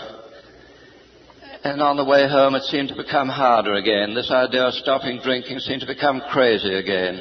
And 1.65 1.83
on 1.83 1.97
the 1.97 2.05
way 2.05 2.27
home, 2.29 2.55
it 2.55 2.63
seemed 2.63 2.89
to 2.89 2.97
become 2.97 3.29
harder 3.29 3.75
again. 3.75 4.15
This 4.15 4.31
idea 4.31 4.65
of 4.65 4.75
stopping 4.75 5.21
drinking 5.23 5.59
seemed 5.59 5.83
to 5.83 5.87
become 5.87 6.23
crazy 6.31 6.75
again. 6.75 7.21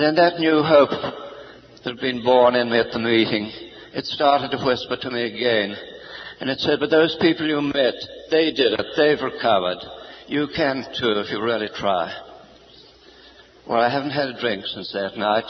Then 0.00 0.14
that 0.14 0.40
new 0.40 0.62
hope 0.62 0.88
that 0.88 1.84
had 1.84 2.00
been 2.00 2.24
born 2.24 2.54
in 2.54 2.70
me 2.70 2.78
at 2.78 2.90
the 2.90 2.98
meeting, 2.98 3.52
it 3.92 4.06
started 4.06 4.50
to 4.50 4.64
whisper 4.64 4.96
to 4.96 5.10
me 5.10 5.24
again. 5.24 5.76
And 6.40 6.48
it 6.48 6.58
said, 6.60 6.80
but 6.80 6.88
those 6.88 7.18
people 7.20 7.46
you 7.46 7.60
met, 7.60 7.96
they 8.30 8.50
did 8.50 8.80
it. 8.80 8.86
They've 8.96 9.20
recovered. 9.20 9.76
You 10.26 10.48
can 10.56 10.86
too 10.98 11.20
if 11.20 11.30
you 11.30 11.42
really 11.42 11.68
try. 11.76 12.10
Well, 13.68 13.78
I 13.78 13.90
haven't 13.90 14.12
had 14.12 14.30
a 14.30 14.40
drink 14.40 14.64
since 14.68 14.90
that 14.94 15.18
night. 15.18 15.44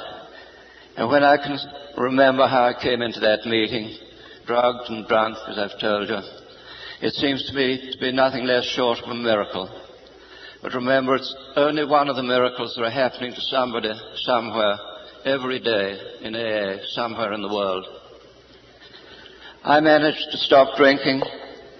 And 0.96 1.08
when 1.08 1.22
I 1.22 1.36
can 1.36 1.56
remember 1.96 2.48
how 2.48 2.64
I 2.64 2.82
came 2.82 3.02
into 3.02 3.20
that 3.20 3.46
meeting, 3.46 3.96
drugged 4.48 4.90
and 4.90 5.06
drunk, 5.06 5.38
as 5.46 5.58
I've 5.58 5.78
told 5.80 6.08
you, 6.08 6.18
it 7.02 7.14
seems 7.14 7.46
to 7.46 7.54
me 7.54 7.92
to 7.92 7.98
be 7.98 8.10
nothing 8.10 8.46
less 8.46 8.64
short 8.64 8.98
of 8.98 9.10
a 9.10 9.14
miracle. 9.14 9.70
But 10.62 10.74
remember, 10.74 11.14
it's 11.14 11.34
only 11.56 11.84
one 11.84 12.08
of 12.08 12.16
the 12.16 12.22
miracles 12.22 12.74
that 12.76 12.84
are 12.84 12.90
happening 12.90 13.32
to 13.32 13.40
somebody, 13.40 13.92
somewhere, 14.16 14.78
every 15.24 15.58
day 15.58 15.98
in 16.22 16.34
AA, 16.34 16.82
somewhere 16.92 17.32
in 17.32 17.42
the 17.42 17.52
world. 17.52 17.86
I 19.64 19.80
managed 19.80 20.28
to 20.32 20.38
stop 20.38 20.76
drinking 20.76 21.22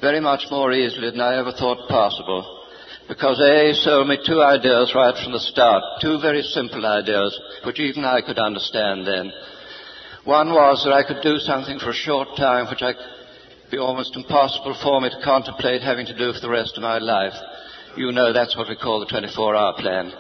very 0.01 0.21
much 0.21 0.45
more 0.51 0.73
easily 0.73 1.11
than 1.11 1.21
I 1.21 1.39
ever 1.39 1.53
thought 1.53 1.89
possible 1.89 2.61
because 3.09 3.41
AA 3.41 3.75
sold 3.75 4.07
me 4.07 4.19
two 4.25 4.41
ideas 4.41 4.95
right 4.95 5.17
from 5.23 5.33
the 5.33 5.41
start, 5.41 5.83
two 6.01 6.21
very 6.21 6.43
simple 6.43 6.87
ideas, 6.87 7.39
which 7.65 7.81
even 7.81 8.05
I 8.05 8.21
could 8.21 8.39
understand 8.39 9.07
then. 9.07 9.33
One 10.25 10.51
was 10.51 10.85
that 10.85 10.93
I 10.93 11.03
could 11.03 11.23
do 11.23 11.39
something 11.39 11.79
for 11.81 11.91
a 11.91 12.05
short 12.07 12.29
time 12.37 12.69
which 12.69 12.83
I 12.83 12.93
would 12.95 13.71
be 13.71 13.79
almost 13.79 14.15
impossible 14.15 14.79
for 14.81 15.01
me 15.01 15.11
to 15.11 15.25
contemplate 15.25 15.83
having 15.83 16.07
to 16.07 16.17
do 16.17 16.33
for 16.33 16.41
the 16.41 16.51
rest 16.51 16.77
of 16.77 16.83
my 16.83 16.99
life. 16.99 17.35
You 17.97 18.13
know 18.13 18.33
that's 18.33 18.57
what 18.57 18.69
we 18.69 18.77
call 18.77 19.01
the 19.01 19.07
24-hour 19.07 19.75
plan. 19.79 20.13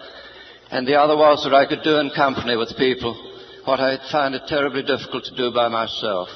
And 0.70 0.86
the 0.86 0.98
other 0.98 1.16
was 1.16 1.44
that 1.44 1.54
I 1.54 1.66
could 1.66 1.82
do 1.82 1.98
in 1.98 2.10
company 2.14 2.56
with 2.56 2.76
people 2.76 3.14
what 3.64 3.80
I 3.80 3.98
found 4.10 4.34
it 4.34 4.42
terribly 4.48 4.82
difficult 4.82 5.24
to 5.24 5.36
do 5.36 5.52
by 5.52 5.68
myself. 5.68 6.28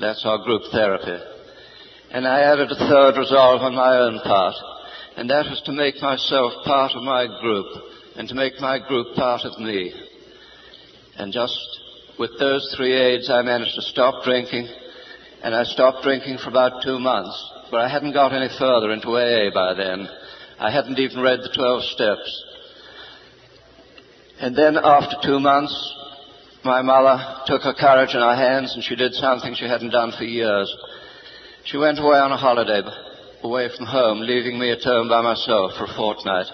That's 0.00 0.24
our 0.24 0.44
group 0.44 0.62
therapy. 0.72 1.22
And 2.10 2.26
I 2.26 2.40
added 2.40 2.70
a 2.70 2.76
third 2.76 3.16
resolve 3.16 3.62
on 3.62 3.74
my 3.74 3.96
own 3.98 4.20
part 4.20 4.54
and 5.16 5.30
that 5.30 5.46
was 5.46 5.62
to 5.66 5.72
make 5.72 6.00
myself 6.02 6.52
part 6.64 6.92
of 6.94 7.02
my 7.02 7.26
group 7.40 7.66
and 8.16 8.28
to 8.28 8.34
make 8.34 8.60
my 8.60 8.78
group 8.86 9.14
part 9.14 9.42
of 9.44 9.58
me. 9.60 9.92
And 11.16 11.32
just 11.32 11.56
with 12.18 12.30
those 12.38 12.74
three 12.76 12.92
aids, 12.92 13.30
I 13.30 13.42
managed 13.42 13.76
to 13.76 13.82
stop 13.82 14.24
drinking, 14.24 14.68
and 15.42 15.54
I 15.54 15.62
stopped 15.64 16.02
drinking 16.02 16.38
for 16.38 16.50
about 16.50 16.82
two 16.82 16.98
months, 16.98 17.50
but 17.70 17.80
I 17.80 17.88
hadn't 17.88 18.12
got 18.12 18.32
any 18.32 18.48
further 18.58 18.90
into 18.90 19.08
AA 19.08 19.54
by 19.54 19.74
then. 19.74 20.08
I 20.58 20.70
hadn't 20.70 20.98
even 20.98 21.20
read 21.20 21.40
the 21.40 21.52
12 21.54 21.82
steps. 21.84 22.44
And 24.40 24.56
then 24.56 24.76
after 24.76 25.16
two 25.22 25.40
months, 25.40 25.74
my 26.64 26.82
mother 26.82 27.42
took 27.46 27.62
her 27.62 27.74
courage 27.74 28.14
in 28.14 28.20
her 28.20 28.36
hands 28.36 28.74
and 28.74 28.82
she 28.82 28.96
did 28.96 29.14
something 29.14 29.54
she 29.54 29.66
hadn't 29.66 29.90
done 29.90 30.12
for 30.16 30.24
years. 30.24 30.74
She 31.64 31.76
went 31.76 31.98
away 31.98 32.18
on 32.18 32.32
a 32.32 32.36
holiday 32.36 32.82
away 33.44 33.68
from 33.76 33.84
home, 33.86 34.20
leaving 34.20 34.58
me 34.58 34.72
at 34.72 34.82
home 34.82 35.08
by 35.08 35.20
myself 35.20 35.72
for 35.76 35.84
a 35.84 35.94
fortnight. 35.94 36.46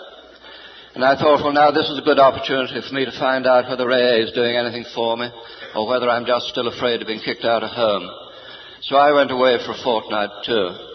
And 0.94 1.04
I 1.04 1.14
thought, 1.14 1.42
well, 1.42 1.52
now 1.52 1.70
this 1.70 1.88
is 1.88 1.98
a 1.98 2.02
good 2.02 2.18
opportunity 2.18 2.82
for 2.82 2.92
me 2.92 3.04
to 3.04 3.12
find 3.12 3.46
out 3.46 3.70
whether 3.70 3.88
AA 3.88 4.26
is 4.26 4.32
doing 4.32 4.56
anything 4.56 4.84
for 4.92 5.16
me, 5.16 5.30
or 5.76 5.86
whether 5.86 6.10
I'm 6.10 6.26
just 6.26 6.48
still 6.48 6.66
afraid 6.66 7.00
of 7.00 7.06
being 7.06 7.20
kicked 7.20 7.44
out 7.44 7.62
of 7.62 7.70
home. 7.70 8.10
So 8.82 8.96
I 8.96 9.12
went 9.12 9.30
away 9.30 9.58
for 9.64 9.72
a 9.72 9.82
fortnight 9.84 10.30
too. 10.44 10.89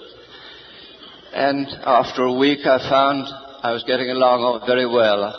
And 1.36 1.68
after 1.84 2.24
a 2.24 2.32
week, 2.32 2.66
I 2.66 2.80
found 2.88 3.28
I 3.62 3.74
was 3.74 3.84
getting 3.84 4.10
along 4.10 4.64
very 4.66 4.88
well. 4.88 5.36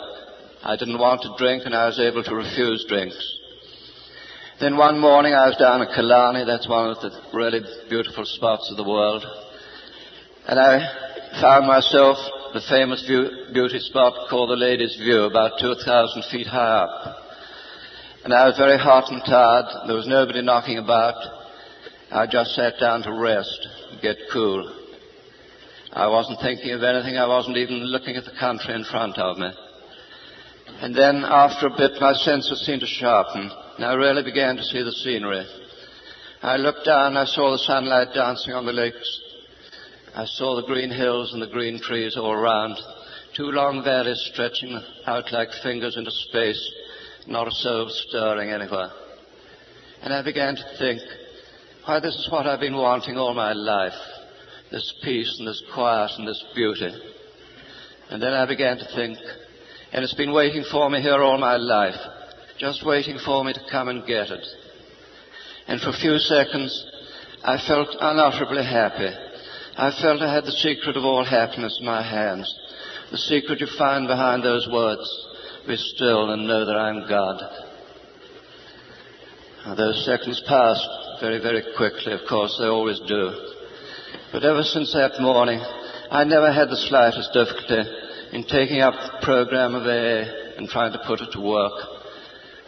I 0.61 0.75
didn't 0.77 0.99
want 0.99 1.23
to 1.23 1.33
drink 1.39 1.63
and 1.65 1.73
I 1.73 1.87
was 1.87 1.99
able 1.99 2.21
to 2.21 2.35
refuse 2.35 2.85
drinks. 2.87 3.17
Then 4.61 4.77
one 4.77 4.99
morning 4.99 5.33
I 5.33 5.49
was 5.49 5.57
down 5.57 5.81
at 5.81 5.95
Killarney, 5.95 6.45
that's 6.45 6.69
one 6.69 6.91
of 6.91 7.01
the 7.01 7.09
really 7.33 7.61
beautiful 7.89 8.25
spots 8.25 8.69
of 8.69 8.77
the 8.77 8.85
world. 8.85 9.25
And 10.45 10.59
I 10.59 10.85
found 11.41 11.65
myself 11.65 12.17
the 12.53 12.61
famous 12.69 13.01
view, 13.01 13.49
beauty 13.51 13.79
spot 13.79 14.29
called 14.29 14.51
the 14.51 14.55
Ladies' 14.55 14.97
View, 14.97 15.23
about 15.23 15.57
2,000 15.59 15.81
feet 16.29 16.45
high 16.45 16.85
up. 16.85 17.17
And 18.23 18.35
I 18.35 18.45
was 18.45 18.55
very 18.55 18.77
hot 18.77 19.09
and 19.09 19.25
tired. 19.25 19.87
There 19.87 19.97
was 19.97 20.05
nobody 20.05 20.43
knocking 20.43 20.77
about. 20.77 21.17
I 22.11 22.27
just 22.27 22.53
sat 22.53 22.75
down 22.79 23.01
to 23.01 23.13
rest, 23.13 23.67
get 24.03 24.17
cool. 24.31 24.86
I 25.93 26.07
wasn't 26.07 26.41
thinking 26.41 26.71
of 26.71 26.83
anything. 26.83 27.17
I 27.17 27.27
wasn't 27.27 27.57
even 27.57 27.85
looking 27.85 28.15
at 28.15 28.25
the 28.25 28.37
country 28.39 28.73
in 28.73 28.83
front 28.83 29.17
of 29.17 29.37
me. 29.37 29.49
And 30.81 30.93
then 30.93 31.23
after 31.25 31.67
a 31.67 31.77
bit, 31.77 31.99
my 31.99 32.13
senses 32.13 32.65
seemed 32.65 32.81
to 32.81 32.87
sharpen, 32.87 33.49
and 33.77 33.85
I 33.85 33.93
really 33.93 34.23
began 34.23 34.57
to 34.57 34.63
see 34.63 34.83
the 34.83 34.91
scenery. 34.91 35.45
I 36.41 36.57
looked 36.57 36.85
down, 36.85 37.17
I 37.17 37.25
saw 37.25 37.51
the 37.51 37.57
sunlight 37.57 38.09
dancing 38.13 38.53
on 38.53 38.65
the 38.65 38.73
lakes. 38.73 39.21
I 40.13 40.25
saw 40.25 40.55
the 40.55 40.67
green 40.67 40.91
hills 40.91 41.33
and 41.33 41.41
the 41.41 41.47
green 41.47 41.79
trees 41.81 42.15
all 42.17 42.31
around. 42.31 42.77
Two 43.35 43.51
long 43.51 43.83
valleys 43.83 44.29
stretching 44.31 44.79
out 45.05 45.31
like 45.31 45.49
fingers 45.63 45.97
into 45.97 46.11
space, 46.11 46.71
not 47.27 47.47
a 47.47 47.51
soul 47.51 47.89
stirring 47.89 48.51
anywhere. 48.51 48.91
And 50.01 50.13
I 50.13 50.21
began 50.21 50.55
to 50.55 50.77
think, 50.77 51.01
why, 51.85 51.99
this 51.99 52.15
is 52.15 52.29
what 52.31 52.45
I've 52.45 52.59
been 52.59 52.75
wanting 52.75 53.17
all 53.17 53.33
my 53.33 53.53
life. 53.53 53.93
This 54.71 54.93
peace 55.03 55.35
and 55.39 55.47
this 55.47 55.63
quiet 55.73 56.11
and 56.17 56.27
this 56.27 56.43
beauty. 56.53 56.91
And 58.09 58.21
then 58.21 58.33
I 58.33 58.45
began 58.45 58.77
to 58.77 58.85
think, 58.95 59.17
and 59.91 60.03
it's 60.03 60.13
been 60.13 60.33
waiting 60.33 60.63
for 60.69 60.89
me 60.89 61.01
here 61.01 61.21
all 61.21 61.37
my 61.37 61.55
life, 61.55 61.99
just 62.59 62.85
waiting 62.85 63.17
for 63.23 63.43
me 63.43 63.53
to 63.53 63.61
come 63.71 63.87
and 63.87 64.05
get 64.05 64.29
it. 64.29 64.45
And 65.67 65.79
for 65.81 65.89
a 65.89 65.99
few 65.99 66.17
seconds, 66.17 66.85
I 67.43 67.57
felt 67.65 67.89
unutterably 67.99 68.63
happy. 68.63 69.09
I 69.77 69.91
felt 70.01 70.21
I 70.21 70.33
had 70.33 70.45
the 70.45 70.51
secret 70.51 70.97
of 70.97 71.03
all 71.03 71.23
happiness 71.23 71.77
in 71.79 71.85
my 71.85 72.01
hands. 72.01 72.53
The 73.11 73.17
secret 73.17 73.61
you 73.61 73.67
find 73.77 74.07
behind 74.07 74.43
those 74.43 74.67
words, 74.71 75.07
be 75.67 75.77
still 75.77 76.31
and 76.31 76.47
know 76.47 76.65
that 76.65 76.75
I'm 76.75 77.07
God. 77.07 77.41
Now, 79.65 79.75
those 79.75 80.05
seconds 80.05 80.41
passed 80.47 80.87
very, 81.21 81.39
very 81.39 81.63
quickly, 81.75 82.13
of 82.13 82.21
course, 82.27 82.57
they 82.59 82.67
always 82.67 82.99
do. 83.01 83.53
But 84.31 84.43
ever 84.43 84.63
since 84.63 84.93
that 84.93 85.19
morning, 85.19 85.59
I 86.11 86.23
never 86.23 86.51
had 86.51 86.69
the 86.69 86.77
slightest 86.77 87.33
difficulty 87.33 87.89
in 88.33 88.43
taking 88.43 88.81
up 88.81 88.93
the 88.93 89.25
program 89.25 89.75
of 89.75 89.83
AA 89.83 90.57
and 90.57 90.67
trying 90.69 90.91
to 90.93 91.01
put 91.07 91.21
it 91.21 91.31
to 91.33 91.41
work. 91.41 91.73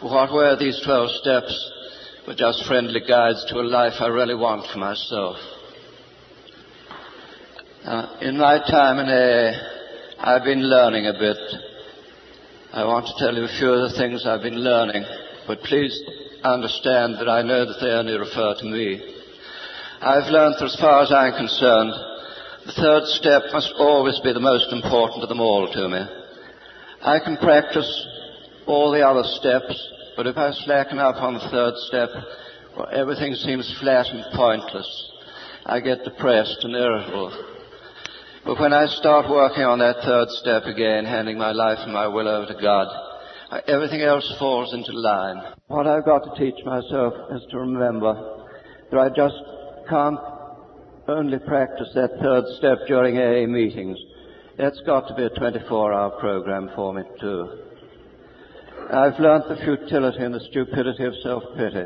What 0.00 0.32
were 0.32 0.56
these 0.56 0.80
12 0.84 1.10
steps 1.20 1.70
but 2.26 2.36
just 2.36 2.64
friendly 2.66 3.00
guides 3.00 3.44
to 3.48 3.56
a 3.58 3.66
life 3.66 3.94
I 3.98 4.08
really 4.08 4.34
want 4.34 4.66
for 4.70 4.78
myself. 4.78 5.36
Uh, 7.84 8.18
in 8.20 8.38
my 8.38 8.58
time 8.58 8.98
in 8.98 9.08
AA, 9.08 9.50
I've 10.18 10.44
been 10.44 10.62
learning 10.62 11.06
a 11.06 11.12
bit. 11.14 11.38
I 12.72 12.84
want 12.84 13.06
to 13.06 13.14
tell 13.18 13.34
you 13.34 13.44
a 13.44 13.58
few 13.58 13.72
of 13.72 13.90
the 13.90 13.98
things 13.98 14.26
I've 14.26 14.42
been 14.42 14.62
learning, 14.62 15.04
but 15.46 15.60
please 15.62 15.98
understand 16.44 17.16
that 17.16 17.28
I 17.28 17.42
know 17.42 17.66
that 17.66 17.78
they 17.80 17.90
only 17.90 18.16
refer 18.16 18.54
to 18.58 18.64
me. 18.64 19.19
I've 20.00 20.32
learned 20.32 20.54
that 20.58 20.64
as 20.64 20.80
far 20.80 21.02
as 21.02 21.12
I'm 21.12 21.36
concerned, 21.36 21.92
the 22.64 22.72
third 22.72 23.04
step 23.20 23.52
must 23.52 23.74
always 23.76 24.18
be 24.20 24.32
the 24.32 24.40
most 24.40 24.72
important 24.72 25.22
of 25.22 25.28
them 25.28 25.40
all 25.40 25.68
to 25.70 25.88
me. 25.88 26.00
I 27.02 27.18
can 27.20 27.36
practice 27.36 27.84
all 28.66 28.92
the 28.92 29.06
other 29.06 29.24
steps, 29.24 29.76
but 30.16 30.26
if 30.26 30.38
I 30.38 30.52
slacken 30.64 30.98
up 30.98 31.16
on 31.16 31.34
the 31.34 31.48
third 31.52 31.74
step, 31.88 32.08
well, 32.78 32.88
everything 32.90 33.34
seems 33.34 33.76
flat 33.78 34.06
and 34.06 34.24
pointless. 34.32 34.88
I 35.66 35.80
get 35.80 36.04
depressed 36.04 36.64
and 36.64 36.74
irritable. 36.74 37.36
But 38.46 38.58
when 38.58 38.72
I 38.72 38.86
start 38.86 39.28
working 39.28 39.64
on 39.64 39.80
that 39.80 40.00
third 40.00 40.30
step 40.40 40.64
again, 40.64 41.04
handing 41.04 41.36
my 41.36 41.52
life 41.52 41.78
and 41.82 41.92
my 41.92 42.06
will 42.08 42.26
over 42.26 42.46
to 42.46 42.58
God, 42.58 42.88
everything 43.68 44.00
else 44.00 44.24
falls 44.38 44.72
into 44.72 44.92
line. 44.92 45.42
What 45.66 45.86
I've 45.86 46.06
got 46.06 46.24
to 46.24 46.40
teach 46.40 46.64
myself 46.64 47.12
is 47.36 47.42
to 47.50 47.58
remember 47.58 48.46
that 48.90 48.98
I 48.98 49.08
just 49.10 49.36
can't 49.90 50.18
only 51.08 51.38
practice 51.40 51.88
that 51.94 52.10
third 52.22 52.44
step 52.58 52.78
during 52.86 53.18
AA 53.18 53.50
meetings. 53.50 53.98
That's 54.56 54.80
got 54.86 55.08
to 55.08 55.14
be 55.14 55.24
a 55.24 55.30
24 55.30 55.92
hour 55.92 56.10
program 56.20 56.70
for 56.76 56.94
me 56.94 57.02
too. 57.20 57.58
I've 58.92 59.18
learnt 59.18 59.48
the 59.48 59.56
futility 59.56 60.22
and 60.22 60.34
the 60.34 60.46
stupidity 60.50 61.04
of 61.04 61.14
self 61.22 61.42
pity. 61.56 61.84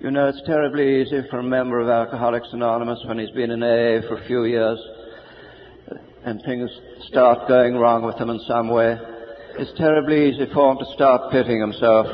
You 0.00 0.10
know, 0.10 0.28
it's 0.28 0.42
terribly 0.46 1.02
easy 1.02 1.22
for 1.30 1.38
a 1.38 1.42
member 1.42 1.80
of 1.80 1.88
Alcoholics 1.88 2.48
Anonymous 2.52 3.00
when 3.06 3.18
he's 3.18 3.30
been 3.30 3.50
in 3.50 3.62
AA 3.62 4.06
for 4.08 4.18
a 4.22 4.26
few 4.26 4.44
years 4.44 4.78
and 6.24 6.42
things 6.42 6.70
start 7.08 7.48
going 7.48 7.76
wrong 7.76 8.04
with 8.04 8.16
him 8.16 8.30
in 8.30 8.40
some 8.48 8.68
way. 8.68 8.98
It's 9.58 9.76
terribly 9.78 10.30
easy 10.30 10.46
for 10.52 10.72
him 10.72 10.78
to 10.78 10.86
start 10.94 11.30
pitying 11.30 11.60
himself 11.60 12.06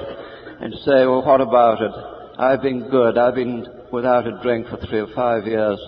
and 0.61 0.75
say, 0.85 1.07
well, 1.07 1.25
what 1.25 1.41
about 1.41 1.81
it? 1.81 1.93
I've 2.39 2.61
been 2.61 2.89
good. 2.91 3.17
I've 3.17 3.35
been 3.35 3.67
without 3.93 4.27
a 4.27 4.41
drink 4.43 4.69
for 4.69 4.77
three 4.87 5.01
or 5.01 5.13
five 5.15 5.47
years. 5.47 5.79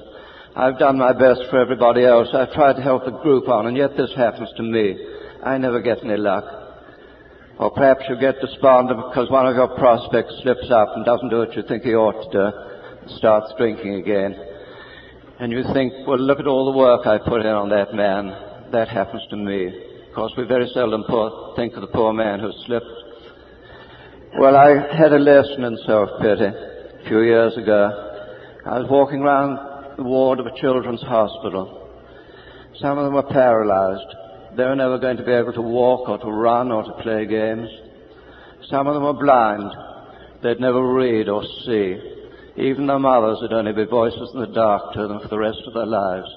I've 0.54 0.78
done 0.78 0.98
my 0.98 1.12
best 1.12 1.48
for 1.50 1.60
everybody 1.60 2.04
else. 2.04 2.28
I've 2.34 2.52
tried 2.52 2.74
to 2.74 2.82
help 2.82 3.04
the 3.04 3.18
group 3.22 3.48
on, 3.48 3.66
and 3.66 3.76
yet 3.76 3.96
this 3.96 4.12
happens 4.16 4.50
to 4.56 4.62
me. 4.62 4.98
I 5.42 5.56
never 5.56 5.80
get 5.80 6.04
any 6.04 6.16
luck. 6.16 6.44
Or 7.58 7.70
perhaps 7.70 8.04
you 8.08 8.16
get 8.20 8.40
despondent 8.40 9.00
because 9.08 9.30
one 9.30 9.46
of 9.46 9.56
your 9.56 9.68
prospects 9.78 10.34
slips 10.42 10.70
up 10.70 10.88
and 10.94 11.04
doesn't 11.04 11.30
do 11.30 11.38
what 11.38 11.56
you 11.56 11.62
think 11.62 11.84
he 11.84 11.94
ought 11.94 12.30
to 12.30 12.30
do, 12.30 13.16
starts 13.16 13.52
drinking 13.56 13.94
again. 13.94 14.36
And 15.40 15.52
you 15.52 15.64
think, 15.72 15.92
well, 16.06 16.18
look 16.18 16.38
at 16.38 16.46
all 16.46 16.70
the 16.70 16.78
work 16.78 17.06
I 17.06 17.18
put 17.18 17.40
in 17.40 17.46
on 17.46 17.70
that 17.70 17.94
man. 17.94 18.70
That 18.72 18.88
happens 18.88 19.22
to 19.30 19.36
me. 19.36 19.68
Of 20.08 20.14
course, 20.14 20.32
we 20.36 20.44
very 20.44 20.68
seldom 20.74 21.04
poor, 21.08 21.54
think 21.56 21.74
of 21.74 21.80
the 21.80 21.86
poor 21.88 22.12
man 22.12 22.40
who 22.40 22.52
slipped. 22.66 22.86
Well, 24.38 24.56
I 24.56 24.94
had 24.94 25.12
a 25.12 25.18
lesson 25.18 25.64
in 25.64 25.78
self-pity 25.86 26.71
a 27.02 27.08
few 27.08 27.22
years 27.22 27.56
ago. 27.56 28.28
I 28.64 28.78
was 28.78 28.88
walking 28.88 29.22
around 29.22 29.96
the 29.96 30.04
ward 30.04 30.38
of 30.38 30.46
a 30.46 30.60
children's 30.60 31.02
hospital. 31.02 31.90
Some 32.80 32.98
of 32.98 33.04
them 33.04 33.14
were 33.14 33.24
paralyzed. 33.24 34.56
They 34.56 34.64
were 34.64 34.76
never 34.76 34.98
going 34.98 35.16
to 35.16 35.24
be 35.24 35.32
able 35.32 35.52
to 35.54 35.62
walk 35.62 36.08
or 36.08 36.18
to 36.18 36.30
run 36.30 36.70
or 36.70 36.84
to 36.84 37.02
play 37.02 37.26
games. 37.26 37.68
Some 38.70 38.86
of 38.86 38.94
them 38.94 39.02
were 39.02 39.14
blind. 39.14 39.70
They'd 40.42 40.60
never 40.60 40.94
read 40.94 41.28
or 41.28 41.42
see. 41.64 41.98
Even 42.56 42.86
their 42.86 42.98
mothers 42.98 43.38
would 43.40 43.52
only 43.52 43.72
be 43.72 43.84
voices 43.84 44.30
in 44.34 44.40
the 44.40 44.46
dark 44.46 44.92
to 44.94 45.08
them 45.08 45.20
for 45.20 45.28
the 45.28 45.38
rest 45.38 45.62
of 45.66 45.74
their 45.74 45.86
lives. 45.86 46.28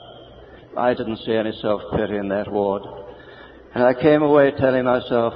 I 0.77 0.93
didn't 0.93 1.19
see 1.25 1.33
any 1.33 1.51
self-pity 1.61 2.15
in 2.15 2.29
that 2.29 2.51
ward. 2.51 2.83
And 3.73 3.83
I 3.83 3.93
came 3.93 4.23
away 4.23 4.51
telling 4.57 4.85
myself, 4.85 5.33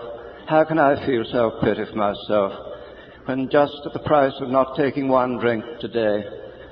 how 0.48 0.64
can 0.64 0.80
I 0.80 1.06
feel 1.06 1.24
self-pity 1.32 1.84
for 1.92 1.96
myself 1.96 2.69
when 3.30 3.48
just 3.52 3.86
at 3.86 3.94
the 3.94 4.00
price 4.00 4.34
of 4.42 4.50
not 4.50 4.76
taking 4.76 5.08
one 5.08 5.38
drink 5.38 5.64
today, 5.80 6.24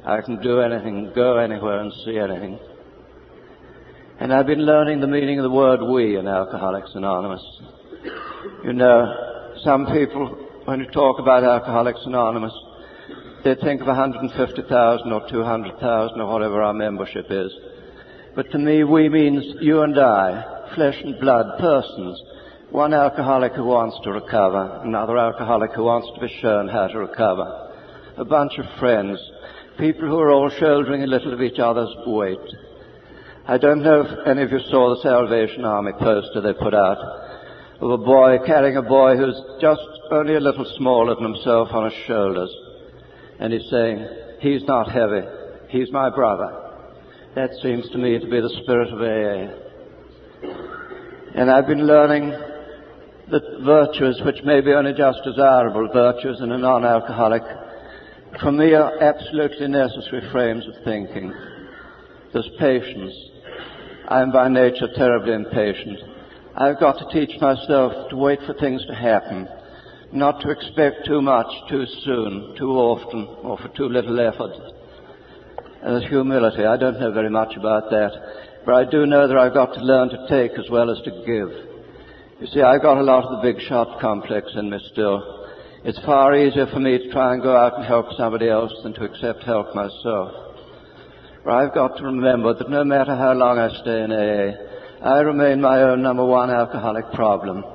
I 0.03 0.21
can 0.21 0.41
do 0.41 0.59
anything, 0.59 1.11
go 1.13 1.37
anywhere 1.37 1.81
and 1.81 1.93
see 2.03 2.17
anything. 2.17 2.57
And 4.19 4.33
I've 4.33 4.47
been 4.47 4.65
learning 4.65 4.99
the 4.99 5.05
meaning 5.05 5.37
of 5.37 5.43
the 5.43 5.51
word 5.51 5.83
we 5.83 6.17
in 6.17 6.27
Alcoholics 6.27 6.89
Anonymous. 6.95 7.43
You 8.63 8.73
know, 8.73 9.53
some 9.63 9.85
people, 9.85 10.35
when 10.65 10.79
you 10.79 10.87
talk 10.87 11.19
about 11.19 11.43
Alcoholics 11.43 12.01
Anonymous, 12.07 12.53
they 13.43 13.53
think 13.53 13.81
of 13.81 13.87
150,000 13.87 15.11
or 15.11 15.29
200,000 15.29 16.19
or 16.19 16.33
whatever 16.33 16.63
our 16.63 16.73
membership 16.73 17.27
is. 17.29 17.51
But 18.35 18.49
to 18.49 18.57
me, 18.57 18.83
we 18.83 19.09
means 19.09 19.43
you 19.61 19.83
and 19.83 19.99
I, 19.99 20.71
flesh 20.73 20.95
and 21.03 21.19
blood 21.19 21.59
persons. 21.59 22.19
One 22.72 22.93
alcoholic 22.93 23.53
who 23.53 23.65
wants 23.65 23.97
to 24.03 24.11
recover, 24.11 24.82
another 24.84 25.18
alcoholic 25.18 25.72
who 25.72 25.84
wants 25.84 26.09
to 26.13 26.22
be 26.22 26.34
shown 26.41 26.68
how 26.68 26.88
to 26.88 26.99
recover. 26.99 27.72
A 28.18 28.26
bunch 28.26 28.57
of 28.57 28.65
friends 28.80 29.20
people 29.78 30.07
who 30.07 30.20
are 30.20 30.32
all 30.32 30.49
shouldering 30.49 31.03
a 31.03 31.07
little 31.07 31.34
of 31.34 31.41
each 31.41 31.59
other's 31.59 31.93
weight. 32.05 32.38
I 33.47 33.57
don't 33.57 33.84
know 33.84 34.01
if 34.01 34.28
any 34.28 34.41
of 34.41 34.51
you 34.51 34.59
saw 34.70 34.89
the 34.89 35.01
Salvation 35.01 35.63
Army 35.63 35.93
poster 35.93 36.41
they 36.41 36.53
put 36.53 36.74
out 36.74 36.97
of 37.80 37.91
a 37.91 37.97
boy 37.97 38.39
carrying 38.45 38.76
a 38.76 38.82
boy 38.82 39.15
who's 39.15 39.39
just 39.61 39.82
only 40.11 40.36
a 40.36 40.39
little 40.39 40.65
smaller 40.78 41.15
than 41.15 41.32
himself 41.32 41.70
on 41.72 41.91
his 41.91 42.05
shoulders. 42.05 42.49
And 43.39 43.53
he's 43.53 43.70
saying, 43.70 44.07
he's 44.39 44.63
not 44.63 44.91
heavy, 44.91 45.22
he's 45.70 45.91
my 45.91 46.09
brother. 46.09 46.63
That 47.36 47.51
seems 47.61 47.88
to 47.91 47.97
me 47.97 48.18
to 48.18 48.26
be 48.26 48.41
the 48.41 48.59
spirit 48.63 48.91
of 48.91 48.99
AA. 48.99 49.53
And 51.36 51.51
I've 51.51 51.68
been 51.68 51.86
learning 51.86 52.34
that 53.32 53.61
virtues 53.63 54.21
which 54.23 54.43
may 54.43 54.61
be 54.61 54.73
only 54.73 54.93
just 54.93 55.19
desirable, 55.23 55.89
virtues 55.91 56.39
in 56.41 56.51
a 56.51 56.57
non-alcoholic 56.57 57.43
for 58.41 58.51
me 58.51 58.73
are 58.73 59.01
absolutely 59.01 59.67
necessary 59.67 60.30
frames 60.32 60.67
of 60.67 60.84
thinking. 60.84 61.34
There's 62.34 62.49
patience. 62.59 63.13
I 64.07 64.21
am 64.21 64.32
by 64.32 64.47
nature 64.47 64.88
terribly 64.95 65.34
impatient. 65.34 65.99
I've 66.55 66.80
got 66.80 66.97
to 66.99 67.09
teach 67.11 67.39
myself 67.41 68.09
to 68.09 68.15
wait 68.15 68.39
for 68.45 68.53
things 68.53 68.86
to 68.88 68.93
happen, 68.93 69.47
not 70.11 70.41
to 70.41 70.51
expect 70.51 71.05
too 71.05 71.21
much 71.21 71.47
too 71.69 71.86
soon, 72.03 72.55
too 72.57 72.71
often, 72.71 73.28
or 73.43 73.57
for 73.57 73.69
too 73.69 73.89
little 73.89 74.19
effort. 74.19 74.53
And 75.82 75.95
there's 75.95 76.09
humility. 76.09 76.63
I 76.63 76.78
don't 76.78 76.99
know 76.99 77.11
very 77.11 77.30
much 77.30 77.55
about 77.55 77.89
that, 77.89 78.11
but 78.65 78.75
I 78.75 78.89
do 78.89 79.05
know 79.05 79.28
that 79.28 79.38
I've 79.38 79.53
got 79.53 79.73
to 79.73 79.82
learn 79.82 80.09
to 80.09 80.28
take 80.30 80.57
as 80.59 80.69
well 80.69 80.91
as 80.91 81.01
to 81.03 81.11
give. 81.25 81.66
You 82.39 82.45
see, 82.45 82.61
I've 82.61 82.83
got 82.83 82.99
a 82.99 83.03
lot 83.03 83.23
of 83.23 83.41
the 83.41 83.51
big 83.51 83.59
shot 83.67 83.99
complex 83.99 84.51
in 84.55 84.69
me 84.69 84.77
still. 84.91 85.49
It's 85.83 85.97
far 86.05 86.35
easier 86.35 86.67
for 86.67 86.79
me 86.79 86.99
to 86.99 87.11
try 87.11 87.33
and 87.33 87.41
go 87.41 87.57
out 87.57 87.77
and 87.77 87.83
help 87.83 88.05
somebody 88.15 88.47
else 88.47 88.71
than 88.83 88.93
to 88.93 89.05
accept 89.05 89.41
help 89.43 89.73
myself. 89.73 90.53
For 91.41 91.49
I've 91.49 91.73
got 91.73 91.97
to 91.97 92.03
remember 92.03 92.53
that 92.53 92.69
no 92.69 92.83
matter 92.83 93.15
how 93.15 93.33
long 93.33 93.57
I 93.57 93.69
stay 93.81 94.03
in 94.03 94.11
AA, 94.11 94.53
I 95.03 95.21
remain 95.21 95.61
my 95.61 95.81
own 95.81 96.03
number 96.03 96.23
one 96.23 96.51
alcoholic 96.51 97.11
problem, 97.13 97.65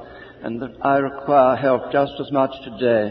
and 0.44 0.62
that 0.62 0.76
I 0.80 0.98
require 0.98 1.56
help 1.56 1.90
just 1.90 2.12
as 2.20 2.30
much 2.30 2.52
today 2.62 3.10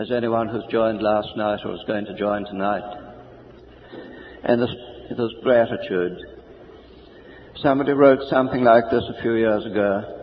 as 0.00 0.10
anyone 0.10 0.48
who's 0.48 0.66
joined 0.68 1.00
last 1.00 1.28
night 1.36 1.60
or 1.64 1.74
is 1.74 1.84
going 1.86 2.06
to 2.06 2.14
join 2.14 2.44
tonight. 2.44 2.82
And 4.42 4.60
there's 4.62 5.34
gratitude. 5.44 6.18
Somebody 7.62 7.92
wrote 7.92 8.28
something 8.28 8.64
like 8.64 8.90
this 8.90 9.04
a 9.16 9.22
few 9.22 9.34
years 9.34 9.64
ago. 9.64 10.16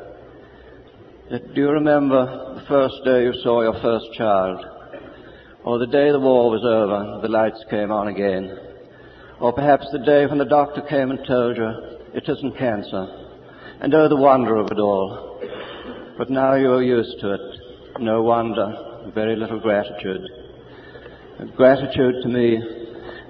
Do 1.28 1.39
you 1.55 1.71
remember 1.71 2.53
the 2.53 2.65
first 2.67 2.93
day 3.03 3.23
you 3.23 3.34
saw 3.41 3.63
your 3.63 3.73
first 3.82 4.05
child? 4.15 4.63
Or 5.63 5.80
the 5.80 5.88
day 5.88 6.11
the 6.11 6.19
war 6.19 6.51
was 6.51 6.61
over 6.63 7.19
the 7.19 7.34
lights 7.34 7.65
came 7.71 7.91
on 7.91 8.09
again? 8.09 8.55
Or 9.39 9.51
perhaps 9.51 9.88
the 9.91 10.05
day 10.05 10.28
when 10.28 10.38
the 10.38 10.45
doctor 10.45 10.82
came 10.82 11.09
and 11.09 11.19
told 11.26 11.57
you 11.57 11.67
it 12.13 12.30
isn't 12.30 12.59
cancer? 12.59 13.07
And 13.82 13.91
oh, 13.95 14.07
the 14.07 14.15
wonder 14.15 14.55
of 14.57 14.67
it 14.69 14.78
all. 14.78 15.41
But 16.15 16.30
now 16.30 16.53
you're 16.53 16.84
used 16.84 17.19
to 17.21 17.34
it. 17.34 17.41
No 17.99 18.21
wonder. 18.21 19.09
Very 19.15 19.36
little 19.36 19.59
gratitude. 19.59 20.21
Gratitude 21.55 22.21
to 22.21 22.30
me 22.30 22.59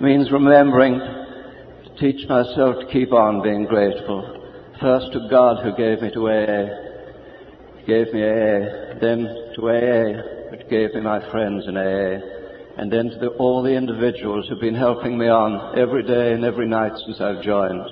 means 0.02 0.34
remembering 0.34 1.00
to 1.00 1.96
teach 1.98 2.28
myself 2.28 2.76
to 2.82 2.90
keep 2.92 3.14
on 3.14 3.42
being 3.42 3.64
grateful. 3.64 4.44
First 4.82 5.14
to 5.14 5.30
God 5.30 5.64
who 5.64 5.74
gave 5.78 6.02
me 6.02 6.12
to 6.12 6.28
AA 6.28 6.85
gave 7.86 8.12
me 8.14 8.24
AA, 8.24 8.98
then 9.00 9.52
to 9.56 9.70
AA, 9.70 10.52
which 10.52 10.68
gave 10.70 10.94
me 10.94 11.02
my 11.02 11.20
friends 11.32 11.66
in 11.68 11.78
AA, 11.78 12.20
and 12.78 12.92
then 12.92 13.10
to 13.10 13.18
the, 13.20 13.28
all 13.38 13.62
the 13.62 13.76
individuals 13.76 14.48
who've 14.48 14.60
been 14.60 14.76
helping 14.76 15.18
me 15.18 15.28
on 15.28 15.78
every 15.78 16.04
day 16.04 16.34
and 16.34 16.44
every 16.44 16.68
night 16.68 16.92
since 17.06 17.22
I've 17.22 17.44
joined. 17.44 17.86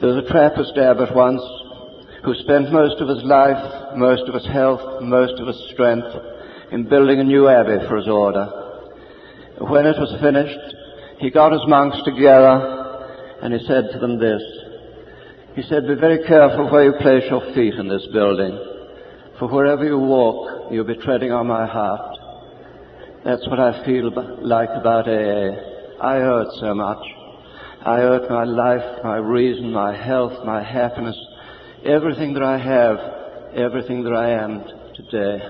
There 0.00 0.14
was 0.14 0.24
a 0.24 0.32
Trappist 0.32 0.76
abbot 0.78 1.14
once 1.14 1.42
who 2.24 2.34
spent 2.34 2.72
most 2.72 3.00
of 3.00 3.08
his 3.08 3.22
life, 3.24 3.96
most 3.96 4.28
of 4.28 4.34
his 4.34 4.46
health, 4.46 5.02
most 5.02 5.40
of 5.40 5.46
his 5.46 5.70
strength 5.72 6.08
in 6.70 6.88
building 6.88 7.20
a 7.20 7.24
new 7.24 7.48
abbey 7.48 7.78
for 7.88 7.96
his 7.96 8.08
order. 8.08 8.46
When 9.58 9.86
it 9.86 9.98
was 9.98 10.18
finished, 10.20 10.74
he 11.18 11.30
got 11.30 11.52
his 11.52 11.62
monks 11.66 11.98
together 12.04 13.38
and 13.42 13.52
he 13.52 13.66
said 13.66 13.90
to 13.92 13.98
them 13.98 14.18
this, 14.18 14.42
he 15.54 15.62
said, 15.62 15.86
Be 15.86 15.94
very 15.94 16.24
careful 16.26 16.70
where 16.70 16.84
you 16.84 16.92
place 17.00 17.24
your 17.28 17.52
feet 17.54 17.74
in 17.74 17.88
this 17.88 18.06
building, 18.12 18.58
for 19.38 19.48
wherever 19.48 19.84
you 19.84 19.98
walk, 19.98 20.72
you'll 20.72 20.86
be 20.86 20.96
treading 20.96 21.30
on 21.30 21.46
my 21.46 21.66
heart. 21.66 22.18
That's 23.24 23.46
what 23.48 23.60
I 23.60 23.84
feel 23.84 24.10
like 24.40 24.70
about 24.70 25.08
AA. 25.08 25.52
I 26.00 26.22
owe 26.22 26.40
it 26.40 26.58
so 26.58 26.74
much. 26.74 27.04
I 27.84 28.00
owe 28.00 28.14
it 28.14 28.30
my 28.30 28.44
life, 28.44 29.04
my 29.04 29.16
reason, 29.16 29.72
my 29.72 29.94
health, 29.94 30.44
my 30.46 30.62
happiness, 30.62 31.16
everything 31.84 32.32
that 32.34 32.42
I 32.42 32.56
have, 32.56 32.96
everything 33.54 34.04
that 34.04 34.14
I 34.14 34.30
am 34.30 34.64
today. 34.94 35.44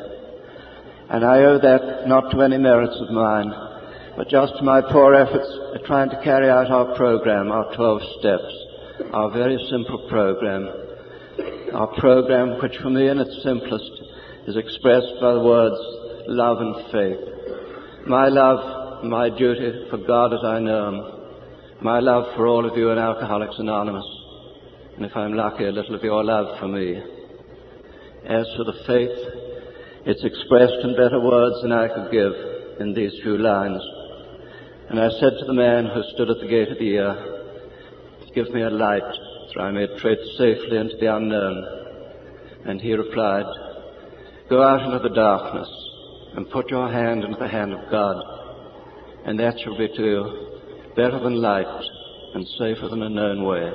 And 1.11 1.25
I 1.25 1.39
owe 1.45 1.59
that 1.59 2.09
not 2.09 2.31
to 2.31 2.43
any 2.43 2.59
merits 2.59 2.97
of 3.01 3.11
mine, 3.11 3.53
but 4.17 4.29
just 4.29 4.57
to 4.57 4.65
my 4.65 4.81
poor 4.81 5.15
efforts 5.15 5.49
at 5.77 5.85
trying 5.85 6.11
to 6.11 6.21
carry 6.25 6.51
out 6.51 6.71
our 6.71 6.97
program, 6.97 7.53
our 7.53 7.73
12 7.77 8.03
steps 8.19 8.72
our 9.13 9.31
very 9.31 9.59
simple 9.71 10.07
program. 10.09 10.69
Our 11.75 11.89
program, 11.99 12.61
which 12.61 12.77
for 12.83 12.91
me 12.91 13.09
in 13.09 13.19
its 13.19 13.43
simplest 13.43 13.91
is 14.47 14.57
expressed 14.57 15.15
by 15.21 15.33
the 15.35 15.41
words 15.41 15.77
love 16.29 16.59
and 16.61 16.75
faith. 16.93 18.07
My 18.07 18.29
love, 18.29 19.05
my 19.05 19.31
duty 19.31 19.87
for 19.91 19.99
God 19.99 20.33
as 20.35 20.45
I 20.45 20.59
know 20.61 20.89
Him. 20.89 21.23
My 21.83 22.01
love 22.01 22.37
for 22.37 22.47
all 22.47 22.69
of 22.69 22.77
you 22.77 22.91
in 22.91 22.99
Alcoholics 22.99 23.57
Anonymous. 23.59 24.07
And 24.97 25.05
if 25.05 25.17
I'm 25.17 25.35
lucky, 25.35 25.65
a 25.65 25.73
little 25.73 25.95
of 25.95 26.03
your 26.03 26.23
love 26.23 26.59
for 26.61 26.69
me. 26.69 26.97
As 28.29 28.47
for 28.57 28.65
the 28.65 28.85
faith, 28.87 29.19
it's 30.07 30.25
expressed 30.25 30.85
in 30.85 30.97
better 30.97 31.21
words 31.21 31.63
than 31.63 31.73
I 31.73 31.89
could 31.89 32.13
give 32.13 32.33
in 32.81 32.95
these 32.95 33.13
few 33.23 33.39
lines. 33.39 33.83
And 34.91 35.01
I 35.01 35.09
said 35.19 35.33
to 35.39 35.47
the 35.47 35.55
man 35.55 35.87
who 35.87 36.03
stood 36.15 36.31
at 36.31 36.39
the 36.41 36.49
gate 36.49 36.71
of 36.71 36.79
the 36.79 36.85
ear, 36.85 37.32
Give 38.35 38.51
me 38.51 38.63
a 38.63 38.71
light 38.71 39.03
so 39.53 39.61
I 39.61 39.71
may 39.71 39.87
tread 39.99 40.19
safely 40.39 40.79
into 40.79 40.97
the 40.99 41.15
unknown. 41.15 41.83
And 42.65 42.81
he 42.81 42.93
replied, 42.93 43.45
Go 44.49 44.63
out 44.63 44.83
into 44.83 45.07
the 45.07 45.15
darkness 45.15 45.69
and 46.37 46.51
put 46.51 46.71
your 46.71 46.91
hand 46.91 47.25
into 47.25 47.39
the 47.39 47.49
hand 47.49 47.73
of 47.73 47.91
God, 47.91 48.17
and 49.27 49.39
that 49.39 49.59
shall 49.61 49.77
be 49.77 49.89
to 49.89 50.03
you 50.03 50.61
better 50.97 51.19
than 51.21 51.41
light 51.41 51.67
and 52.35 52.47
safer 52.59 52.89
than 52.89 53.03
a 53.03 53.09
known 53.09 53.45
way. 53.45 53.71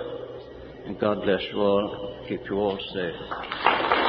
And 0.86 1.00
God 1.00 1.22
bless 1.24 1.42
you 1.52 1.60
all, 1.60 2.26
keep 2.28 2.42
you 2.50 2.58
all 2.58 2.78
safe. 2.94 4.07